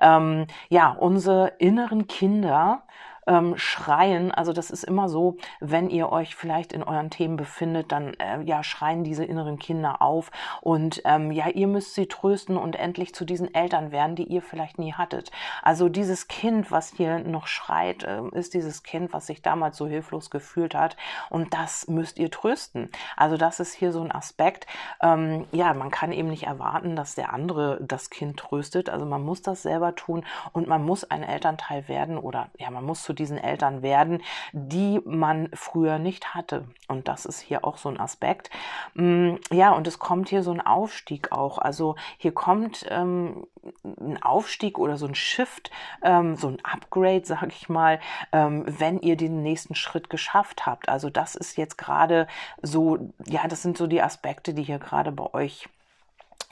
Ähm, 0.00 0.46
ja, 0.68 0.90
unsere 0.90 1.52
inneren 1.58 2.06
Kinder 2.06 2.82
ähm, 3.30 3.56
schreien. 3.56 4.32
Also 4.32 4.52
das 4.52 4.70
ist 4.70 4.82
immer 4.82 5.08
so, 5.08 5.36
wenn 5.60 5.88
ihr 5.88 6.10
euch 6.10 6.34
vielleicht 6.34 6.72
in 6.72 6.82
euren 6.82 7.10
Themen 7.10 7.36
befindet, 7.36 7.92
dann 7.92 8.14
äh, 8.14 8.42
ja 8.42 8.64
schreien 8.64 9.04
diese 9.04 9.24
inneren 9.24 9.58
Kinder 9.58 10.02
auf 10.02 10.32
und 10.60 11.00
ähm, 11.04 11.30
ja, 11.30 11.48
ihr 11.48 11.68
müsst 11.68 11.94
sie 11.94 12.06
trösten 12.06 12.56
und 12.56 12.74
endlich 12.74 13.14
zu 13.14 13.24
diesen 13.24 13.54
Eltern 13.54 13.92
werden, 13.92 14.16
die 14.16 14.24
ihr 14.24 14.42
vielleicht 14.42 14.78
nie 14.78 14.94
hattet. 14.94 15.30
Also 15.62 15.88
dieses 15.88 16.26
Kind, 16.26 16.72
was 16.72 16.92
hier 16.96 17.20
noch 17.20 17.46
schreit, 17.46 18.02
äh, 18.02 18.22
ist 18.32 18.54
dieses 18.54 18.82
Kind, 18.82 19.12
was 19.12 19.28
sich 19.28 19.42
damals 19.42 19.76
so 19.76 19.86
hilflos 19.86 20.30
gefühlt 20.30 20.74
hat 20.74 20.96
und 21.28 21.54
das 21.54 21.86
müsst 21.86 22.18
ihr 22.18 22.32
trösten. 22.32 22.90
Also 23.16 23.36
das 23.36 23.60
ist 23.60 23.74
hier 23.74 23.92
so 23.92 24.02
ein 24.02 24.10
Aspekt. 24.10 24.66
Ähm, 25.00 25.46
ja, 25.52 25.72
man 25.72 25.92
kann 25.92 26.10
eben 26.10 26.28
nicht 26.28 26.48
erwarten, 26.48 26.96
dass 26.96 27.14
der 27.14 27.32
andere 27.32 27.78
das 27.80 28.10
Kind 28.10 28.38
tröstet. 28.38 28.90
Also 28.90 29.06
man 29.06 29.22
muss 29.22 29.40
das 29.42 29.62
selber 29.62 29.94
tun 29.94 30.24
und 30.52 30.66
man 30.66 30.84
muss 30.84 31.04
ein 31.04 31.22
Elternteil 31.22 31.86
werden 31.86 32.18
oder 32.18 32.48
ja, 32.58 32.70
man 32.70 32.84
muss 32.84 33.04
zu 33.04 33.14
diesen 33.20 33.38
Eltern 33.38 33.82
werden, 33.82 34.22
die 34.52 35.00
man 35.04 35.48
früher 35.52 35.98
nicht 35.98 36.34
hatte. 36.34 36.64
Und 36.88 37.06
das 37.06 37.26
ist 37.26 37.40
hier 37.40 37.64
auch 37.64 37.76
so 37.76 37.88
ein 37.88 38.00
Aspekt. 38.00 38.50
Mm, 38.94 39.34
ja, 39.52 39.70
und 39.70 39.86
es 39.86 39.98
kommt 39.98 40.28
hier 40.28 40.42
so 40.42 40.50
ein 40.50 40.60
Aufstieg 40.60 41.30
auch. 41.30 41.58
Also 41.58 41.94
hier 42.18 42.32
kommt 42.32 42.84
ähm, 42.88 43.46
ein 43.84 44.20
Aufstieg 44.22 44.78
oder 44.78 44.96
so 44.96 45.06
ein 45.06 45.14
Shift, 45.14 45.70
ähm, 46.02 46.36
so 46.36 46.48
ein 46.48 46.58
Upgrade, 46.64 47.24
sage 47.24 47.48
ich 47.48 47.68
mal, 47.68 48.00
ähm, 48.32 48.64
wenn 48.66 48.98
ihr 49.00 49.16
den 49.16 49.42
nächsten 49.42 49.74
Schritt 49.74 50.10
geschafft 50.10 50.66
habt. 50.66 50.88
Also 50.88 51.10
das 51.10 51.36
ist 51.36 51.56
jetzt 51.56 51.78
gerade 51.78 52.26
so, 52.62 53.12
ja, 53.26 53.46
das 53.46 53.62
sind 53.62 53.76
so 53.76 53.86
die 53.86 54.02
Aspekte, 54.02 54.54
die 54.54 54.62
hier 54.62 54.78
gerade 54.78 55.12
bei 55.12 55.32
euch 55.34 55.68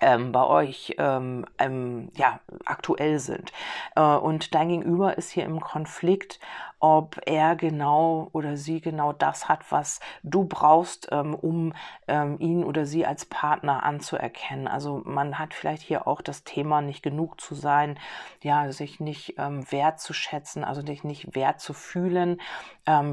ähm, 0.01 0.33
bei 0.33 0.45
euch 0.45 0.95
ähm, 0.99 1.45
ähm, 1.59 2.11
ja, 2.17 2.41
aktuell 2.65 3.19
sind. 3.19 3.53
Äh, 3.97 4.03
und 4.03 4.55
dein 4.55 4.69
Gegenüber 4.69 5.19
ist 5.19 5.31
hier 5.31 5.45
im 5.45 5.61
Konflikt 5.61 6.41
ob 6.81 7.21
er 7.27 7.57
genau 7.57 8.29
oder 8.33 8.57
sie 8.57 8.81
genau 8.81 9.13
das 9.13 9.49
hat, 9.49 9.71
was 9.71 10.01
du 10.23 10.45
brauchst, 10.45 11.09
ähm, 11.11 11.35
um 11.35 11.75
ähm, 12.07 12.39
ihn 12.39 12.65
oder 12.65 12.87
sie 12.87 13.05
als 13.07 13.25
Partner 13.25 13.83
anzuerkennen. 13.83 14.69
Also 14.69 15.03
man 15.05 15.39
hat 15.39 15.55
vielleicht 15.55 15.83
hier 15.83 16.07
auch 16.07 16.21
das 16.21 16.45
Thema, 16.45 16.81
nicht 16.81 17.03
genug 17.03 17.41
zu 17.41 17.55
sein, 17.55 17.99
ja, 18.43 18.71
sich 18.73 19.01
nicht 19.01 19.35
ähm, 19.39 19.71
wertzuschätzen, 19.71 20.65
also 20.65 20.85
sich 20.85 21.05
nicht 21.05 21.35
wert 21.35 21.61
zu 21.61 21.73
fühlen. 21.73 22.41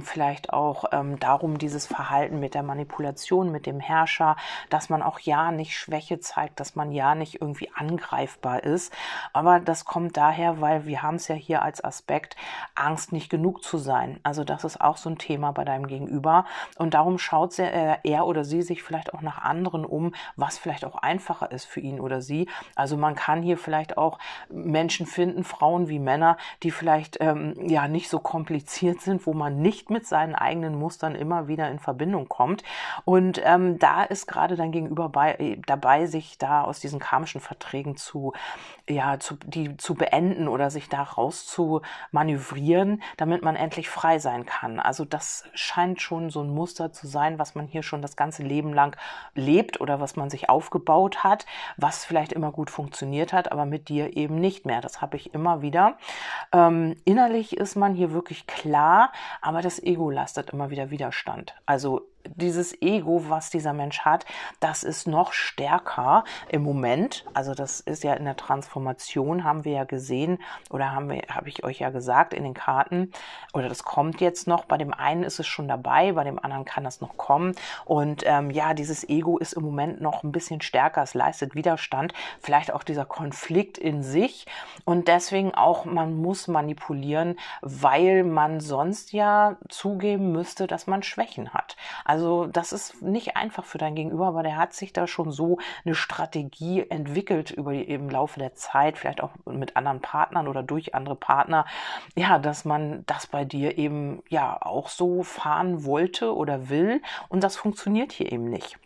Vielleicht 0.04 0.54
auch 0.54 0.86
darum 1.20 1.58
dieses 1.58 1.86
Verhalten 1.86 2.40
mit 2.40 2.54
der 2.54 2.64
Manipulation, 2.64 3.52
mit 3.52 3.66
dem 3.66 3.82
Herrscher, 3.82 4.38
dass 4.70 4.88
man 4.88 5.02
auch 5.02 5.20
ja 5.20 5.52
nicht 5.52 5.78
Schwäche 5.78 6.22
zeigt, 6.22 6.62
dass 6.62 6.78
man 6.78 6.94
ja 6.94 7.14
nicht 7.14 7.42
irgendwie 7.42 7.70
angreifbar 7.76 8.64
ist. 8.64 8.94
Aber 9.34 9.60
das 9.60 9.84
kommt 9.84 10.16
daher, 10.16 10.62
weil 10.62 10.86
wir 10.86 11.04
haben 11.04 11.16
es 11.16 11.28
ja 11.28 11.36
hier 11.36 11.62
als 11.62 11.84
Aspekt, 11.84 12.38
Angst 12.74 13.12
nicht 13.12 13.30
genug 13.30 13.55
genug 13.56 13.64
zu 13.64 13.78
sein. 13.78 14.20
Also 14.24 14.44
das 14.44 14.64
ist 14.64 14.82
auch 14.82 14.98
so 14.98 15.10
ein 15.10 15.18
Thema 15.18 15.52
bei 15.52 15.64
deinem 15.66 15.88
Gegenüber. 15.88 16.46
Und 16.78 16.94
darum 16.94 17.18
schaut 17.18 17.58
äh, 17.60 17.98
er 18.04 18.26
oder 18.26 18.44
sie 18.44 18.62
sich 18.62 18.84
vielleicht 18.84 19.14
auch 19.14 19.22
nach 19.22 19.40
anderen 19.40 19.86
um, 19.86 20.14
was 20.36 20.58
vielleicht 20.58 20.86
auch 20.86 20.96
einfacher 20.96 21.52
ist 21.52 21.66
für 21.66 21.80
ihn 21.80 22.00
oder 22.00 22.22
sie. 22.22 22.48
Also 22.76 22.98
man 22.98 23.16
kann 23.16 23.42
hier 23.42 23.58
vielleicht 23.58 23.98
auch 23.98 24.20
Menschen 24.50 25.06
finden, 25.06 25.44
Frauen 25.44 25.88
wie 25.88 26.00
Männer, 26.00 26.38
die 26.64 26.72
vielleicht 26.72 27.18
ähm, 27.22 27.56
ja 27.68 27.88
nicht 27.88 28.10
so 28.10 28.20
kompliziert 28.20 29.02
sind, 29.02 29.26
wo 29.26 29.34
man 29.34 29.62
nicht 29.62 29.90
mit 29.90 30.06
seinen 30.06 30.36
eigenen 30.36 30.76
Mustern 30.76 31.16
immer 31.16 31.48
wieder 31.48 31.70
in 31.70 31.80
Verbindung 31.80 32.28
kommt. 32.28 32.64
Und 33.06 33.42
ähm, 33.44 33.80
da 33.80 34.04
ist 34.04 34.28
gerade 34.28 34.56
dein 34.56 34.72
Gegenüber 34.72 35.10
bei, 35.10 35.36
äh, 35.36 35.58
dabei, 35.66 36.08
sich 36.08 36.38
da 36.38 36.64
aus 36.64 36.80
diesen 36.80 37.00
karmischen 37.00 37.42
Verträgen 37.42 37.96
zu, 37.96 38.34
ja, 38.90 39.20
zu, 39.20 39.36
die 39.46 39.78
zu 39.78 39.96
beenden 39.96 40.48
oder 40.48 40.70
sich 40.70 40.90
da 40.90 41.04
raus 41.04 41.46
zu 41.46 41.82
manövrieren, 42.12 43.02
damit 43.18 43.45
man 43.46 43.56
endlich 43.56 43.88
frei 43.88 44.20
sein 44.20 44.46
kann. 44.46 44.82
Also 44.82 45.06
das 45.06 45.46
scheint 45.54 46.02
schon 46.02 46.30
so 46.30 46.42
ein 46.42 46.50
Muster 46.50 46.92
zu 46.92 47.08
sein, 47.08 47.40
was 47.40 47.56
man 47.56 47.68
hier 47.68 47.84
schon 47.84 48.02
das 48.02 48.18
ganze 48.18 48.44
Leben 48.44 48.74
lang 48.74 48.98
lebt 49.36 49.80
oder 49.80 50.02
was 50.02 50.18
man 50.18 50.30
sich 50.30 50.50
aufgebaut 50.50 51.24
hat, 51.24 51.46
was 51.78 52.04
vielleicht 52.04 52.34
immer 52.34 52.52
gut 52.52 52.70
funktioniert 52.70 53.32
hat, 53.32 53.54
aber 53.54 53.66
mit 53.66 53.88
dir 53.88 54.18
eben 54.18 54.36
nicht 54.36 54.66
mehr. 54.66 54.82
Das 54.82 55.02
habe 55.02 55.16
ich 55.16 55.34
immer 55.34 55.62
wieder. 55.62 55.98
Ähm, 56.52 56.98
innerlich 57.06 57.56
ist 57.56 57.76
man 57.76 57.94
hier 57.96 58.12
wirklich 58.12 58.48
klar, 58.48 59.14
aber 59.42 59.62
das 59.62 59.82
Ego 59.82 60.10
lastet 60.10 60.50
immer 60.50 60.70
wieder 60.70 60.90
Widerstand. 60.90 61.56
Also 61.66 62.02
dieses 62.36 62.82
Ego, 62.82 63.26
was 63.30 63.50
dieser 63.50 63.74
Mensch 63.74 64.00
hat, 64.00 64.26
das 64.60 64.84
ist 64.84 65.08
noch 65.08 65.34
stärker 65.34 66.24
im 66.50 66.64
Moment. 66.64 67.26
Also 67.34 67.54
das 67.54 67.80
ist 67.80 68.04
ja 68.04 68.14
in 68.14 68.26
der 68.26 68.36
Transformation, 68.36 69.44
haben 69.44 69.66
wir 69.66 69.74
ja 69.74 69.84
gesehen 69.84 70.40
oder 70.70 70.92
haben 70.92 71.10
wir, 71.10 71.22
habe 71.30 71.50
ich 71.50 71.64
euch 71.64 71.80
ja 71.80 71.90
gesagt 71.90 72.34
in 72.34 72.44
den 72.44 72.54
Karten, 72.54 73.12
oder 73.54 73.70
das 73.70 73.84
kommt 73.84 74.22
jetzt 74.22 74.48
noch. 74.48 74.66
Bei 74.66 74.78
dem 74.78 74.94
einen 74.94 75.24
ist 75.24 75.40
es 75.40 75.48
schon 75.48 75.68
dabei, 75.68 76.12
bei 76.14 76.24
dem 76.24 76.40
anderen 76.40 76.66
kann 76.66 76.84
das 76.84 77.02
noch 77.02 77.18
kommen. 77.18 77.56
Und 77.86 78.24
ähm, 78.26 78.50
ja, 78.52 78.74
dieses 78.74 79.08
Ego 79.08 79.38
ist 79.38 79.54
im 79.54 79.64
Moment 79.64 80.02
noch 80.02 80.24
ein 80.24 80.32
bisschen 80.32 80.62
stärker, 80.62 81.04
es 81.04 81.14
leistet 81.14 81.56
Widerstand, 81.56 82.14
vielleicht 82.42 82.74
auch 82.74 82.84
dieser 82.84 83.06
Konflikt 83.06 83.78
in 83.78 84.04
sich. 84.04 84.46
Und 84.84 85.08
deswegen 85.08 85.54
auch, 85.54 85.86
man 85.86 86.16
muss 86.16 86.48
manipulieren, 86.48 87.38
weil 87.62 88.24
man 88.24 88.60
sonst 88.60 89.14
ja 89.14 89.58
zugeben 89.70 90.32
müsste, 90.32 90.68
dass 90.68 90.88
man 90.88 91.04
Schwächen 91.04 91.54
hat. 91.54 91.76
Also 92.04 92.15
also 92.16 92.48
das 92.48 92.72
ist 92.72 93.02
nicht 93.02 93.36
einfach 93.36 93.66
für 93.66 93.78
dein 93.78 93.94
Gegenüber, 93.94 94.28
aber 94.28 94.42
der 94.42 94.56
hat 94.56 94.74
sich 94.74 94.94
da 94.94 95.06
schon 95.06 95.32
so 95.32 95.58
eine 95.84 95.96
Strategie 95.96 96.90
entwickelt 96.90 97.52
über 97.52 97.74
die, 97.74 97.82
im 97.82 98.10
Laufe 98.10 98.40
der 98.40 98.56
Zeit, 98.56 98.98
vielleicht 98.98 99.22
auch 99.22 99.32
mit 99.46 99.76
anderen 99.76 100.00
Partnern 100.00 100.48
oder 100.48 100.64
durch 100.64 100.96
andere 100.96 101.18
Partner, 101.18 101.66
ja, 102.16 102.40
dass 102.40 102.64
man 102.64 103.04
das 103.06 103.28
bei 103.28 103.44
dir 103.44 103.78
eben 103.78 104.24
ja 104.30 104.58
auch 104.62 104.88
so 104.88 105.24
fahren 105.24 105.84
wollte 105.84 106.34
oder 106.34 106.70
will 106.70 107.02
und 107.28 107.44
das 107.44 107.58
funktioniert 107.58 108.14
hier 108.14 108.32
eben 108.32 108.46
nicht. 108.46 108.78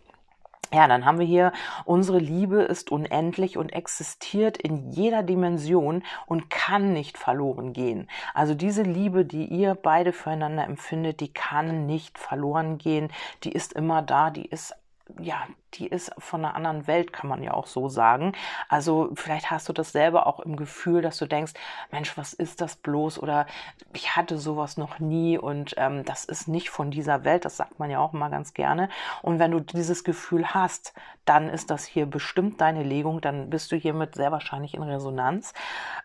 Ja, 0.72 0.88
dann 0.88 1.06
haben 1.06 1.18
wir 1.18 1.26
hier, 1.26 1.52
unsere 1.86 2.20
Liebe 2.20 2.62
ist 2.62 2.92
unendlich 2.92 3.58
und 3.58 3.74
existiert 3.74 4.58
in 4.58 4.92
jeder 4.92 5.24
Dimension 5.24 6.04
und 6.28 6.52
kann 6.52 6.94
nicht 6.94 7.18
verloren 7.18 7.74
gehen. 7.74 8.08
Also 8.36 8.54
diese 8.54 8.84
Liebe, 8.84 9.26
die 9.26 9.46
ihr 9.46 9.74
beide 9.74 10.14
füreinander 10.14 10.66
empfindet, 10.66 11.22
die 11.22 11.34
kann 11.34 11.88
nicht 11.88 12.20
verloren 12.20 12.78
gehen. 12.78 13.12
Die 13.44 13.52
ist 13.52 13.74
immer 13.74 14.04
da, 14.04 14.30
die 14.30 14.46
ist 14.46 14.76
ja, 15.20 15.48
die 15.76 15.88
ist 15.88 16.12
von 16.18 16.44
einer 16.44 16.56
anderen 16.56 16.88
Welt, 16.88 17.14
kann 17.14 17.30
man 17.30 17.44
ja 17.44 17.54
auch 17.54 17.68
so 17.68 17.90
sagen. 17.90 18.34
Also 18.68 19.10
vielleicht 19.16 19.52
hast 19.52 19.70
du 19.70 19.74
das 19.74 19.92
selber 19.92 20.28
auch 20.28 20.40
im 20.40 20.56
Gefühl, 20.56 21.02
dass 21.02 21.18
du 21.18 21.26
denkst, 21.26 21.54
Mensch, 21.92 22.18
was 22.18 22.34
ist 22.34 22.62
das 22.62 22.76
bloß? 22.76 23.20
Oder 23.20 23.46
ich 23.94 24.16
hatte 24.16 24.38
sowas 24.38 24.78
noch 24.78 25.00
nie 25.00 25.38
und 25.38 25.76
ähm, 25.78 26.04
das 26.06 26.26
ist 26.26 26.48
nicht 26.48 26.70
von 26.70 26.92
dieser 26.92 27.24
Welt, 27.24 27.46
das 27.46 27.58
sagt 27.58 27.80
man 27.80 27.90
ja 27.90 28.00
auch 28.00 28.14
immer 28.14 28.30
ganz 28.30 28.54
gerne. 28.54 28.90
Und 29.22 29.40
wenn 29.40 29.52
du 29.52 29.60
dieses 29.60 30.04
Gefühl 30.04 30.54
hast, 30.54 30.94
dann 31.30 31.48
ist 31.48 31.70
das 31.70 31.86
hier 31.86 32.08
bestimmt 32.08 32.60
deine 32.60 32.82
Legung, 32.82 33.22
dann 33.22 33.52
bist 33.52 33.72
du 33.72 33.76
hiermit 33.76 34.16
sehr 34.16 34.32
wahrscheinlich 34.32 34.74
in 34.74 34.82
Resonanz. 34.82 35.54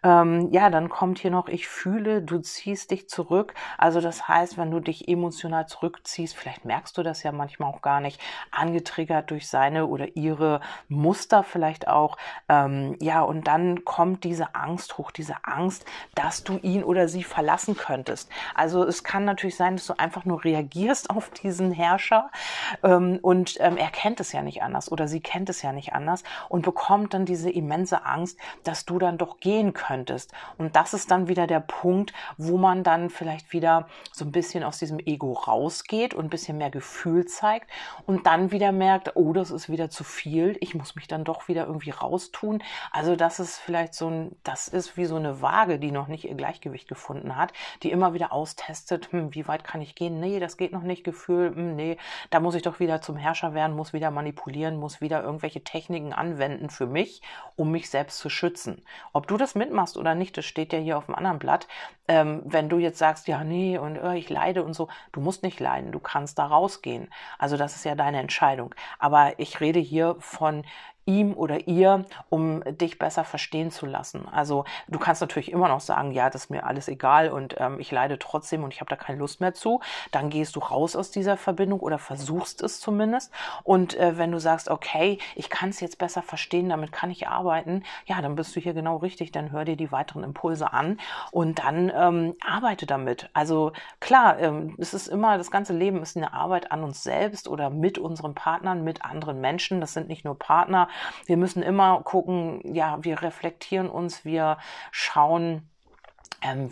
Ähm, 0.03 0.51
ja, 0.53 0.69
dann 0.69 0.91
kommt 0.91 1.19
hier 1.19 1.31
noch, 1.31 1.49
ich 1.49 1.67
fühle, 1.67 2.21
du 2.21 2.41
ziehst 2.41 2.91
dich 2.91 3.09
zurück. 3.09 3.55
Also 3.79 4.03
das 4.03 4.29
heißt, 4.29 4.59
wenn 4.59 4.71
du 4.71 4.81
dich 4.81 5.09
emotional 5.09 5.67
zurückziehst, 5.67 6.37
vielleicht 6.37 6.67
merkst 6.67 6.99
du 6.99 7.03
das 7.03 7.23
ja 7.23 7.33
manchmal 7.33 7.71
auch 7.71 7.81
gar 7.81 8.01
nicht, 8.01 8.21
angetriggert 8.51 9.31
durch 9.31 9.49
seine 9.55 9.87
oder 9.87 10.17
ihre 10.17 10.61
Muster 10.89 11.45
vielleicht 11.45 11.87
auch. 11.87 12.17
Ähm, 12.49 12.97
ja, 13.01 13.23
und 13.23 13.47
dann 13.47 13.85
kommt 13.85 14.25
diese 14.25 14.57
Angst 14.57 14.99
hoch, 14.99 15.13
diese 15.13 15.37
Angst, 15.45 15.85
dass 16.17 16.43
du 16.43 16.59
ihn 16.59 16.83
oder 16.83 17.07
sie 17.07 17.23
verlassen 17.23 17.77
könntest. 17.77 18.29
Also 18.57 18.83
es 18.83 19.05
kann 19.05 19.25
natürlich 19.25 19.55
sein, 19.55 19.77
dass 19.77 19.87
du 19.87 19.97
einfach 19.97 20.25
nur 20.25 20.43
reagierst 20.43 21.09
auf 21.17 21.31
diesen 21.31 21.71
Herrscher 21.71 22.33
ähm, 22.83 23.21
und 23.23 23.57
ähm, 23.61 23.77
er 23.77 23.91
kennt 23.91 24.19
es 24.19 24.33
ja 24.33 24.43
nicht 24.43 24.61
anders 24.65 24.91
oder 24.91 25.07
sie 25.07 25.21
kennt 25.21 25.49
es 25.49 25.63
ja 25.63 25.73
nicht 25.73 25.93
anders 25.93 26.25
und 26.49 26.63
bekommt 26.63 27.15
dann 27.15 27.25
diese 27.25 27.49
immense 27.49 28.05
Angst, 28.05 28.37
dass 28.65 28.85
du 28.85 28.99
dann 28.99 29.19
doch 29.19 29.39
gehen 29.39 29.73
könntest. 29.73 30.33
Und 30.59 30.75
das 30.75 30.95
ist 30.95 31.13
dann 31.13 31.29
wieder 31.29 31.47
der 31.47 31.61
Punkt, 31.61 32.13
wo 32.39 32.59
man 32.59 32.83
dann 32.83 33.09
vielleicht 33.09 33.53
wieder 33.53 33.87
so 34.11 34.25
ein 34.25 34.33
bisschen 34.33 34.65
aus 34.65 34.79
diesem 34.81 34.99
Ego 34.99 35.33
rausgeht 35.35 36.13
und 36.13 36.25
ein 36.25 36.31
bisschen 36.31 36.59
mehr 36.59 36.71
Gefühl 36.71 37.27
zeigt 37.27 37.71
und 38.05 38.27
dann 38.27 38.51
wieder 38.51 38.73
merkt, 38.73 39.13
oh, 39.15 39.33
das 39.33 39.44
ist 39.51 39.69
wieder 39.69 39.91
zu 39.91 40.05
viel, 40.05 40.57
ich 40.61 40.75
muss 40.75 40.97
mich 40.97 41.09
dann 41.09 41.25
doch 41.25 41.49
wieder 41.49 41.67
irgendwie 41.67 41.91
raustun. 41.91 42.63
Also 42.91 43.17
das 43.17 43.41
ist 43.41 43.59
vielleicht 43.59 43.95
so 43.95 44.09
ein, 44.09 44.37
das 44.43 44.69
ist 44.69 44.97
wie 44.97 45.05
so 45.05 45.17
eine 45.17 45.41
Waage, 45.43 45.79
die 45.79 45.91
noch 45.91 46.09
nicht 46.09 46.25
ihr 46.25 46.35
Gleichgewicht 46.35 46.89
gefunden 46.89 47.37
hat, 47.37 47.53
die 47.83 47.91
immer 47.91 48.15
wieder 48.15 48.33
austestet, 48.33 49.13
hm, 49.13 49.35
wie 49.35 49.49
weit 49.49 49.65
kann 49.65 49.81
ich 49.81 49.95
gehen? 49.95 50.21
Nee, 50.21 50.41
das 50.41 50.57
geht 50.57 50.73
noch 50.73 50.83
nicht, 50.83 51.05
Gefühl, 51.05 51.55
hm, 51.55 51.77
nee, 51.77 51.99
da 52.31 52.41
muss 52.41 52.55
ich 52.55 52.63
doch 52.63 52.81
wieder 52.81 53.01
zum 53.01 53.17
Herrscher 53.17 53.55
werden, 53.55 53.77
muss 53.77 53.93
wieder 53.93 54.11
manipulieren, 54.11 54.77
muss 54.77 55.01
wieder 55.01 55.23
irgendwelche 55.23 55.65
Techniken 55.65 56.13
anwenden 56.13 56.71
für 56.71 56.87
mich, 56.87 57.23
um 57.57 57.71
mich 57.71 57.91
selbst 57.91 58.19
zu 58.19 58.31
schützen. 58.31 58.85
Ob 59.13 59.27
du 59.27 59.37
das 59.37 59.55
mitmachst 59.55 59.97
oder 59.97 60.15
nicht, 60.15 60.37
das 60.37 60.45
steht 60.45 60.73
ja 60.73 60.79
hier 60.79 60.99
auf 60.99 61.07
dem 61.07 61.15
anderen 61.15 61.39
Blatt. 61.39 61.69
Ähm, 62.07 62.43
wenn 62.45 62.69
du 62.69 62.79
jetzt 62.79 62.99
sagst, 62.99 63.29
ja, 63.29 63.45
nee, 63.45 63.79
und 63.79 63.97
äh, 63.97 64.17
ich 64.17 64.29
leide 64.29 64.63
und 64.63 64.75
so, 64.75 64.89
du 65.13 65.21
musst 65.21 65.43
nicht 65.43 65.59
leiden, 65.61 65.93
du 65.93 66.01
kannst 66.01 66.39
da 66.39 66.47
rausgehen. 66.47 67.09
Also 67.39 67.57
das 67.57 67.77
ist 67.77 67.85
ja 67.85 67.95
deine 67.95 68.21
Entscheidung. 68.21 68.75
Aber 68.99 69.34
ich 69.39 69.61
rede 69.61 69.81
hier 69.81 70.17
von 70.21 70.65
ihm 71.07 71.35
oder 71.35 71.67
ihr, 71.69 72.05
um 72.31 72.63
dich 72.65 72.99
besser 72.99 73.25
verstehen 73.25 73.71
zu 73.71 73.87
lassen. 73.87 74.27
Also 74.31 74.65
du 74.89 74.99
kannst 74.99 75.21
natürlich 75.21 75.53
immer 75.53 75.69
noch 75.69 75.81
sagen, 75.81 76.13
ja, 76.13 76.31
das 76.31 76.45
ist 76.45 76.51
mir 76.51 76.65
alles 76.67 76.89
egal 76.89 77.31
und 77.31 77.57
ähm, 77.59 77.79
ich 77.81 77.91
leide 77.91 78.19
trotzdem 78.19 78.65
und 78.65 78.73
ich 78.73 78.81
habe 78.81 78.89
da 78.89 78.97
keine 78.97 79.19
Lust 79.19 79.41
mehr 79.41 79.55
zu. 79.55 79.81
Dann 80.13 80.31
gehst 80.31 80.57
du 80.57 80.61
raus 80.61 80.97
aus 80.97 81.11
dieser 81.11 81.37
Verbindung 81.37 81.81
oder 81.81 81.99
versuchst 81.99 82.63
es 82.63 82.81
zumindest. 82.81 83.33
Und 83.63 83.97
äh, 83.99 84.19
wenn 84.19 84.33
du 84.33 84.41
sagst, 84.41 84.69
okay, 84.69 85.19
ich 85.35 85.51
kann 85.51 85.71
es 85.71 85.81
jetzt 85.81 85.99
besser 85.99 86.23
verstehen, 86.23 86.69
damit 86.69 86.93
kann 86.93 87.11
ich 87.11 87.29
arbeiten, 87.29 87.83
ja, 88.07 88.21
dann 88.23 88.35
bist 88.35 88.55
du 88.57 88.61
hier 88.61 88.75
genau 88.75 88.97
richtig. 88.97 89.33
Dann 89.33 89.53
hör 89.53 89.65
dir 89.65 89.77
die 89.77 89.93
weiteren 89.93 90.25
Impulse 90.25 90.73
an 90.73 90.99
und 91.31 91.59
dann 91.59 91.93
ähm, 91.95 92.35
arbeite 92.47 92.87
damit. 92.87 93.31
Also 93.33 93.73
klar, 94.01 94.39
ähm, 94.39 94.75
es 94.79 94.95
ist 94.95 95.09
immer, 95.09 95.39
das 95.39 95.51
ganze 95.51 95.73
Leben 95.73 96.03
ist 96.03 96.17
eine 96.17 96.33
Arbeit 96.33 96.73
an 96.73 96.83
uns 96.83 97.03
selbst 97.03 97.49
oder 97.49 97.71
mit 97.71 97.99
unseren 97.99 98.35
Partnern, 98.35 98.85
mit 98.85 99.05
anderen 99.05 99.41
Menschen. 99.41 99.81
Das 99.81 99.93
sind 99.93 100.09
nicht 100.09 100.25
nur 100.25 100.39
Partner, 100.39 100.89
wir 101.27 101.37
müssen 101.37 101.63
immer 101.63 102.03
gucken, 102.03 102.61
ja, 102.75 102.99
wir 103.03 103.23
reflektieren 103.23 103.89
uns, 103.89 104.25
wir 104.25 104.59
schauen, 104.91 105.69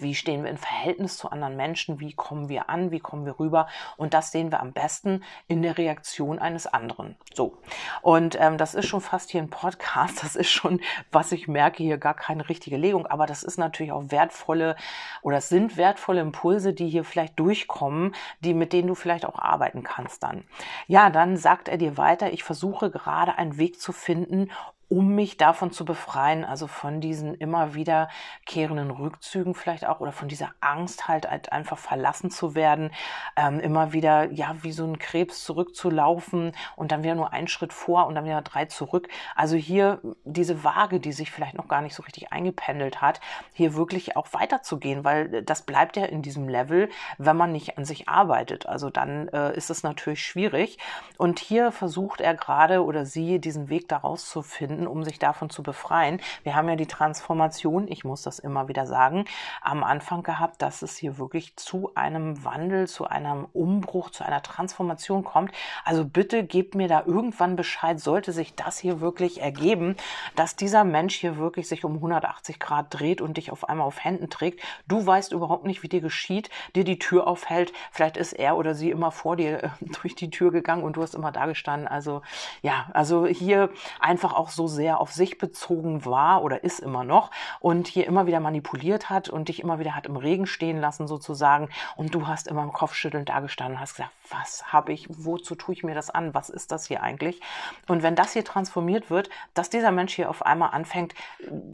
wie 0.00 0.14
stehen 0.14 0.44
wir 0.44 0.50
im 0.50 0.58
Verhältnis 0.58 1.16
zu 1.16 1.30
anderen 1.30 1.56
Menschen, 1.56 1.98
wie 1.98 2.12
kommen 2.12 2.48
wir 2.48 2.68
an, 2.68 2.90
wie 2.90 3.00
kommen 3.00 3.24
wir 3.24 3.38
rüber. 3.38 3.68
Und 3.96 4.12
das 4.14 4.30
sehen 4.30 4.52
wir 4.52 4.60
am 4.60 4.72
besten 4.72 5.24
in 5.48 5.62
der 5.62 5.78
Reaktion 5.78 6.38
eines 6.38 6.66
anderen. 6.66 7.16
So. 7.32 7.56
Und 8.02 8.36
ähm, 8.38 8.58
das 8.58 8.74
ist 8.74 8.86
schon 8.86 9.00
fast 9.00 9.30
hier 9.30 9.40
ein 9.40 9.50
Podcast. 9.50 10.22
Das 10.22 10.36
ist 10.36 10.50
schon, 10.50 10.80
was 11.10 11.32
ich 11.32 11.48
merke, 11.48 11.82
hier 11.82 11.98
gar 11.98 12.14
keine 12.14 12.48
richtige 12.48 12.76
Legung. 12.76 13.06
Aber 13.06 13.26
das 13.26 13.42
ist 13.42 13.58
natürlich 13.58 13.92
auch 13.92 14.10
wertvolle 14.10 14.76
oder 15.22 15.38
es 15.38 15.48
sind 15.48 15.76
wertvolle 15.76 16.20
Impulse, 16.20 16.72
die 16.74 16.88
hier 16.88 17.04
vielleicht 17.04 17.38
durchkommen, 17.38 18.14
die, 18.40 18.54
mit 18.54 18.72
denen 18.72 18.88
du 18.88 18.94
vielleicht 18.94 19.24
auch 19.24 19.38
arbeiten 19.38 19.82
kannst 19.82 20.22
dann. 20.22 20.44
Ja, 20.86 21.10
dann 21.10 21.36
sagt 21.36 21.68
er 21.68 21.78
dir 21.78 21.96
weiter, 21.96 22.32
ich 22.32 22.44
versuche 22.44 22.90
gerade 22.90 23.38
einen 23.38 23.56
Weg 23.56 23.80
zu 23.80 23.92
finden, 23.92 24.50
um 24.92 25.14
mich 25.14 25.38
davon 25.38 25.72
zu 25.72 25.87
befreien, 25.87 26.44
also 26.44 26.66
von 26.66 27.00
diesen 27.00 27.35
immer 27.35 27.72
wiederkehrenden 27.72 28.90
Rückzügen 28.90 29.55
vielleicht 29.55 29.87
auch 29.87 30.00
oder 30.00 30.12
von 30.12 30.28
dieser 30.28 30.50
Angst 30.61 31.09
halt, 31.09 31.31
halt 31.31 31.50
einfach 31.50 31.78
verlassen 31.78 32.31
zu 32.31 32.55
werden, 32.55 32.90
ähm, 33.35 33.59
immer 33.59 33.94
wieder 33.94 34.31
ja 34.31 34.55
wie 34.61 34.70
so 34.70 34.85
ein 34.85 34.98
Krebs 34.98 35.44
zurückzulaufen 35.44 36.52
und 36.76 36.92
dann 36.92 37.02
wieder 37.02 37.14
nur 37.14 37.33
einen 37.33 37.48
Schritt 37.48 37.72
vor 37.72 38.07
und 38.07 38.16
dann 38.16 38.26
wieder 38.26 38.42
drei 38.42 38.66
zurück. 38.66 39.09
Also 39.35 39.57
hier 39.57 39.98
diese 40.24 40.62
Waage, 40.62 41.00
die 41.00 41.12
sich 41.12 41.31
vielleicht 41.31 41.55
noch 41.55 41.68
gar 41.68 41.81
nicht 41.81 41.94
so 41.94 42.02
richtig 42.02 42.31
eingependelt 42.31 43.00
hat, 43.00 43.22
hier 43.55 43.74
wirklich 43.74 44.14
auch 44.18 44.26
weiterzugehen, 44.35 45.05
weil 45.05 45.42
das 45.42 45.62
bleibt 45.62 45.96
ja 45.96 46.05
in 46.05 46.20
diesem 46.20 46.50
Level, 46.50 46.90
wenn 47.16 47.38
man 47.38 47.50
nicht 47.50 47.78
an 47.78 47.87
sich 47.87 48.11
arbeitet. 48.11 48.66
Also 48.66 48.90
dann 48.90 49.28
äh, 49.28 49.57
ist 49.57 49.70
es 49.70 49.85
natürlich 49.85 50.22
schwierig. 50.22 50.76
Und 51.16 51.38
hier 51.38 51.72
versucht 51.72 52.20
er 52.20 52.35
gerade 52.35 52.85
oder 52.85 53.07
sie 53.07 53.38
diesen 53.38 53.70
Weg 53.70 53.88
daraus 53.88 54.28
zu 54.28 54.42
finden 54.42 54.81
finden, 54.82 54.86
um 54.86 55.04
sich 55.04 55.18
davon 55.18 55.50
zu 55.50 55.62
befreien. 55.62 56.20
Wir 56.42 56.54
haben 56.54 56.68
ja 56.68 56.76
die 56.76 56.86
Transformation, 56.86 57.88
ich 57.88 58.04
muss 58.04 58.22
das 58.22 58.38
immer 58.38 58.68
wieder 58.68 58.86
sagen, 58.86 59.24
am 59.60 59.84
Anfang 59.84 60.22
gehabt, 60.22 60.62
dass 60.62 60.82
es 60.82 60.96
hier 60.96 61.18
wirklich 61.18 61.56
zu 61.56 61.92
einem 61.94 62.44
Wandel, 62.44 62.88
zu 62.88 63.06
einem 63.06 63.46
Umbruch, 63.52 64.10
zu 64.10 64.24
einer 64.24 64.42
Transformation 64.42 65.24
kommt. 65.24 65.52
Also 65.84 66.04
bitte 66.04 66.44
gebt 66.44 66.74
mir 66.74 66.88
da 66.88 67.04
irgendwann 67.06 67.56
Bescheid, 67.56 68.00
sollte 68.00 68.32
sich 68.32 68.54
das 68.54 68.78
hier 68.78 69.00
wirklich 69.00 69.40
ergeben, 69.40 69.96
dass 70.36 70.56
dieser 70.56 70.84
Mensch 70.84 71.16
hier 71.16 71.36
wirklich 71.36 71.68
sich 71.68 71.84
um 71.84 71.94
180 71.94 72.58
Grad 72.58 72.86
dreht 72.90 73.20
und 73.20 73.36
dich 73.36 73.50
auf 73.50 73.68
einmal 73.68 73.86
auf 73.86 74.04
Händen 74.04 74.30
trägt. 74.30 74.60
Du 74.88 75.04
weißt 75.04 75.32
überhaupt 75.32 75.64
nicht, 75.64 75.82
wie 75.82 75.88
dir 75.88 76.00
geschieht, 76.00 76.50
dir 76.74 76.84
die 76.84 76.98
Tür 76.98 77.26
aufhält. 77.26 77.72
Vielleicht 77.90 78.16
ist 78.16 78.32
er 78.32 78.56
oder 78.56 78.74
sie 78.74 78.90
immer 78.90 79.10
vor 79.10 79.36
dir 79.36 79.62
äh, 79.64 79.68
durch 80.02 80.14
die 80.14 80.30
Tür 80.30 80.50
gegangen 80.50 80.82
und 80.82 80.96
du 80.96 81.02
hast 81.02 81.14
immer 81.14 81.32
da 81.32 81.46
gestanden. 81.46 81.88
Also 81.88 82.22
ja, 82.62 82.86
also 82.92 83.26
hier 83.26 83.70
einfach 84.00 84.32
auch 84.34 84.50
so 84.50 84.66
sehr 84.72 85.00
auf 85.00 85.12
sich 85.12 85.38
bezogen 85.38 86.04
war 86.04 86.42
oder 86.42 86.64
ist 86.64 86.80
immer 86.80 87.04
noch 87.04 87.30
und 87.61 87.87
hier 87.87 88.06
immer 88.06 88.26
wieder 88.26 88.40
manipuliert 88.40 89.11
hat 89.11 89.28
und 89.28 89.48
dich 89.48 89.62
immer 89.62 89.78
wieder 89.78 89.94
hat 89.94 90.06
im 90.06 90.16
Regen 90.16 90.46
stehen 90.46 90.80
lassen 90.80 91.06
sozusagen 91.06 91.68
und 91.96 92.14
du 92.14 92.26
hast 92.26 92.48
immer 92.48 92.62
im 92.62 92.72
Kopfschütteln 92.72 93.24
da 93.24 93.40
gestanden 93.40 93.76
und 93.76 93.80
hast 93.80 93.96
gesagt, 93.96 94.11
was 94.32 94.72
habe 94.72 94.92
ich, 94.92 95.06
wozu 95.10 95.54
tue 95.54 95.74
ich 95.74 95.84
mir 95.84 95.94
das 95.94 96.10
an, 96.10 96.34
was 96.34 96.50
ist 96.50 96.72
das 96.72 96.86
hier 96.86 97.02
eigentlich? 97.02 97.40
Und 97.88 98.02
wenn 98.02 98.14
das 98.14 98.32
hier 98.32 98.44
transformiert 98.44 99.10
wird, 99.10 99.30
dass 99.54 99.70
dieser 99.70 99.92
Mensch 99.92 100.14
hier 100.14 100.30
auf 100.30 100.44
einmal 100.44 100.70
anfängt, 100.70 101.14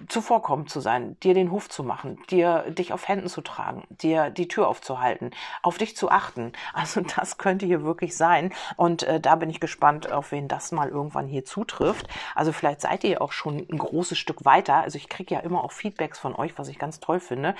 zuvorkommend 0.08 0.70
zu 0.70 0.80
sein, 0.80 1.18
dir 1.20 1.34
den 1.34 1.50
Hof 1.50 1.68
zu 1.68 1.84
machen, 1.84 2.18
dir 2.30 2.70
dich 2.70 2.92
auf 2.92 3.08
Händen 3.08 3.28
zu 3.28 3.40
tragen, 3.40 3.84
dir 3.90 4.30
die 4.30 4.48
Tür 4.48 4.68
aufzuhalten, 4.68 5.30
auf 5.62 5.78
dich 5.78 5.96
zu 5.96 6.10
achten. 6.10 6.52
Also 6.78 7.00
das 7.00 7.38
könnte 7.38 7.66
hier 7.66 7.82
wirklich 7.82 8.16
sein. 8.16 8.52
Und 8.76 9.02
äh, 9.02 9.20
da 9.20 9.34
bin 9.34 9.50
ich 9.50 9.58
gespannt, 9.58 10.12
auf 10.12 10.30
wen 10.30 10.46
das 10.46 10.70
mal 10.70 10.88
irgendwann 10.88 11.26
hier 11.26 11.44
zutrifft. 11.44 12.06
Also 12.36 12.52
vielleicht 12.52 12.80
seid 12.80 13.02
ihr 13.02 13.20
auch 13.20 13.32
schon 13.32 13.66
ein 13.70 13.78
großes 13.78 14.16
Stück 14.16 14.44
weiter. 14.44 14.74
Also 14.76 14.96
ich 14.96 15.08
kriege 15.08 15.34
ja 15.34 15.40
immer 15.40 15.64
auch 15.64 15.72
Feedbacks 15.72 16.18
von 16.18 16.36
euch, 16.36 16.56
was 16.56 16.68
ich 16.68 16.78
ganz 16.78 17.00
toll 17.00 17.18
finde. 17.18 17.56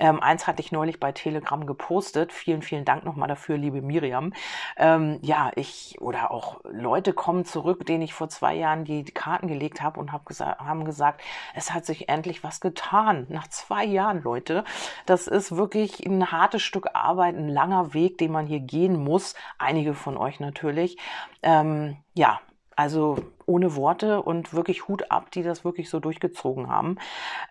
Ähm, 0.00 0.20
eins 0.20 0.46
hatte 0.46 0.62
ich 0.62 0.72
neulich 0.72 1.00
bei 1.00 1.12
Telegram 1.12 1.66
gepostet. 1.66 2.32
Vielen, 2.32 2.62
vielen 2.62 2.84
Dank 2.84 3.04
nochmal 3.04 3.28
dafür, 3.28 3.58
liebe 3.58 3.82
Miriam. 3.82 4.32
Ähm, 4.76 5.18
ja, 5.22 5.50
ich 5.56 5.96
oder 6.00 6.30
auch 6.30 6.60
Leute 6.70 7.12
kommen 7.12 7.44
zurück, 7.44 7.86
denen 7.86 8.02
ich 8.02 8.14
vor 8.14 8.28
zwei 8.28 8.54
Jahren 8.54 8.84
die 8.84 9.04
Karten 9.04 9.48
gelegt 9.48 9.82
habe 9.82 10.00
und 10.00 10.12
hab 10.12 10.26
gesa 10.26 10.58
haben 10.58 10.84
gesagt, 10.84 11.22
es 11.54 11.72
hat 11.72 11.86
sich 11.86 12.08
endlich 12.08 12.44
was 12.44 12.60
getan. 12.60 13.26
Nach 13.28 13.48
zwei 13.48 13.84
Jahren, 13.84 14.22
Leute. 14.22 14.64
Das 15.06 15.26
ist 15.26 15.56
wirklich 15.56 16.06
ein 16.06 16.32
hartes 16.32 16.62
Stück 16.62 16.88
Arbeit, 16.94 17.36
ein 17.36 17.48
langer 17.48 17.94
Weg, 17.94 18.18
den 18.18 18.32
man 18.32 18.46
hier 18.46 18.60
gehen 18.60 19.02
muss. 19.02 19.34
Einige 19.58 19.94
von 19.94 20.16
euch 20.16 20.40
natürlich. 20.40 20.98
Ähm, 21.42 21.96
ja, 22.14 22.40
also 22.76 23.16
ohne 23.46 23.76
Worte 23.76 24.22
und 24.22 24.54
wirklich 24.54 24.88
Hut 24.88 25.10
ab, 25.10 25.30
die 25.30 25.42
das 25.42 25.64
wirklich 25.64 25.90
so 25.90 26.00
durchgezogen 26.00 26.68
haben. 26.68 26.96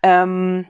Ähm, 0.04 0.68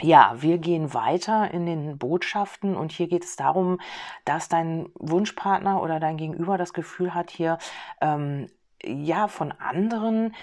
ja, 0.00 0.34
wir 0.38 0.58
gehen 0.58 0.94
weiter 0.94 1.50
in 1.50 1.66
den 1.66 1.98
Botschaften 1.98 2.76
und 2.76 2.92
hier 2.92 3.08
geht 3.08 3.24
es 3.24 3.36
darum, 3.36 3.80
dass 4.24 4.48
dein 4.48 4.90
Wunschpartner 4.94 5.82
oder 5.82 5.98
dein 6.00 6.16
Gegenüber 6.16 6.56
das 6.56 6.72
Gefühl 6.72 7.14
hat, 7.14 7.30
hier 7.30 7.58
ähm, 8.00 8.46
ja 8.84 9.28
von 9.28 9.52
anderen 9.52 10.34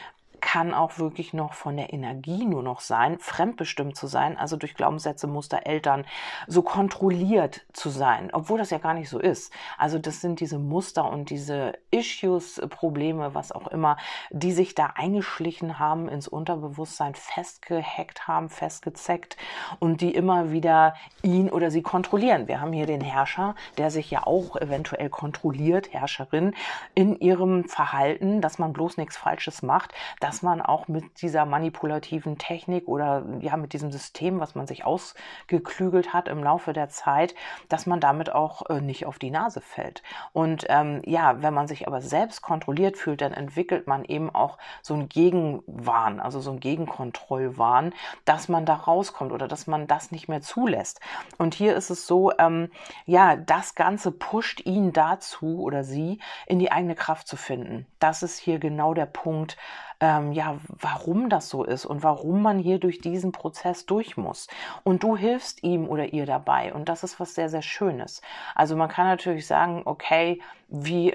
kann 0.45 0.75
auch 0.75 0.99
wirklich 0.99 1.33
noch 1.33 1.55
von 1.55 1.75
der 1.75 1.91
Energie 1.91 2.45
nur 2.45 2.61
noch 2.61 2.79
sein, 2.79 3.17
fremdbestimmt 3.17 3.97
zu 3.97 4.05
sein, 4.05 4.37
also 4.37 4.57
durch 4.57 4.75
Glaubenssätze, 4.75 5.25
Muster, 5.25 5.65
Eltern, 5.65 6.05
so 6.45 6.61
kontrolliert 6.61 7.65
zu 7.73 7.89
sein, 7.89 8.29
obwohl 8.31 8.59
das 8.59 8.69
ja 8.69 8.77
gar 8.77 8.93
nicht 8.93 9.09
so 9.09 9.17
ist. 9.17 9.51
Also 9.79 9.97
das 9.97 10.21
sind 10.21 10.39
diese 10.39 10.59
Muster 10.59 11.09
und 11.09 11.31
diese 11.31 11.73
Issues, 11.89 12.61
Probleme, 12.69 13.33
was 13.33 13.51
auch 13.51 13.65
immer, 13.67 13.97
die 14.29 14.51
sich 14.51 14.75
da 14.75 14.93
eingeschlichen 14.95 15.79
haben 15.79 16.07
ins 16.07 16.27
Unterbewusstsein, 16.27 17.15
festgehackt 17.15 18.27
haben, 18.27 18.49
festgezeckt 18.49 19.37
und 19.79 19.99
die 19.99 20.13
immer 20.13 20.51
wieder 20.51 20.93
ihn 21.23 21.49
oder 21.49 21.71
sie 21.71 21.81
kontrollieren. 21.81 22.47
Wir 22.47 22.61
haben 22.61 22.71
hier 22.71 22.85
den 22.85 23.01
Herrscher, 23.01 23.55
der 23.79 23.89
sich 23.89 24.11
ja 24.11 24.27
auch 24.27 24.55
eventuell 24.57 25.09
kontrolliert, 25.09 25.91
Herrscherin, 25.91 26.53
in 26.93 27.19
ihrem 27.19 27.63
Verhalten, 27.63 28.41
dass 28.41 28.59
man 28.59 28.73
bloß 28.73 28.97
nichts 28.97 29.17
Falsches 29.17 29.63
macht, 29.63 29.91
dass 30.19 30.34
man 30.41 30.61
auch 30.61 30.87
mit 30.87 31.21
dieser 31.21 31.45
manipulativen 31.45 32.37
Technik 32.37 32.87
oder 32.87 33.25
ja 33.39 33.57
mit 33.57 33.73
diesem 33.73 33.91
System, 33.91 34.39
was 34.39 34.55
man 34.55 34.67
sich 34.67 34.85
ausgeklügelt 34.85 36.13
hat 36.13 36.27
im 36.27 36.43
Laufe 36.43 36.73
der 36.73 36.89
Zeit, 36.89 37.35
dass 37.69 37.85
man 37.85 37.99
damit 37.99 38.33
auch 38.33 38.69
äh, 38.69 38.81
nicht 38.81 39.05
auf 39.05 39.19
die 39.19 39.31
Nase 39.31 39.61
fällt. 39.61 40.03
Und 40.33 40.65
ähm, 40.69 41.01
ja, 41.05 41.41
wenn 41.41 41.53
man 41.53 41.67
sich 41.67 41.87
aber 41.87 42.01
selbst 42.01 42.41
kontrolliert 42.41 42.97
fühlt, 42.97 43.21
dann 43.21 43.33
entwickelt 43.33 43.87
man 43.87 44.05
eben 44.05 44.33
auch 44.33 44.57
so 44.81 44.93
einen 44.93 45.09
Gegenwahn, 45.09 46.19
also 46.19 46.39
so 46.39 46.51
einen 46.51 46.59
Gegenkontrollwahn, 46.59 47.93
dass 48.25 48.49
man 48.49 48.65
da 48.65 48.75
rauskommt 48.75 49.31
oder 49.31 49.47
dass 49.47 49.67
man 49.67 49.87
das 49.87 50.11
nicht 50.11 50.27
mehr 50.27 50.41
zulässt. 50.41 50.99
Und 51.37 51.53
hier 51.53 51.75
ist 51.75 51.89
es 51.89 52.07
so, 52.07 52.31
ähm, 52.37 52.69
ja, 53.05 53.35
das 53.35 53.75
Ganze 53.75 54.11
pusht 54.11 54.65
ihn 54.65 54.93
dazu 54.93 55.61
oder 55.61 55.83
sie 55.83 56.19
in 56.47 56.59
die 56.59 56.71
eigene 56.71 56.95
Kraft 56.95 57.27
zu 57.27 57.37
finden. 57.37 57.85
Das 57.99 58.23
ist 58.23 58.37
hier 58.37 58.59
genau 58.59 58.93
der 58.93 59.05
Punkt, 59.05 59.57
ähm, 59.99 60.31
ja, 60.31 60.57
warum 60.67 61.29
das 61.29 61.49
so 61.49 61.63
ist 61.63 61.85
und 61.85 62.03
warum 62.03 62.41
man 62.41 62.59
hier 62.59 62.79
durch 62.79 62.99
diesen 62.99 63.31
Prozess 63.31 63.85
durch 63.85 64.17
muss. 64.17 64.47
Und 64.83 65.03
du 65.03 65.15
hilfst 65.17 65.63
ihm 65.63 65.87
oder 65.87 66.13
ihr 66.13 66.25
dabei. 66.25 66.73
Und 66.73 66.89
das 66.89 67.03
ist 67.03 67.19
was 67.19 67.35
sehr, 67.35 67.49
sehr 67.49 67.61
Schönes. 67.61 68.21
Also 68.53 68.75
man 68.75 68.89
kann 68.89 69.07
natürlich 69.07 69.47
sagen, 69.47 69.81
okay, 69.85 70.41
wie 70.67 71.13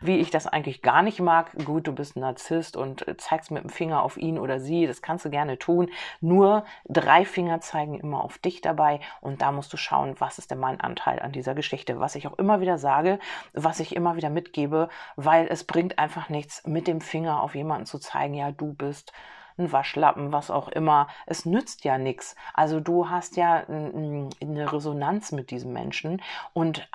wie 0.00 0.18
ich 0.18 0.30
das 0.30 0.46
eigentlich 0.46 0.82
gar 0.82 1.02
nicht 1.02 1.20
mag. 1.20 1.52
Gut, 1.64 1.86
du 1.86 1.92
bist 1.92 2.16
ein 2.16 2.20
Narzisst 2.20 2.76
und 2.76 3.04
zeigst 3.18 3.50
mit 3.50 3.62
dem 3.62 3.70
Finger 3.70 4.02
auf 4.02 4.16
ihn 4.16 4.38
oder 4.38 4.60
sie, 4.60 4.86
das 4.86 5.02
kannst 5.02 5.24
du 5.24 5.30
gerne 5.30 5.58
tun. 5.58 5.90
Nur 6.20 6.64
drei 6.88 7.24
Finger 7.24 7.60
zeigen 7.60 7.98
immer 7.98 8.22
auf 8.24 8.38
dich 8.38 8.60
dabei 8.60 9.00
und 9.20 9.42
da 9.42 9.52
musst 9.52 9.72
du 9.72 9.76
schauen, 9.76 10.14
was 10.18 10.38
ist 10.38 10.50
denn 10.50 10.58
mein 10.58 10.80
Anteil 10.80 11.20
an 11.20 11.32
dieser 11.32 11.54
Geschichte. 11.54 12.00
Was 12.00 12.14
ich 12.14 12.26
auch 12.26 12.38
immer 12.38 12.60
wieder 12.60 12.78
sage, 12.78 13.18
was 13.52 13.80
ich 13.80 13.94
immer 13.94 14.16
wieder 14.16 14.30
mitgebe, 14.30 14.88
weil 15.16 15.46
es 15.48 15.64
bringt 15.64 15.98
einfach 15.98 16.28
nichts, 16.28 16.66
mit 16.66 16.86
dem 16.86 17.00
Finger 17.00 17.42
auf 17.42 17.54
jemanden 17.54 17.86
zu 17.86 17.98
zeigen, 17.98 18.34
ja, 18.34 18.52
du 18.52 18.72
bist 18.74 19.12
ein 19.60 19.72
Waschlappen, 19.72 20.32
was 20.32 20.50
auch 20.50 20.68
immer. 20.68 21.08
Es 21.26 21.44
nützt 21.44 21.84
ja 21.84 21.98
nichts. 21.98 22.34
Also 22.54 22.80
du 22.80 23.08
hast 23.08 23.36
ja 23.36 23.64
eine 23.68 24.72
Resonanz 24.72 25.32
mit 25.32 25.50
diesem 25.50 25.72
Menschen 25.72 26.22
und 26.52 26.88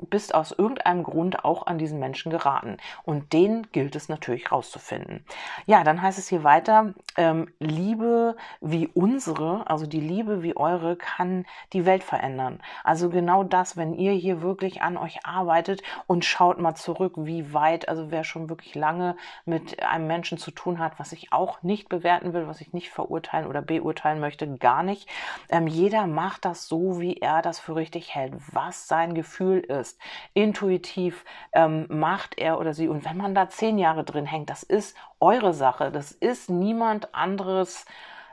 bist 0.00 0.34
aus 0.34 0.52
irgendeinem 0.52 1.02
Grund 1.02 1.44
auch 1.44 1.66
an 1.66 1.78
diesen 1.78 1.98
Menschen 1.98 2.30
geraten. 2.30 2.76
Und 3.04 3.32
den 3.32 3.66
gilt 3.72 3.96
es 3.96 4.08
natürlich 4.08 4.52
rauszufinden. 4.52 5.24
Ja, 5.66 5.84
dann 5.84 6.00
heißt 6.00 6.18
es 6.18 6.28
hier 6.28 6.44
weiter, 6.44 6.94
ähm, 7.16 7.52
Liebe 7.58 8.36
wie 8.60 8.86
unsere, 8.86 9.68
also 9.68 9.86
die 9.86 10.00
Liebe 10.00 10.42
wie 10.42 10.56
eure, 10.56 10.96
kann 10.96 11.46
die 11.72 11.84
Welt 11.84 12.04
verändern. 12.04 12.60
Also 12.84 13.10
genau 13.10 13.44
das, 13.44 13.76
wenn 13.76 13.94
ihr 13.94 14.12
hier 14.12 14.42
wirklich 14.42 14.82
an 14.82 14.96
euch 14.96 15.26
arbeitet 15.26 15.82
und 16.06 16.24
schaut 16.24 16.58
mal 16.58 16.74
zurück, 16.74 17.14
wie 17.16 17.52
weit, 17.52 17.88
also 17.88 18.10
wer 18.10 18.24
schon 18.24 18.48
wirklich 18.48 18.74
lange 18.74 19.16
mit 19.44 19.82
einem 19.82 20.06
Menschen 20.06 20.38
zu 20.38 20.50
tun 20.50 20.78
hat, 20.78 20.98
was 20.98 21.12
ich 21.12 21.32
auch 21.32 21.62
nicht 21.62 21.88
bewerten 21.88 22.32
will, 22.32 22.46
was 22.46 22.60
ich 22.60 22.72
nicht 22.72 22.90
verurteilen 22.90 23.46
oder 23.46 23.62
beurteilen 23.62 24.20
möchte, 24.20 24.46
gar 24.58 24.82
nicht. 24.82 25.08
Ähm, 25.48 25.66
jeder 25.66 26.06
macht 26.06 26.44
das 26.44 26.68
so, 26.68 27.00
wie 27.00 27.16
er 27.16 27.42
das 27.42 27.58
für 27.58 27.74
richtig 27.74 28.14
hält, 28.14 28.34
was 28.52 28.86
sein 28.86 29.14
Gefühl 29.14 29.58
ist 29.60 29.87
ist. 29.88 30.00
Intuitiv 30.34 31.24
ähm, 31.52 31.86
macht 31.88 32.38
er 32.38 32.58
oder 32.58 32.74
sie. 32.74 32.88
Und 32.88 33.04
wenn 33.04 33.16
man 33.16 33.34
da 33.34 33.48
zehn 33.48 33.78
Jahre 33.78 34.04
drin 34.04 34.26
hängt, 34.26 34.50
das 34.50 34.62
ist 34.62 34.96
eure 35.20 35.54
Sache. 35.54 35.90
Das 35.90 36.12
ist 36.12 36.50
niemand 36.50 37.14
anderes 37.14 37.84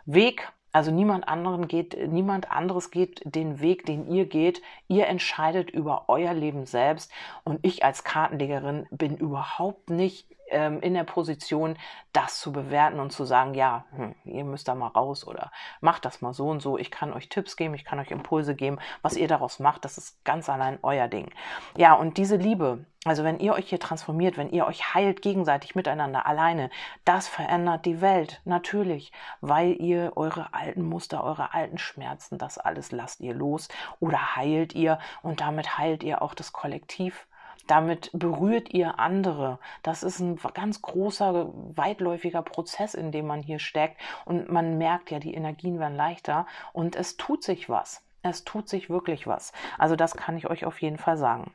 Weg. 0.06 0.52
Also 0.72 0.91
niemand 0.91 1.30
anderen 1.30 1.70
geht, 1.70 1.98
niemand 2.12 2.52
anderes 2.52 2.91
geht 2.91 3.22
den 3.24 3.62
Weg, 3.62 3.86
den 3.86 4.12
ihr 4.12 4.26
geht. 4.26 4.62
Ihr 4.89 5.08
entscheidet 5.08 5.72
über 5.72 6.06
euer 6.10 6.34
Leben 6.34 6.65
selbst. 6.65 7.10
Und 7.46 7.60
ich 7.65 7.86
als 7.86 8.04
Kartenlegerin 8.04 8.86
bin 8.91 9.15
überhaupt 9.15 9.89
nicht 9.89 10.28
ähm, 10.49 10.81
in 10.81 10.93
der 10.93 11.03
Position, 11.03 11.77
das 12.13 12.39
zu 12.39 12.51
bewerten 12.51 12.99
und 12.99 13.12
zu 13.12 13.25
sagen, 13.25 13.53
ja, 13.53 13.86
hm, 13.95 14.15
ihr 14.23 14.43
müsst 14.43 14.67
da 14.67 14.75
mal 14.75 14.88
raus 14.88 15.25
oder 15.27 15.51
macht 15.81 16.05
das 16.05 16.21
mal 16.21 16.34
so 16.34 16.47
und 16.49 16.62
so. 16.62 16.77
Ich 16.77 16.91
kann 16.91 17.13
euch 17.13 17.29
Tipps 17.29 17.55
geben, 17.55 17.73
ich 17.73 17.86
kann 17.86 17.99
euch 17.99 18.12
Impulse 18.12 18.55
geben. 18.55 18.79
Was 19.01 19.17
ihr 19.17 19.27
daraus 19.27 19.60
macht, 19.60 19.86
das 19.86 19.97
ist 19.97 20.23
ganz 20.23 20.49
allein 20.49 20.79
euer 20.81 21.08
Ding. 21.08 21.31
Ja, 21.75 21.93
und 21.93 22.17
diese 22.17 22.36
Liebe, 22.36 22.86
also 23.05 23.23
wenn 23.23 23.39
ihr 23.39 23.53
euch 23.53 23.69
hier 23.69 23.79
transformiert, 23.79 24.38
wenn 24.38 24.49
ihr 24.49 24.65
euch 24.65 24.93
heilt 24.93 25.21
gegenseitig 25.21 25.75
miteinander 25.75 26.25
alleine, 26.25 26.69
das 27.03 27.27
verändert 27.27 27.86
die 27.86 28.01
Welt 28.01 28.41
natürlich, 28.45 29.12
weil 29.41 29.73
ihr 29.79 30.13
eure 30.15 30.53
alten 30.53 30.84
Muster, 30.84 31.23
eure 31.23 31.53
alten 31.53 31.77
Schmerzen, 31.77 32.38
das 32.38 32.58
alles 32.58 32.91
lasst 32.91 33.19
ihr 33.21 33.34
los 33.34 33.67
oder 33.99 34.36
heilt 34.36 34.73
ihr 34.73 34.99
und 35.21 35.41
damit 35.41 35.77
heilt 35.77 36.03
ihr 36.03 36.21
auch 36.21 36.34
das 36.34 36.53
Kollektiv 36.53 37.27
damit 37.67 38.10
berührt 38.13 38.73
ihr 38.73 38.99
andere. 38.99 39.60
Das 39.84 40.04
ist 40.04 40.19
ein 40.19 40.39
ganz 40.54 40.82
großer, 40.82 41.51
weitläufiger 41.75 42.41
Prozess, 42.41 42.93
in 42.93 43.12
dem 43.12 43.28
man 43.28 43.41
hier 43.41 43.60
steckt. 43.60 43.99
Und 44.25 44.51
man 44.51 44.78
merkt 44.78 45.12
ja, 45.12 45.19
die 45.19 45.34
Energien 45.34 45.80
werden 45.80 45.95
leichter 45.95 46.45
und 46.73 46.95
es 46.95 47.17
tut 47.17 47.43
sich 47.43 47.69
was. 47.69 48.04
Es 48.21 48.43
tut 48.43 48.69
sich 48.69 48.89
wirklich 48.89 49.28
was. 49.28 49.54
Also 49.78 49.95
das 49.95 50.15
kann 50.15 50.38
ich 50.38 50.49
euch 50.49 50.65
auf 50.65 50.82
jeden 50.82 50.97
Fall 50.97 51.17
sagen 51.17 51.51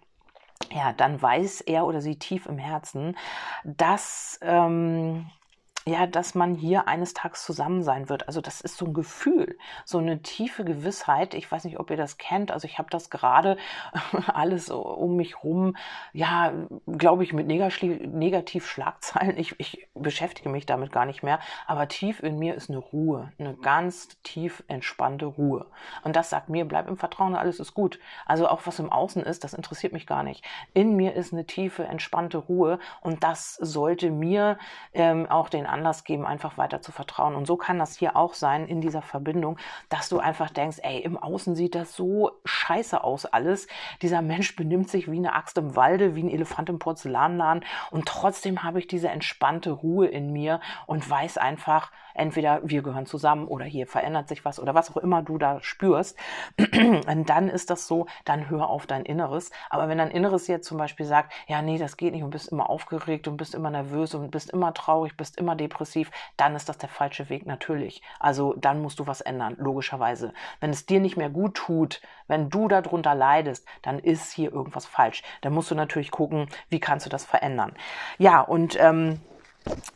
ja, 0.73 0.92
dann 0.92 1.20
weiß 1.20 1.62
er 1.62 1.87
oder 1.87 2.01
sie 2.01 2.18
tief 2.18 2.46
im 2.46 2.59
Herzen, 2.59 3.16
dass 3.64 4.38
ähm, 4.42 5.31
ja, 5.87 6.07
dass 6.07 6.35
man 6.35 6.55
hier 6.55 6.88
eines 6.88 7.14
Tages 7.14 7.45
zusammen 7.45 7.83
sein 7.83 8.09
wird. 8.09 8.27
Also 8.29 8.40
das 8.40 8.61
ist 8.61 8.77
so 8.77 8.87
ein 8.87 8.93
Gefühl, 8.93 9.57
so 9.85 9.99
eine 9.99 10.21
tiefe 10.21 10.64
Gewissheit. 10.64 11.33
Ich 11.35 11.51
weiß 11.51 11.64
nicht, 11.64 11.81
ob 11.81 11.90
ihr 11.90 11.97
das 11.97 12.19
kennt. 12.19 12.51
Also 12.51 12.66
ich 12.66 12.79
habe 12.79 12.90
das 12.90 13.09
gerade 13.09 13.57
alles 14.27 14.71
um 14.71 15.16
mich 15.16 15.43
rum, 15.43 15.77
ja, 16.12 16.53
glaube 16.87 17.25
ich, 17.25 17.33
mit 17.33 17.47
Negativ-Schlagzeilen. 17.47 19.38
Ich, 19.38 19.59
ich 19.59 19.88
beschäftige 19.95 20.51
mich 20.51 20.66
damit 20.66 20.93
gar 20.93 21.07
nicht 21.07 21.23
mehr. 21.23 21.40
Aber 21.66 21.88
tief 21.88 22.23
in 22.23 22.38
mir 22.38 22.55
ist 22.55 22.69
eine 22.69 22.79
Ruhe, 22.79 23.33
eine 23.38 23.55
ganz 23.55 24.21
tief 24.23 24.62
entspannte 24.69 25.27
Ruhe. 25.27 25.66
Und 26.05 26.14
das 26.14 26.29
sagt 26.29 26.51
mir, 26.51 26.66
bleib 26.66 26.88
im 26.88 26.99
Vertrauen, 26.99 27.35
alles 27.35 27.59
ist 27.59 27.73
gut. 27.73 27.99
Also 28.27 28.49
auch 28.49 28.66
was 28.66 28.79
im 28.79 28.93
Außen 28.93 29.23
ist, 29.23 29.45
das 29.45 29.55
interessiert 29.55 29.95
mich 29.95 30.07
gar 30.07 30.23
nicht. 30.23 30.45
In 30.75 30.95
mir 30.95 31.14
ist 31.14 31.33
eine 31.33 31.47
tiefe, 31.47 31.85
entspannte 31.85 32.37
Ruhe 32.38 32.79
und 33.01 33.25
das 33.25 33.55
sollte 33.55 34.11
mir 34.11 34.59
ähm, 34.93 35.27
auch 35.27 35.49
den 35.49 35.66
Anlass 35.81 36.05
geben, 36.05 36.27
einfach 36.27 36.59
weiter 36.59 36.83
zu 36.83 36.93
vertrauen. 36.93 37.35
Und 37.35 37.47
so 37.47 37.57
kann 37.57 37.79
das 37.79 37.97
hier 37.97 38.14
auch 38.14 38.35
sein 38.35 38.66
in 38.66 38.83
dieser 38.83 39.01
Verbindung, 39.01 39.57
dass 39.88 40.11
du 40.11 40.19
einfach 40.19 40.51
denkst, 40.51 40.79
ey, 40.83 41.01
im 41.01 41.16
Außen 41.16 41.55
sieht 41.55 41.75
das 41.75 41.97
so 41.97 42.33
scheiße 42.45 43.03
aus 43.03 43.25
alles. 43.25 43.66
Dieser 44.03 44.21
Mensch 44.21 44.57
benimmt 44.57 44.90
sich 44.90 45.11
wie 45.11 45.16
eine 45.16 45.33
Axt 45.33 45.57
im 45.57 45.77
Walde, 45.77 46.14
wie 46.14 46.23
ein 46.23 46.31
Elefant 46.31 46.69
im 46.69 46.79
Porzellanladen. 46.79 47.64
Und 47.90 48.07
trotzdem 48.07 48.62
habe 48.62 48.79
ich 48.79 48.88
diese 48.88 49.09
entspannte 49.09 49.71
Ruhe 49.71 50.07
in 50.07 50.33
mir 50.33 50.61
und 50.87 51.09
weiß 51.09 51.38
einfach, 51.38 51.90
entweder 52.20 52.61
wir 52.62 52.83
gehören 52.83 53.06
zusammen 53.06 53.48
oder 53.48 53.64
hier 53.64 53.87
verändert 53.87 54.28
sich 54.28 54.44
was 54.44 54.61
oder 54.61 54.74
was 54.74 54.90
auch 54.90 54.98
immer 54.98 55.22
du 55.22 55.38
da 55.38 55.62
spürst. 55.62 56.16
Dann 57.26 57.48
ist 57.48 57.70
das 57.70 57.87
so, 57.87 58.06
dann 58.24 58.50
hör 58.50 58.68
auf 58.68 58.87
dein 58.87 59.04
Inneres. 59.04 59.50
Aber 59.70 59.88
wenn 59.88 59.98
dein 59.98 60.11
Inneres 60.11 60.46
jetzt 60.46 60.66
zum 60.66 60.78
Beispiel 60.78 61.06
sagt, 61.06 61.33
ja, 61.46 61.62
nee, 61.62 61.78
das 61.78 61.96
geht 61.96 62.12
nicht 62.12 62.22
und 62.22 62.30
bist 62.30 62.48
immer 62.48 62.68
aufgeregt 62.68 63.28
und 63.28 63.37
bist 63.37 63.54
immer 63.54 63.70
nervös 63.70 64.14
und 64.14 64.30
bist 64.30 64.50
immer 64.50 64.74
traurig, 64.74 65.16
bist 65.16 65.38
immer 65.38 65.56
depressiv, 65.56 66.11
dann 66.37 66.54
ist 66.54 66.68
das 66.68 66.78
der 66.78 66.88
falsche 66.88 67.28
Weg 67.28 67.46
natürlich. 67.46 68.02
Also 68.18 68.54
dann 68.56 68.83
musst 68.83 68.98
du 68.98 69.06
was 69.06 69.20
ändern, 69.20 69.56
logischerweise. 69.59 70.33
Wenn 70.61 70.70
es 70.70 70.87
dir 70.87 71.00
nicht 71.00 71.16
mehr 71.16 71.30
gut 71.30 71.54
tut, 71.54 72.00
wenn 72.26 72.50
du 72.50 72.68
darunter 72.68 73.14
leidest, 73.14 73.66
dann 73.83 73.98
ist 73.98 74.33
hier 74.33 74.52
irgendwas 74.52 74.87
falsch. 74.87 75.22
Dann 75.40 75.52
musst 75.52 75.70
du 75.70 75.74
natürlich 75.74 76.11
gucken, 76.11 76.48
wie 76.68 76.80
kannst 76.80 77.06
du 77.06 77.11
das 77.11 77.24
verändern. 77.24 77.72
Ja, 78.18 78.40
und 78.40 78.78
ähm, 78.80 79.20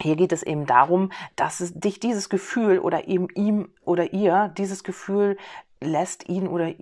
hier 0.00 0.16
geht 0.16 0.32
es 0.32 0.42
eben 0.42 0.66
darum, 0.66 1.10
dass 1.36 1.60
es 1.60 1.72
dich 1.74 2.00
dieses 2.00 2.28
Gefühl 2.28 2.78
oder 2.78 3.08
eben 3.08 3.28
ihm 3.34 3.68
oder 3.84 4.12
ihr 4.12 4.52
dieses 4.56 4.84
Gefühl 4.84 5.36
lässt 5.80 6.28
ihn 6.28 6.48
oder 6.48 6.72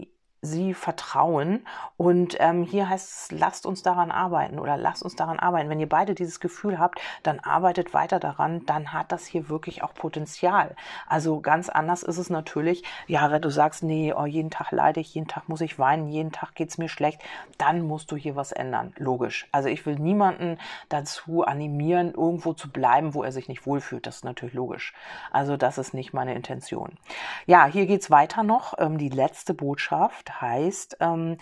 sie 0.43 0.75
vertrauen. 0.75 1.65
Und 1.97 2.37
ähm, 2.41 2.65
hier 2.65 2.89
heißt 2.89 3.31
es, 3.31 3.39
lasst 3.39 3.65
uns 3.65 3.85
daran 3.85 4.11
arbeiten 4.11 4.59
oder 4.59 4.77
lasst 4.77 5.05
uns 5.05 5.15
daran 5.15 5.39
arbeiten. 5.39 5.71
Wenn 5.71 5.79
ihr 5.79 5.89
beide 5.89 6.17
dieses 6.17 6.41
Gefühl 6.41 6.81
habt, 6.81 7.01
dann 7.23 7.39
arbeitet 7.39 7.95
weiter 7.95 8.19
daran, 8.19 8.67
dann 8.67 8.93
hat 8.93 9.13
das 9.13 9.25
hier 9.25 9.49
wirklich 9.49 9.85
auch 9.85 9.95
Potenzial. 9.95 10.75
Also 11.07 11.41
ganz 11.41 11.69
anders 11.69 12.03
ist 12.03 12.19
es 12.19 12.29
natürlich, 12.29 12.83
ja, 13.07 13.31
wenn 13.31 13.41
du 13.41 13.51
sagst, 13.51 13.85
nee, 13.85 14.13
oh, 14.13 14.27
jeden 14.27 14.51
Tag 14.51 14.73
leide 14.73 14.99
ich, 14.99 15.15
jeden 15.15 15.29
Tag 15.29 15.49
muss 15.49 15.61
ich 15.61 15.79
weinen, 15.79 16.09
jeden 16.09 16.33
Tag 16.33 16.57
geht's 16.57 16.77
mir 16.77 16.89
schlecht, 16.89 17.23
dann 17.57 17.83
musst 17.83 18.11
du 18.11 18.17
hier 18.17 18.35
was 18.35 18.51
ändern. 18.51 18.93
Logisch. 18.99 19.47
Also 19.53 19.69
ich 19.69 19.87
will 19.87 19.95
niemanden 19.95 20.59
dazu 20.89 21.45
animieren, 21.45 22.15
irgendwo 22.15 22.53
zu 22.53 22.69
bleiben, 22.69 23.15
wo 23.15 23.23
er 23.23 23.31
sich 23.31 23.49
nicht 23.49 23.65
wohlfühlt. 23.65 24.09
Das 24.09 24.17
ist 24.17 24.25
natürlich 24.25 24.55
logisch. 24.55 24.93
Also 25.31 25.57
das 25.57 25.79
ist 25.79 25.95
nicht 25.95 26.13
meine 26.13 26.35
Intention. 26.35 26.99
Ja, 27.47 27.67
hier 27.67 27.87
geht's 27.87 28.11
weiter 28.11 28.43
noch. 28.43 28.75
Ähm, 28.79 28.99
die 28.99 29.09
letzte 29.09 29.55
Botschaft 29.55 30.32
heißt, 30.41 30.99
ähm, 31.01 31.39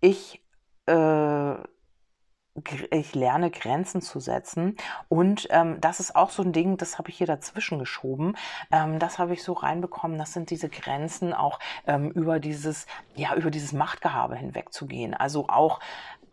ich 0.00 0.42
äh, 0.86 1.54
ich 2.92 3.16
lerne 3.16 3.50
Grenzen 3.50 4.00
zu 4.00 4.20
setzen 4.20 4.76
und 5.08 5.48
ähm, 5.50 5.80
das 5.80 5.98
ist 5.98 6.14
auch 6.14 6.30
so 6.30 6.42
ein 6.42 6.52
Ding, 6.52 6.76
das 6.76 6.98
habe 6.98 7.10
ich 7.10 7.18
hier 7.18 7.26
dazwischen 7.26 7.80
geschoben. 7.80 8.36
Ähm, 8.70 9.00
das 9.00 9.18
habe 9.18 9.32
ich 9.32 9.42
so 9.42 9.54
reinbekommen. 9.54 10.18
Das 10.18 10.32
sind 10.32 10.50
diese 10.50 10.68
Grenzen 10.68 11.32
auch 11.32 11.58
ähm, 11.88 12.12
über 12.12 12.38
dieses 12.38 12.86
ja 13.16 13.34
über 13.34 13.50
dieses 13.50 13.72
Machtgehabe 13.72 14.36
hinwegzugehen. 14.36 15.14
Also 15.14 15.48
auch 15.48 15.80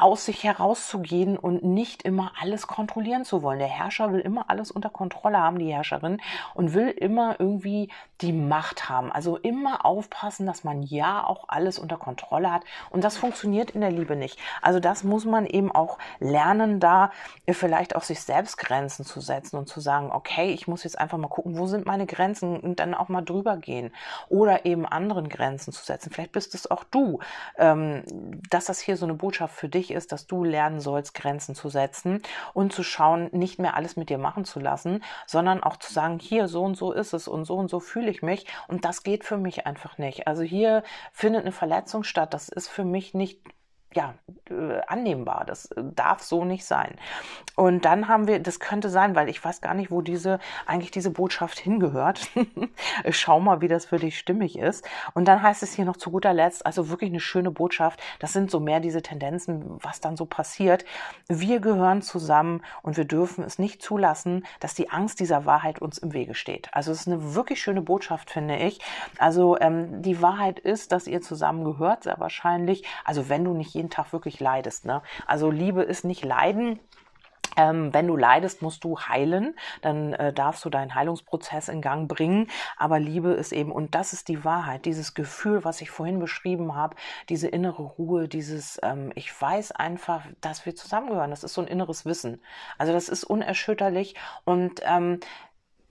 aus 0.01 0.25
sich 0.25 0.43
herauszugehen 0.43 1.37
und 1.37 1.63
nicht 1.63 2.03
immer 2.03 2.33
alles 2.41 2.67
kontrollieren 2.67 3.25
zu 3.25 3.43
wollen. 3.43 3.59
Der 3.59 3.67
Herrscher 3.67 4.11
will 4.11 4.19
immer 4.19 4.49
alles 4.49 4.71
unter 4.71 4.89
Kontrolle 4.89 5.37
haben, 5.37 5.59
die 5.59 5.73
Herrscherin, 5.73 6.21
und 6.53 6.73
will 6.73 6.89
immer 6.89 7.39
irgendwie 7.39 7.89
die 8.21 8.33
Macht 8.33 8.89
haben. 8.89 9.11
Also 9.11 9.37
immer 9.37 9.85
aufpassen, 9.85 10.45
dass 10.45 10.63
man 10.63 10.83
ja 10.83 11.25
auch 11.25 11.45
alles 11.47 11.79
unter 11.79 11.97
Kontrolle 11.97 12.51
hat. 12.51 12.63
Und 12.89 13.03
das 13.03 13.17
funktioniert 13.17 13.71
in 13.71 13.81
der 13.81 13.91
Liebe 13.91 14.15
nicht. 14.15 14.39
Also 14.61 14.79
das 14.79 15.03
muss 15.03 15.25
man 15.25 15.45
eben 15.45 15.71
auch 15.71 15.97
lernen, 16.19 16.79
da 16.79 17.11
vielleicht 17.49 17.95
auch 17.95 18.03
sich 18.03 18.21
selbst 18.21 18.57
Grenzen 18.57 19.05
zu 19.05 19.21
setzen 19.21 19.57
und 19.57 19.67
zu 19.67 19.79
sagen, 19.79 20.11
okay, 20.11 20.51
ich 20.51 20.67
muss 20.67 20.83
jetzt 20.83 20.99
einfach 20.99 21.17
mal 21.17 21.27
gucken, 21.27 21.57
wo 21.57 21.67
sind 21.67 21.85
meine 21.85 22.05
Grenzen 22.05 22.59
und 22.59 22.79
dann 22.79 22.93
auch 22.93 23.09
mal 23.09 23.21
drüber 23.21 23.57
gehen. 23.57 23.91
Oder 24.29 24.65
eben 24.65 24.85
anderen 24.85 25.29
Grenzen 25.29 25.71
zu 25.71 25.83
setzen. 25.83 26.11
Vielleicht 26.11 26.31
bist 26.31 26.55
es 26.55 26.69
auch 26.69 26.83
du, 26.83 27.19
ähm, 27.57 28.03
dass 28.49 28.65
das 28.65 28.79
hier 28.79 28.97
so 28.97 29.05
eine 29.05 29.15
Botschaft 29.15 29.55
für 29.55 29.69
dich 29.69 29.90
ist, 29.91 30.11
dass 30.11 30.27
du 30.27 30.43
lernen 30.43 30.79
sollst, 30.79 31.13
Grenzen 31.13 31.55
zu 31.55 31.69
setzen 31.69 32.21
und 32.53 32.73
zu 32.73 32.83
schauen, 32.83 33.29
nicht 33.31 33.59
mehr 33.59 33.75
alles 33.75 33.95
mit 33.95 34.09
dir 34.09 34.17
machen 34.17 34.45
zu 34.45 34.59
lassen, 34.59 35.03
sondern 35.27 35.63
auch 35.63 35.77
zu 35.77 35.91
sagen, 35.93 36.19
hier, 36.19 36.47
so 36.47 36.63
und 36.63 36.75
so 36.75 36.91
ist 36.91 37.13
es 37.13 37.27
und 37.27 37.45
so 37.45 37.55
und 37.55 37.69
so 37.69 37.79
fühle 37.79 38.09
ich 38.11 38.21
mich 38.21 38.45
und 38.67 38.85
das 38.85 39.03
geht 39.03 39.23
für 39.23 39.37
mich 39.37 39.65
einfach 39.65 39.97
nicht. 39.97 40.27
Also 40.27 40.43
hier 40.43 40.83
findet 41.11 41.41
eine 41.41 41.51
Verletzung 41.51 42.03
statt, 42.03 42.33
das 42.33 42.49
ist 42.49 42.67
für 42.67 42.85
mich 42.85 43.13
nicht 43.13 43.41
ja, 43.93 44.13
äh, 44.49 44.81
annehmbar. 44.87 45.43
Das 45.45 45.65
äh, 45.71 45.83
darf 45.95 46.21
so 46.21 46.45
nicht 46.45 46.65
sein. 46.65 46.95
Und 47.55 47.85
dann 47.85 48.07
haben 48.07 48.27
wir, 48.27 48.39
das 48.39 48.59
könnte 48.59 48.89
sein, 48.89 49.15
weil 49.15 49.29
ich 49.29 49.43
weiß 49.43 49.61
gar 49.61 49.73
nicht, 49.73 49.91
wo 49.91 50.01
diese, 50.01 50.39
eigentlich 50.65 50.91
diese 50.91 51.11
Botschaft 51.11 51.59
hingehört. 51.59 52.29
Schau 53.09 53.39
mal, 53.39 53.61
wie 53.61 53.67
das 53.67 53.85
für 53.85 53.99
dich 53.99 54.17
stimmig 54.17 54.57
ist. 54.57 54.87
Und 55.13 55.27
dann 55.27 55.41
heißt 55.41 55.63
es 55.63 55.73
hier 55.73 55.85
noch 55.85 55.97
zu 55.97 56.11
guter 56.11 56.33
Letzt, 56.33 56.65
also 56.65 56.89
wirklich 56.89 57.09
eine 57.09 57.19
schöne 57.19 57.51
Botschaft. 57.51 58.01
Das 58.19 58.33
sind 58.33 58.49
so 58.49 58.59
mehr 58.59 58.79
diese 58.79 59.01
Tendenzen, 59.01 59.77
was 59.81 59.99
dann 59.99 60.15
so 60.15 60.25
passiert. 60.25 60.85
Wir 61.27 61.59
gehören 61.59 62.01
zusammen 62.01 62.63
und 62.81 62.97
wir 62.97 63.05
dürfen 63.05 63.43
es 63.43 63.59
nicht 63.59 63.81
zulassen, 63.81 64.45
dass 64.59 64.73
die 64.73 64.89
Angst 64.89 65.19
dieser 65.19 65.45
Wahrheit 65.45 65.81
uns 65.81 65.97
im 65.97 66.13
Wege 66.13 66.35
steht. 66.35 66.69
Also 66.73 66.91
es 66.91 67.01
ist 67.01 67.07
eine 67.07 67.35
wirklich 67.35 67.61
schöne 67.61 67.81
Botschaft, 67.81 68.31
finde 68.31 68.57
ich. 68.57 68.79
Also 69.17 69.59
ähm, 69.59 70.01
die 70.01 70.21
Wahrheit 70.21 70.59
ist, 70.59 70.91
dass 70.91 71.07
ihr 71.07 71.21
zusammen 71.21 71.65
gehört, 71.65 72.03
sehr 72.03 72.19
wahrscheinlich. 72.19 72.85
Also 73.03 73.27
wenn 73.29 73.43
du 73.43 73.53
nicht 73.53 73.75
jeden 73.81 73.89
Tag 73.89 74.13
wirklich 74.13 74.39
leidest. 74.39 74.85
Ne? 74.85 75.01
Also 75.25 75.51
Liebe 75.51 75.83
ist 75.83 76.05
nicht 76.05 76.23
Leiden, 76.23 76.79
ähm, 77.57 77.93
wenn 77.93 78.07
du 78.07 78.15
leidest, 78.15 78.61
musst 78.61 78.83
du 78.83 78.99
heilen, 78.99 79.55
dann 79.81 80.13
äh, 80.13 80.31
darfst 80.31 80.63
du 80.63 80.69
deinen 80.69 80.95
Heilungsprozess 80.95 81.67
in 81.67 81.81
Gang 81.81 82.07
bringen. 82.07 82.47
Aber 82.77 82.99
Liebe 82.99 83.31
ist 83.31 83.51
eben, 83.51 83.71
und 83.71 83.93
das 83.95 84.13
ist 84.13 84.27
die 84.29 84.45
Wahrheit, 84.45 84.85
dieses 84.85 85.13
Gefühl, 85.13 85.63
was 85.63 85.81
ich 85.81 85.89
vorhin 85.89 86.19
beschrieben 86.19 86.75
habe, 86.75 86.95
diese 87.29 87.47
innere 87.47 87.83
Ruhe, 87.83 88.27
dieses, 88.27 88.79
ähm, 88.83 89.11
ich 89.15 89.39
weiß 89.39 89.73
einfach, 89.73 90.25
dass 90.39 90.65
wir 90.65 90.75
zusammengehören. 90.75 91.31
Das 91.31 91.43
ist 91.43 91.53
so 91.53 91.61
ein 91.61 91.67
inneres 91.67 92.05
Wissen. 92.05 92.41
Also 92.77 92.93
das 92.93 93.09
ist 93.09 93.23
unerschütterlich 93.23 94.15
und 94.45 94.81
ähm, 94.85 95.19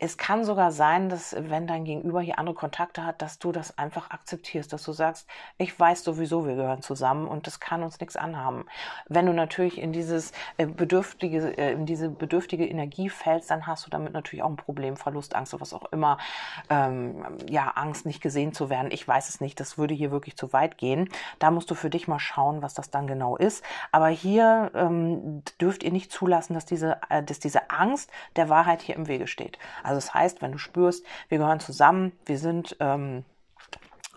es 0.02 0.16
kann 0.16 0.44
sogar 0.44 0.72
sein, 0.72 1.10
dass 1.10 1.36
wenn 1.38 1.66
dein 1.66 1.84
Gegenüber 1.84 2.22
hier 2.22 2.38
andere 2.38 2.54
Kontakte 2.54 3.04
hat, 3.04 3.20
dass 3.20 3.38
du 3.38 3.52
das 3.52 3.76
einfach 3.76 4.10
akzeptierst, 4.10 4.72
dass 4.72 4.82
du 4.82 4.92
sagst, 4.92 5.28
ich 5.58 5.78
weiß 5.78 6.02
sowieso, 6.02 6.46
wir 6.46 6.56
gehören 6.56 6.80
zusammen 6.80 7.28
und 7.28 7.46
das 7.46 7.60
kann 7.60 7.82
uns 7.82 8.00
nichts 8.00 8.16
anhaben. 8.16 8.64
Wenn 9.08 9.26
du 9.26 9.34
natürlich 9.34 9.76
in 9.78 9.92
dieses 9.92 10.32
äh, 10.56 10.64
bedürftige, 10.64 11.56
äh, 11.58 11.72
in 11.72 11.84
diese 11.84 12.08
bedürftige 12.08 12.66
Energie 12.66 13.10
fällst, 13.10 13.50
dann 13.50 13.66
hast 13.66 13.84
du 13.84 13.90
damit 13.90 14.14
natürlich 14.14 14.42
auch 14.42 14.48
ein 14.48 14.56
Problem, 14.56 14.96
Verlust, 14.96 15.34
Angst 15.34 15.52
oder 15.52 15.60
was 15.60 15.74
auch 15.74 15.92
immer, 15.92 16.16
ähm, 16.70 17.22
ja, 17.46 17.68
Angst, 17.74 18.06
nicht 18.06 18.22
gesehen 18.22 18.54
zu 18.54 18.70
werden. 18.70 18.90
Ich 18.92 19.06
weiß 19.06 19.28
es 19.28 19.42
nicht, 19.42 19.60
das 19.60 19.76
würde 19.76 19.92
hier 19.92 20.10
wirklich 20.10 20.34
zu 20.34 20.54
weit 20.54 20.78
gehen. 20.78 21.10
Da 21.40 21.50
musst 21.50 21.70
du 21.70 21.74
für 21.74 21.90
dich 21.90 22.08
mal 22.08 22.18
schauen, 22.18 22.62
was 22.62 22.72
das 22.72 22.90
dann 22.90 23.06
genau 23.06 23.36
ist. 23.36 23.62
Aber 23.92 24.08
hier 24.08 24.70
ähm, 24.74 25.42
dürft 25.60 25.82
ihr 25.82 25.92
nicht 25.92 26.10
zulassen, 26.10 26.54
dass 26.54 26.64
diese, 26.64 26.96
äh, 27.10 27.22
dass 27.22 27.38
diese 27.38 27.70
Angst 27.70 28.10
der 28.36 28.48
Wahrheit 28.48 28.80
hier 28.80 28.96
im 28.96 29.06
Wege 29.06 29.26
steht. 29.26 29.58
Das 29.96 30.14
heißt, 30.14 30.42
wenn 30.42 30.53
du 30.53 30.59
spürst, 30.59 31.05
wir 31.29 31.38
gehören 31.38 31.61
zusammen, 31.61 32.12
wir 32.26 32.38
sind 32.38 32.76
ähm, 32.81 33.24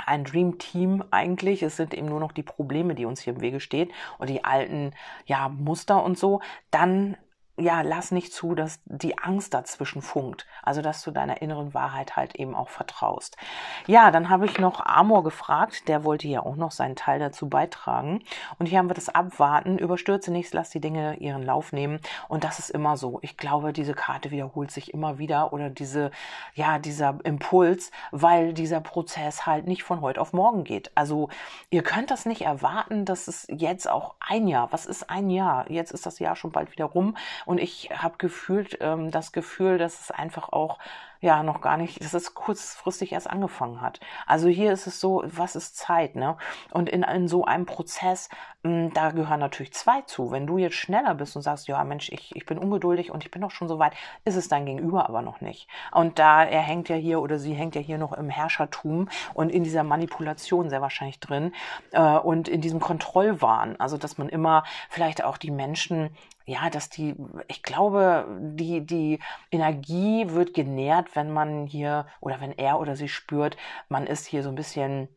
ein 0.06 0.24
Dream 0.24 0.58
Team 0.58 1.04
eigentlich. 1.12 1.64
Es 1.64 1.78
sind 1.78 1.94
eben 1.94 2.08
nur 2.08 2.20
noch 2.20 2.32
die 2.32 2.44
Probleme, 2.44 2.96
die 2.96 3.06
uns 3.06 3.22
hier 3.22 3.34
im 3.34 3.42
Wege 3.42 3.60
stehen 3.60 3.92
und 4.18 4.30
die 4.30 4.44
alten 4.44 4.92
ja, 5.26 5.50
Muster 5.50 6.04
und 6.04 6.18
so. 6.18 6.42
Dann 6.72 7.18
ja, 7.58 7.82
lass 7.82 8.10
nicht 8.12 8.34
zu, 8.34 8.56
dass 8.56 8.82
die 8.86 9.20
Angst 9.20 9.54
dazwischen 9.54 10.02
funkt. 10.02 10.48
Also, 10.64 10.82
dass 10.82 11.04
du 11.04 11.12
deiner 11.12 11.42
inneren 11.44 11.76
Wahrheit 11.76 12.16
halt 12.16 12.36
eben 12.36 12.56
auch 12.56 12.70
vertraust. 12.70 13.38
Ja, 13.86 14.10
dann 14.10 14.30
habe 14.30 14.46
ich 14.46 14.58
noch 14.58 14.84
Amor 14.84 15.24
gefragt. 15.24 15.88
Der 15.88 16.04
wollte 16.04 16.28
ja 16.28 16.44
auch 16.44 16.56
noch 16.56 16.72
seinen 16.72 16.96
Teil 16.96 17.20
dazu 17.20 17.50
beitragen. 17.50 18.24
Und 18.58 18.66
hier 18.66 18.80
haben 18.80 18.90
wir 18.90 18.96
das 18.96 19.10
Abwarten. 19.10 19.78
Überstürze 19.78 20.32
nichts, 20.32 20.52
lass 20.54 20.72
die 20.72 20.82
Dinge 20.82 21.18
ihren 21.18 21.44
Lauf 21.44 21.74
nehmen. 21.74 22.00
Und 22.28 22.44
das 22.44 22.58
ist 22.58 22.72
immer 22.72 22.98
so. 22.98 23.20
Ich 23.22 23.38
glaube, 23.38 23.72
diese 23.72 23.94
Karte 23.94 24.32
wiederholt 24.32 24.72
sich 24.72 24.92
immer 24.92 25.20
wieder 25.20 25.54
oder 25.54 25.70
diese, 25.70 26.10
ja, 26.56 26.80
dieser 26.80 27.20
Impuls, 27.24 27.92
weil 28.10 28.54
dieser 28.54 28.82
Prozess 28.82 29.46
halt 29.46 29.68
nicht 29.68 29.84
von 29.84 30.02
heute 30.02 30.22
auf 30.22 30.34
morgen 30.34 30.64
geht. 30.64 30.92
Also, 30.96 31.30
ihr 31.70 31.84
könnt 31.84 32.10
das 32.10 32.26
nicht 32.26 32.42
erwarten, 32.42 33.06
dass 33.06 33.28
es 33.28 33.46
jetzt 33.48 33.88
auch 33.88 34.16
ein 34.20 34.48
Jahr, 34.48 34.72
was 34.72 34.88
ist 34.88 35.12
ein 35.12 35.30
Jahr? 35.30 35.70
Jetzt 35.70 35.92
ist 35.92 36.08
das 36.08 36.18
Jahr 36.18 36.36
schon 36.36 36.52
bald 36.52 36.72
wieder 36.72 36.86
rum 36.86 37.16
und 37.46 37.60
ich 37.60 37.90
habe 37.92 38.16
gefühlt 38.18 38.78
ähm, 38.82 39.12
das 39.12 39.32
Gefühl, 39.32 39.78
dass 39.78 40.00
es 40.02 40.12
einfach 40.12 40.50
auch 40.52 40.80
ja 41.24 41.42
noch 41.42 41.62
gar 41.62 41.78
nicht, 41.78 42.04
dass 42.04 42.14
es 42.14 42.34
kurzfristig 42.34 43.14
erst 43.14 43.30
angefangen 43.30 43.82
hat. 43.82 44.00
Also 44.28 44.50
hier 44.50 44.74
ist 44.74 44.88
es 44.88 45.00
so, 45.00 45.24
was 45.26 45.56
ist 45.56 45.78
Zeit, 45.78 46.16
ne? 46.16 46.38
Und 46.72 46.90
in, 46.90 47.04
in 47.04 47.28
so 47.28 47.46
einem 47.46 47.66
Prozess, 47.66 48.30
mh, 48.64 48.72
hm, 48.72 48.94
da 48.94 49.12
gehören 49.12 49.40
natürlich 49.40 49.74
zwei 49.74 50.02
zu. 50.02 50.32
Wenn 50.32 50.46
du 50.46 50.58
jetzt 50.58 50.76
schneller 50.76 51.16
bist 51.16 51.36
und 51.36 51.42
sagst, 51.42 51.68
ja 51.68 51.84
Mensch, 51.84 52.10
ich, 52.12 52.36
ich 52.36 52.46
bin 52.46 52.58
ungeduldig 52.58 53.12
und 53.12 53.24
ich 53.24 53.32
bin 53.32 53.42
doch 53.42 53.52
schon 53.52 53.70
so 53.70 53.80
weit, 53.80 53.94
ist 54.26 54.36
es 54.36 54.50
dein 54.50 54.66
Gegenüber 54.66 55.08
aber 55.08 55.22
noch 55.22 55.40
nicht. 55.40 55.68
Und 55.92 56.20
da 56.20 56.44
er 56.44 56.62
hängt 56.62 56.90
ja 56.90 56.96
hier 56.96 57.22
oder 57.22 57.40
sie 57.40 57.54
hängt 57.54 57.76
ja 57.76 57.82
hier 57.82 57.98
noch 57.98 58.12
im 58.12 58.30
Herrschertum 58.30 59.08
und 59.34 59.50
in 59.50 59.64
dieser 59.64 59.84
Manipulation 59.84 60.70
sehr 60.70 60.82
wahrscheinlich 60.82 61.20
drin 61.20 61.54
äh, 61.92 62.18
und 62.18 62.50
in 62.50 62.60
diesem 62.60 62.82
Kontrollwahn. 62.82 63.80
Also 63.80 63.98
dass 63.98 64.18
man 64.18 64.28
immer 64.28 64.64
vielleicht 64.90 65.24
auch 65.24 65.38
die 65.38 65.52
Menschen 65.52 66.10
ja, 66.46 66.70
dass 66.70 66.90
die, 66.90 67.16
ich 67.48 67.64
glaube, 67.64 68.28
die, 68.40 68.82
die 68.86 69.20
Energie 69.50 70.26
wird 70.30 70.54
genährt, 70.54 71.13
wenn 71.14 71.32
man 71.32 71.66
hier 71.66 72.06
oder 72.20 72.42
wenn 72.42 72.58
er 72.58 72.80
oder 72.80 72.96
sie 72.96 73.10
spürt, 73.10 73.58
man 73.90 74.08
ist 74.08 74.26
hier 74.26 74.44
so 74.44 74.50
ein 74.50 74.56
bisschen 74.56 75.08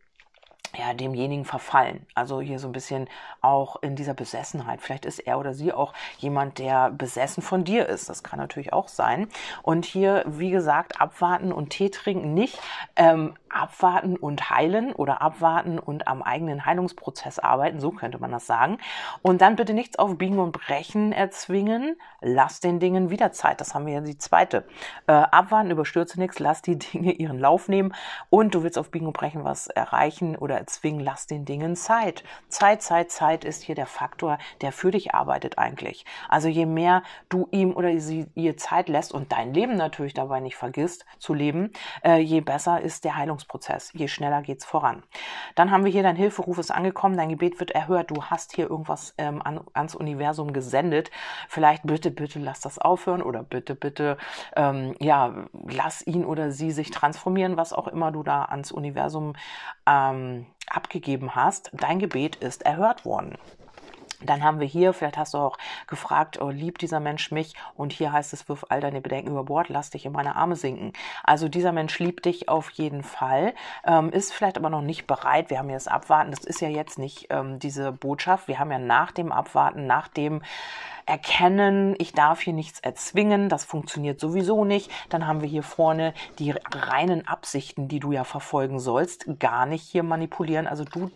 ja, 0.78 0.94
demjenigen 0.94 1.44
verfallen. 1.44 2.06
Also 2.14 2.40
hier 2.40 2.58
so 2.58 2.68
ein 2.68 2.72
bisschen 2.72 3.08
auch 3.40 3.76
in 3.82 3.96
dieser 3.96 4.14
Besessenheit. 4.14 4.80
Vielleicht 4.80 5.06
ist 5.06 5.20
er 5.20 5.38
oder 5.38 5.54
sie 5.54 5.72
auch 5.72 5.92
jemand, 6.18 6.58
der 6.58 6.90
besessen 6.90 7.42
von 7.42 7.64
dir 7.64 7.88
ist. 7.88 8.08
Das 8.08 8.22
kann 8.22 8.38
natürlich 8.38 8.72
auch 8.72 8.88
sein. 8.88 9.28
Und 9.62 9.84
hier, 9.84 10.24
wie 10.26 10.50
gesagt, 10.50 11.00
abwarten 11.00 11.52
und 11.52 11.70
Tee 11.70 11.90
trinken 11.90 12.34
nicht. 12.34 12.58
Ähm, 12.96 13.34
abwarten 13.56 14.16
und 14.16 14.50
heilen 14.50 14.92
oder 14.92 15.22
abwarten 15.22 15.78
und 15.78 16.06
am 16.08 16.22
eigenen 16.22 16.66
Heilungsprozess 16.66 17.38
arbeiten. 17.38 17.80
So 17.80 17.90
könnte 17.90 18.18
man 18.18 18.30
das 18.30 18.46
sagen. 18.46 18.78
Und 19.22 19.40
dann 19.40 19.56
bitte 19.56 19.74
nichts 19.74 19.98
auf 19.98 20.16
Biegen 20.16 20.38
und 20.38 20.52
Brechen 20.52 21.12
erzwingen. 21.12 21.96
Lass 22.20 22.60
den 22.60 22.78
Dingen 22.78 23.10
wieder 23.10 23.32
Zeit. 23.32 23.60
Das 23.60 23.74
haben 23.74 23.86
wir 23.86 23.94
ja 23.94 24.00
die 24.00 24.18
zweite. 24.18 24.66
Äh, 25.06 25.12
abwarten, 25.12 25.70
überstürze 25.70 26.18
nichts. 26.20 26.38
Lass 26.38 26.62
die 26.62 26.78
Dinge 26.78 27.12
ihren 27.12 27.38
Lauf 27.38 27.68
nehmen. 27.68 27.94
Und 28.30 28.54
du 28.54 28.62
willst 28.62 28.78
auf 28.78 28.90
Biegen 28.90 29.06
und 29.06 29.16
Brechen 29.16 29.44
was 29.44 29.66
erreichen 29.68 30.36
oder 30.36 30.58
erzwingen, 30.58 31.00
lass 31.00 31.26
den 31.26 31.44
Dingen 31.44 31.76
Zeit. 31.76 32.24
Zeit, 32.48 32.82
Zeit, 32.82 33.10
Zeit 33.10 33.44
ist 33.44 33.62
hier 33.62 33.74
der 33.74 33.86
Faktor, 33.86 34.38
der 34.60 34.72
für 34.72 34.90
dich 34.90 35.14
arbeitet 35.14 35.58
eigentlich. 35.58 36.04
Also 36.28 36.48
je 36.48 36.66
mehr 36.66 37.02
du 37.28 37.48
ihm 37.50 37.74
oder 37.74 37.98
sie 37.98 38.26
ihr 38.34 38.56
Zeit 38.56 38.88
lässt 38.88 39.12
und 39.12 39.32
dein 39.32 39.54
Leben 39.54 39.76
natürlich 39.76 40.14
dabei 40.14 40.40
nicht 40.40 40.56
vergisst 40.56 41.06
zu 41.18 41.34
leben, 41.34 41.72
äh, 42.04 42.18
je 42.18 42.40
besser 42.40 42.80
ist 42.80 43.04
der 43.04 43.16
Heilungsprozess, 43.16 43.45
je 43.94 44.08
schneller 44.08 44.42
geht's 44.42 44.64
voran. 44.64 45.02
Dann 45.54 45.70
haben 45.70 45.84
wir 45.84 45.92
hier 45.92 46.02
dein 46.02 46.16
Hilferuf 46.16 46.58
ist 46.58 46.70
angekommen, 46.70 47.16
dein 47.16 47.28
Gebet 47.28 47.60
wird 47.60 47.70
erhört, 47.70 48.10
du 48.10 48.24
hast 48.24 48.54
hier 48.54 48.68
irgendwas 48.68 49.14
ähm, 49.18 49.42
an, 49.42 49.60
ans 49.72 49.94
Universum 49.94 50.52
gesendet. 50.52 51.10
Vielleicht 51.48 51.84
bitte, 51.84 52.10
bitte 52.10 52.38
lass 52.38 52.60
das 52.60 52.78
aufhören 52.78 53.22
oder 53.22 53.42
bitte, 53.42 53.74
bitte, 53.74 54.16
ähm, 54.56 54.94
ja, 55.00 55.46
lass 55.52 56.06
ihn 56.06 56.24
oder 56.24 56.50
sie 56.52 56.70
sich 56.70 56.90
transformieren, 56.90 57.56
was 57.56 57.72
auch 57.72 57.88
immer 57.88 58.12
du 58.12 58.22
da 58.22 58.44
ans 58.44 58.72
Universum 58.72 59.34
ähm, 59.86 60.46
abgegeben 60.68 61.34
hast, 61.34 61.70
dein 61.72 61.98
Gebet 61.98 62.36
ist 62.36 62.64
erhört 62.64 63.04
worden. 63.04 63.38
Dann 64.22 64.42
haben 64.42 64.60
wir 64.60 64.66
hier, 64.66 64.92
vielleicht 64.92 65.16
hast 65.16 65.34
du 65.34 65.38
auch 65.38 65.58
gefragt, 65.86 66.40
oh, 66.40 66.50
liebt 66.50 66.82
dieser 66.82 67.00
Mensch 67.00 67.30
mich? 67.30 67.54
Und 67.74 67.92
hier 67.92 68.12
heißt 68.12 68.32
es, 68.32 68.48
wirf 68.48 68.64
all 68.68 68.80
deine 68.80 69.00
Bedenken 69.00 69.30
über 69.30 69.44
Bord, 69.44 69.68
lass 69.68 69.90
dich 69.90 70.06
in 70.06 70.12
meine 70.12 70.36
Arme 70.36 70.56
sinken. 70.56 70.92
Also 71.22 71.48
dieser 71.48 71.72
Mensch 71.72 71.98
liebt 71.98 72.24
dich 72.24 72.48
auf 72.48 72.70
jeden 72.70 73.02
Fall, 73.02 73.54
ähm, 73.84 74.10
ist 74.10 74.32
vielleicht 74.32 74.56
aber 74.56 74.70
noch 74.70 74.82
nicht 74.82 75.06
bereit. 75.06 75.50
Wir 75.50 75.58
haben 75.58 75.70
jetzt 75.70 75.90
Abwarten. 75.90 76.30
Das 76.30 76.44
ist 76.44 76.60
ja 76.60 76.68
jetzt 76.68 76.98
nicht 76.98 77.26
ähm, 77.30 77.58
diese 77.58 77.92
Botschaft. 77.92 78.48
Wir 78.48 78.58
haben 78.58 78.72
ja 78.72 78.78
nach 78.78 79.12
dem 79.12 79.32
Abwarten, 79.32 79.86
nach 79.86 80.08
dem 80.08 80.42
Erkennen, 81.08 81.94
ich 81.98 82.14
darf 82.14 82.40
hier 82.40 82.52
nichts 82.52 82.80
erzwingen, 82.80 83.48
das 83.48 83.64
funktioniert 83.64 84.18
sowieso 84.18 84.64
nicht. 84.64 84.90
Dann 85.08 85.28
haben 85.28 85.40
wir 85.40 85.48
hier 85.48 85.62
vorne 85.62 86.14
die 86.40 86.52
reinen 86.72 87.28
Absichten, 87.28 87.86
die 87.86 88.00
du 88.00 88.10
ja 88.10 88.24
verfolgen 88.24 88.80
sollst, 88.80 89.38
gar 89.38 89.66
nicht 89.66 89.84
hier 89.84 90.02
manipulieren. 90.02 90.66
Also 90.66 90.82
du 90.82 91.12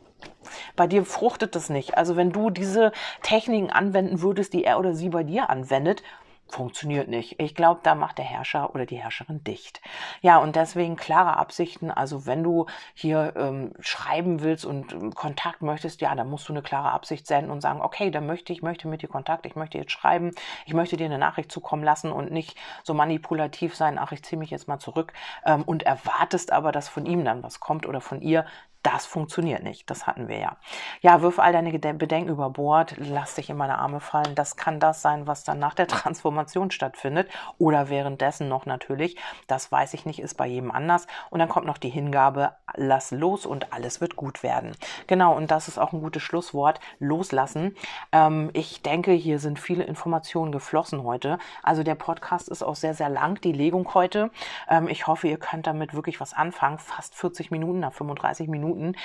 bei 0.77 0.87
dir 0.87 1.05
fruchtet 1.05 1.55
das 1.55 1.71
nicht. 1.71 1.97
Also 1.97 2.17
wenn 2.17 2.31
du 2.31 2.51
diese 2.51 2.93
Techniken 3.23 3.71
anwenden 3.71 4.23
würdest, 4.23 4.53
die 4.53 4.65
er 4.65 4.79
oder 4.79 4.95
sie 4.95 5.09
bei 5.09 5.23
dir 5.23 5.51
anwendet, 5.51 6.03
funktioniert 6.51 7.09
nicht. 7.09 7.41
Ich 7.41 7.55
glaube, 7.55 7.81
da 7.83 7.95
macht 7.95 8.19
der 8.19 8.25
Herrscher 8.25 8.75
oder 8.75 8.87
die 8.87 8.97
Herrscherin 8.97 9.43
dicht. 9.45 9.81
Ja, 10.21 10.39
und 10.39 10.57
deswegen 10.57 10.97
klare 10.97 11.37
Absichten. 11.37 11.91
Also 11.91 12.27
wenn 12.27 12.43
du 12.43 12.67
hier 12.95 13.35
ähm, 13.37 13.73
schreiben 13.81 14.43
willst 14.43 14.65
und 14.65 14.93
ähm, 14.93 15.15
Kontakt 15.15 15.63
möchtest, 15.63 16.01
ja, 16.01 16.15
dann 16.15 16.29
musst 16.29 16.49
du 16.49 16.53
eine 16.53 16.63
klare 16.63 16.91
Absicht 16.91 17.27
senden 17.27 17.51
und 17.51 17.61
sagen, 17.61 17.81
okay, 17.81 18.11
dann 18.11 18.27
möchte 18.27 18.53
ich 18.53 18.63
möchte 18.63 18.89
mit 18.89 19.03
dir 19.03 19.09
Kontakt, 19.09 19.47
ich 19.47 19.57
möchte 19.57 19.79
jetzt 19.79 19.93
schreiben, 19.93 20.33
ich 20.67 20.75
möchte 20.75 20.97
dir 20.97 21.07
eine 21.07 21.19
Nachricht 21.19 21.53
zukommen 21.53 21.85
lassen 21.85 22.11
und 22.13 22.31
nicht 22.31 22.57
so 22.83 22.95
manipulativ 22.95 23.75
sein, 23.75 23.99
ach, 23.99 24.13
ich 24.13 24.25
ziehe 24.25 24.39
mich 24.39 24.51
jetzt 24.51 24.69
mal 24.69 24.79
zurück 24.79 25.13
ähm, 25.45 25.63
und 25.63 25.85
erwartest 25.85 26.53
aber, 26.53 26.73
dass 26.73 26.89
von 26.89 27.07
ihm 27.07 27.25
dann 27.25 27.43
was 27.43 27.61
kommt 27.61 27.87
oder 27.87 28.01
von 28.01 28.21
ihr. 28.21 28.45
Das 28.83 29.05
funktioniert 29.05 29.63
nicht. 29.63 29.91
Das 29.91 30.07
hatten 30.07 30.29
wir 30.29 30.39
ja. 30.39 30.57
Ja, 31.03 31.21
wirf 31.21 31.39
all 31.39 31.53
deine 31.53 31.79
Bedenken 31.79 32.31
über 32.31 32.49
Bord, 32.49 32.95
lass 32.97 33.35
dich 33.35 33.51
in 33.51 33.57
meine 33.59 33.79
Arme 33.79 34.01
fallen. 34.01 34.35
Das 34.35 34.57
kann 34.57 34.81
das 34.81 35.03
sein, 35.03 35.27
was 35.27 35.45
dann 35.45 35.59
nach 35.59 35.75
der 35.75 35.87
Transformation 35.89 36.71
stattfindet 36.71 37.29
oder 37.59 37.91
währenddessen 37.91 38.49
noch 38.49 38.65
natürlich. 38.65 39.17
Das 39.49 39.71
weiß 39.71 39.93
ich 39.95 40.07
nicht, 40.07 40.21
ist 40.21 40.35
bei 40.35 40.47
jedem 40.47 40.71
anders. 40.71 41.07
Und 41.29 41.41
dann 41.41 41.49
kommt 41.49 41.67
noch 41.67 41.77
die 41.79 41.91
Hingabe, 41.91 42.53
lass 42.75 43.11
los 43.11 43.45
und 43.45 43.73
alles 43.73 44.01
wird 44.01 44.17
gut 44.17 44.43
werden. 44.43 44.73
Genau, 45.07 45.37
und 45.37 45.51
das 45.51 45.69
ist 45.69 45.79
auch 45.79 45.93
ein 45.93 46.01
gutes 46.01 46.23
Schlusswort. 46.23 46.81
Loslassen. 46.99 47.77
Ähm, 48.13 48.51
ich 48.55 48.83
denke, 48.83 49.13
hier 49.13 49.39
sind 49.39 49.59
viele 49.59 49.85
Informationen 49.85 50.53
geflossen 50.53 51.03
heute. 51.05 51.39
Also 51.63 51.83
der 51.83 51.97
Podcast 51.97 52.49
ist 52.49 52.63
auch 52.63 52.77
sehr, 52.77 52.95
sehr 52.95 53.09
lang, 53.09 53.41
die 53.43 53.53
Legung 53.53 53.93
heute. 53.95 54.31
Ähm, 54.69 54.89
ich 54.89 55.07
hoffe, 55.07 55.29
ihr 55.29 55.39
könnt 55.39 55.67
damit 55.67 55.95
wirklich 55.95 56.21
was 56.21 56.33
anfangen. 56.33 56.79
Fast 56.79 57.15
40 57.15 57.51
Minuten, 57.51 57.81
nach 57.81 57.93
35 57.93 58.49
Minuten 58.49 58.70
Minuten. 58.71 58.97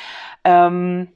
Ähm, 0.43 1.09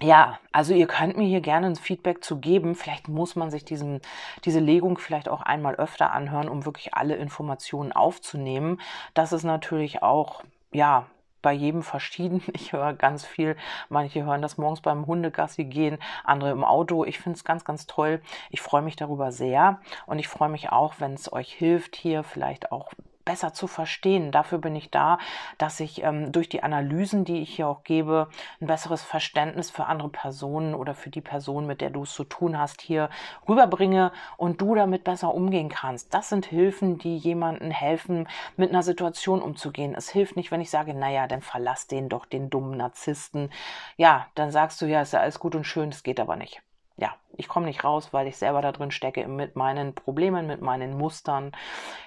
ja, 0.00 0.38
also 0.52 0.74
ihr 0.74 0.86
könnt 0.86 1.16
mir 1.16 1.26
hier 1.26 1.40
gerne 1.40 1.66
ein 1.66 1.76
Feedback 1.76 2.22
zu 2.22 2.38
geben. 2.38 2.76
Vielleicht 2.76 3.08
muss 3.08 3.34
man 3.34 3.50
sich 3.50 3.64
diesen, 3.64 4.00
diese 4.44 4.60
Legung 4.60 4.98
vielleicht 4.98 5.28
auch 5.28 5.42
einmal 5.42 5.74
öfter 5.74 6.12
anhören, 6.12 6.48
um 6.48 6.64
wirklich 6.64 6.94
alle 6.94 7.16
Informationen 7.16 7.92
aufzunehmen. 7.92 8.80
Das 9.14 9.32
ist 9.32 9.42
natürlich 9.42 10.02
auch, 10.02 10.44
ja, 10.72 11.06
bei 11.42 11.52
jedem 11.52 11.82
verschieden. 11.82 12.42
Ich 12.52 12.72
höre 12.72 12.92
ganz 12.92 13.24
viel. 13.24 13.56
Manche 13.88 14.24
hören 14.24 14.42
das 14.42 14.58
morgens 14.58 14.80
beim 14.80 15.06
Hundegassi 15.06 15.64
gehen, 15.64 15.98
andere 16.24 16.50
im 16.50 16.64
Auto. 16.64 17.04
Ich 17.04 17.18
finde 17.18 17.36
es 17.36 17.44
ganz, 17.44 17.64
ganz 17.64 17.86
toll. 17.86 18.20
Ich 18.50 18.60
freue 18.60 18.82
mich 18.82 18.96
darüber 18.96 19.32
sehr 19.32 19.80
und 20.06 20.18
ich 20.18 20.28
freue 20.28 20.48
mich 20.48 20.70
auch, 20.70 20.94
wenn 20.98 21.14
es 21.14 21.32
euch 21.32 21.52
hilft, 21.52 21.96
hier 21.96 22.22
vielleicht 22.22 22.70
auch 22.72 22.92
besser 23.28 23.52
zu 23.52 23.66
verstehen. 23.66 24.32
Dafür 24.32 24.56
bin 24.56 24.74
ich 24.74 24.90
da, 24.90 25.18
dass 25.58 25.80
ich 25.80 26.02
ähm, 26.02 26.32
durch 26.32 26.48
die 26.48 26.62
Analysen, 26.62 27.26
die 27.26 27.42
ich 27.42 27.56
hier 27.56 27.68
auch 27.68 27.84
gebe, 27.84 28.30
ein 28.58 28.66
besseres 28.66 29.02
Verständnis 29.02 29.70
für 29.70 29.84
andere 29.84 30.08
Personen 30.08 30.74
oder 30.74 30.94
für 30.94 31.10
die 31.10 31.20
Person, 31.20 31.66
mit 31.66 31.82
der 31.82 31.90
du 31.90 32.04
es 32.04 32.14
zu 32.14 32.24
tun 32.24 32.58
hast, 32.58 32.80
hier 32.80 33.10
rüberbringe 33.46 34.12
und 34.38 34.62
du 34.62 34.74
damit 34.74 35.04
besser 35.04 35.34
umgehen 35.34 35.68
kannst. 35.68 36.14
Das 36.14 36.30
sind 36.30 36.46
Hilfen, 36.46 36.96
die 36.96 37.18
jemandem 37.18 37.70
helfen, 37.70 38.26
mit 38.56 38.70
einer 38.70 38.82
Situation 38.82 39.42
umzugehen. 39.42 39.94
Es 39.94 40.08
hilft 40.08 40.36
nicht, 40.36 40.50
wenn 40.50 40.62
ich 40.62 40.70
sage, 40.70 40.94
naja, 40.94 41.26
dann 41.26 41.42
verlass 41.42 41.86
den 41.86 42.08
doch, 42.08 42.24
den 42.24 42.48
dummen 42.48 42.78
Narzissten. 42.78 43.50
Ja, 43.98 44.28
dann 44.36 44.50
sagst 44.50 44.80
du, 44.80 44.86
ja, 44.86 45.02
ist 45.02 45.12
ja 45.12 45.20
alles 45.20 45.38
gut 45.38 45.54
und 45.54 45.64
schön, 45.64 45.90
es 45.90 46.02
geht 46.02 46.18
aber 46.18 46.36
nicht 46.36 46.62
ja, 46.98 47.14
ich 47.36 47.46
komme 47.46 47.66
nicht 47.66 47.84
raus, 47.84 48.12
weil 48.12 48.26
ich 48.26 48.36
selber 48.36 48.60
da 48.60 48.72
drin 48.72 48.90
stecke 48.90 49.26
mit 49.28 49.54
meinen 49.54 49.94
Problemen, 49.94 50.48
mit 50.48 50.60
meinen 50.60 50.98
Mustern. 50.98 51.52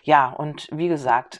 Ja, 0.03 0.29
und 0.29 0.67
wie 0.71 0.89
gesagt, 0.89 1.39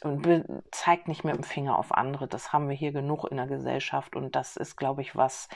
zeigt 0.70 1.06
nicht 1.06 1.24
mit 1.24 1.36
dem 1.36 1.44
Finger 1.44 1.78
auf 1.78 1.92
andere. 1.92 2.26
Das 2.26 2.52
haben 2.54 2.70
wir 2.70 2.76
hier 2.76 2.92
genug 2.92 3.26
in 3.26 3.36
der 3.36 3.46
Gesellschaft 3.46 4.16
und 4.16 4.34
das 4.34 4.56
ist, 4.56 4.76
glaube 4.76 5.02
ich, 5.02 5.14
was, 5.14 5.50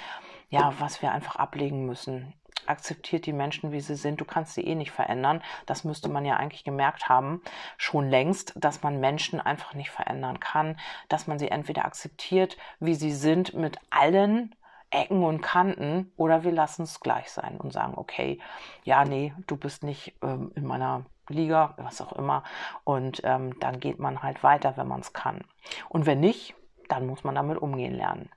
ja, 0.50 0.74
was 0.78 1.00
wir 1.00 1.10
einfach 1.10 1.36
ablegen 1.36 1.86
müssen. 1.86 2.34
Akzeptiert 2.66 3.24
die 3.24 3.32
Menschen, 3.32 3.72
wie 3.72 3.80
sie 3.80 3.94
sind. 3.94 4.20
Du 4.20 4.26
kannst 4.26 4.54
sie 4.54 4.66
eh 4.66 4.74
nicht 4.74 4.90
verändern. 4.90 5.42
Das 5.64 5.84
müsste 5.84 6.10
man 6.10 6.26
ja 6.26 6.36
eigentlich 6.36 6.64
gemerkt 6.64 7.08
haben, 7.08 7.40
schon 7.78 8.10
längst, 8.10 8.52
dass 8.56 8.82
man 8.82 9.00
Menschen 9.00 9.40
einfach 9.40 9.72
nicht 9.72 9.90
verändern 9.90 10.40
kann, 10.40 10.78
dass 11.08 11.26
man 11.26 11.38
sie 11.38 11.48
entweder 11.48 11.86
akzeptiert, 11.86 12.58
wie 12.80 12.94
sie 12.94 13.12
sind, 13.12 13.54
mit 13.54 13.78
allen 13.88 14.54
Ecken 14.90 15.22
und 15.24 15.40
Kanten 15.40 16.12
oder 16.16 16.44
wir 16.44 16.52
lassen 16.52 16.82
es 16.82 17.00
gleich 17.00 17.30
sein 17.30 17.58
und 17.58 17.72
sagen, 17.72 17.94
okay, 17.96 18.38
ja, 18.84 19.04
nee, 19.04 19.34
du 19.46 19.56
bist 19.56 19.82
nicht 19.82 20.14
ähm, 20.22 20.52
in 20.54 20.64
meiner 20.64 21.04
Liga, 21.28 21.74
was 21.76 22.00
auch 22.00 22.12
immer. 22.12 22.44
Und 22.84 23.20
ähm, 23.24 23.58
dann 23.60 23.80
geht 23.80 23.98
man 23.98 24.22
halt 24.22 24.42
weiter, 24.42 24.76
wenn 24.76 24.88
man 24.88 25.00
es 25.00 25.12
kann. 25.12 25.40
Und 25.88 26.06
wenn 26.06 26.20
nicht, 26.20 26.54
dann 26.88 27.06
muss 27.06 27.24
man 27.24 27.34
damit 27.34 27.58
umgehen 27.58 27.94
lernen. 27.94 28.30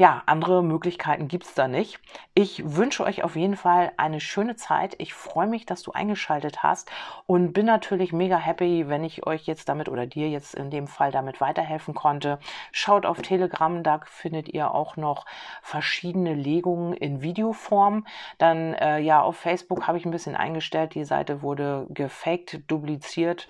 Ja, 0.00 0.22
andere 0.26 0.62
Möglichkeiten 0.62 1.26
gibt 1.26 1.44
es 1.44 1.54
da 1.54 1.66
nicht. 1.66 1.98
Ich 2.32 2.62
wünsche 2.64 3.02
euch 3.02 3.24
auf 3.24 3.34
jeden 3.34 3.56
Fall 3.56 3.90
eine 3.96 4.20
schöne 4.20 4.54
Zeit. 4.54 4.94
Ich 4.98 5.12
freue 5.12 5.48
mich, 5.48 5.66
dass 5.66 5.82
du 5.82 5.90
eingeschaltet 5.90 6.62
hast 6.62 6.88
und 7.26 7.52
bin 7.52 7.66
natürlich 7.66 8.12
mega 8.12 8.38
happy, 8.38 8.88
wenn 8.88 9.02
ich 9.02 9.26
euch 9.26 9.46
jetzt 9.46 9.68
damit 9.68 9.88
oder 9.88 10.06
dir 10.06 10.28
jetzt 10.28 10.54
in 10.54 10.70
dem 10.70 10.86
Fall 10.86 11.10
damit 11.10 11.40
weiterhelfen 11.40 11.94
konnte. 11.94 12.38
Schaut 12.70 13.06
auf 13.06 13.22
Telegram, 13.22 13.82
da 13.82 14.00
findet 14.04 14.48
ihr 14.48 14.72
auch 14.72 14.96
noch 14.96 15.26
verschiedene 15.62 16.32
Legungen 16.34 16.92
in 16.92 17.20
Videoform. 17.20 18.06
Dann 18.38 18.74
äh, 18.74 19.00
ja, 19.00 19.20
auf 19.20 19.36
Facebook 19.36 19.88
habe 19.88 19.98
ich 19.98 20.04
ein 20.04 20.12
bisschen 20.12 20.36
eingestellt. 20.36 20.94
Die 20.94 21.04
Seite 21.04 21.42
wurde 21.42 21.88
gefaked, 21.90 22.60
dupliziert. 22.68 23.48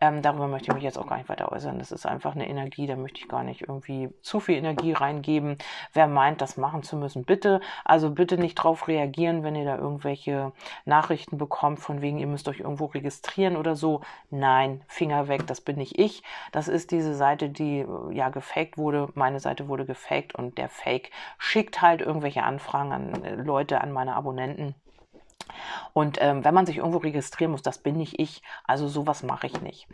Ähm, 0.00 0.22
darüber 0.22 0.48
möchte 0.48 0.70
ich 0.70 0.74
mich 0.74 0.82
jetzt 0.82 0.98
auch 0.98 1.06
gar 1.06 1.18
nicht 1.18 1.28
weiter 1.28 1.52
äußern. 1.52 1.78
Das 1.78 1.92
ist 1.92 2.06
einfach 2.06 2.34
eine 2.34 2.48
Energie, 2.48 2.86
da 2.86 2.96
möchte 2.96 3.20
ich 3.20 3.28
gar 3.28 3.44
nicht 3.44 3.60
irgendwie 3.60 4.08
zu 4.22 4.40
viel 4.40 4.56
Energie 4.56 4.92
reingeben. 4.92 5.58
Wer 5.92 6.06
meint, 6.06 6.40
das 6.40 6.56
machen 6.56 6.82
zu 6.82 6.96
müssen, 6.96 7.24
bitte. 7.24 7.60
Also 7.84 8.10
bitte 8.10 8.38
nicht 8.38 8.54
drauf 8.54 8.88
reagieren, 8.88 9.42
wenn 9.42 9.56
ihr 9.56 9.64
da 9.64 9.76
irgendwelche 9.76 10.52
Nachrichten 10.84 11.38
bekommt, 11.38 11.80
von 11.80 12.00
wegen, 12.00 12.18
ihr 12.18 12.26
müsst 12.26 12.48
euch 12.48 12.60
irgendwo 12.60 12.86
registrieren 12.86 13.56
oder 13.56 13.74
so. 13.76 14.00
Nein, 14.30 14.82
Finger 14.86 15.28
weg, 15.28 15.46
das 15.46 15.60
bin 15.60 15.76
nicht 15.76 15.98
ich. 15.98 16.22
Das 16.52 16.68
ist 16.68 16.90
diese 16.90 17.14
Seite, 17.14 17.48
die 17.48 17.84
ja 18.12 18.28
gefaked 18.28 18.78
wurde. 18.78 19.08
Meine 19.14 19.40
Seite 19.40 19.68
wurde 19.68 19.86
gefaked 19.86 20.34
und 20.34 20.58
der 20.58 20.68
Fake 20.68 21.10
schickt 21.38 21.82
halt 21.82 22.00
irgendwelche 22.00 22.42
Anfragen 22.42 22.92
an 22.92 23.24
äh, 23.24 23.34
Leute, 23.34 23.80
an 23.80 23.92
meine 23.92 24.14
Abonnenten. 24.14 24.74
Und 25.92 26.18
ähm, 26.20 26.44
wenn 26.44 26.54
man 26.54 26.66
sich 26.66 26.78
irgendwo 26.78 26.98
registrieren 26.98 27.52
muss, 27.52 27.62
das 27.62 27.78
bin 27.78 27.96
nicht 27.96 28.18
ich. 28.18 28.42
Also 28.64 28.88
sowas 28.88 29.22
mache 29.22 29.46
ich 29.46 29.60
nicht. 29.60 29.88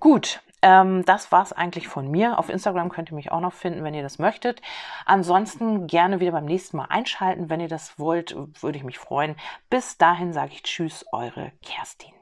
Gut, 0.00 0.42
ähm, 0.62 1.04
das 1.04 1.32
war 1.32 1.42
es 1.42 1.52
eigentlich 1.52 1.88
von 1.88 2.10
mir. 2.10 2.38
Auf 2.38 2.48
Instagram 2.48 2.88
könnt 2.88 3.10
ihr 3.10 3.14
mich 3.14 3.32
auch 3.32 3.40
noch 3.40 3.52
finden, 3.52 3.84
wenn 3.84 3.94
ihr 3.94 4.02
das 4.02 4.18
möchtet. 4.18 4.60
Ansonsten 5.04 5.86
gerne 5.86 6.20
wieder 6.20 6.32
beim 6.32 6.46
nächsten 6.46 6.76
Mal 6.76 6.86
einschalten. 6.86 7.50
Wenn 7.50 7.60
ihr 7.60 7.68
das 7.68 7.98
wollt, 7.98 8.36
würde 8.62 8.78
ich 8.78 8.84
mich 8.84 8.98
freuen. 8.98 9.36
Bis 9.70 9.98
dahin 9.98 10.32
sage 10.32 10.52
ich 10.52 10.62
Tschüss, 10.62 11.04
eure 11.12 11.52
Kerstin. 11.62 12.17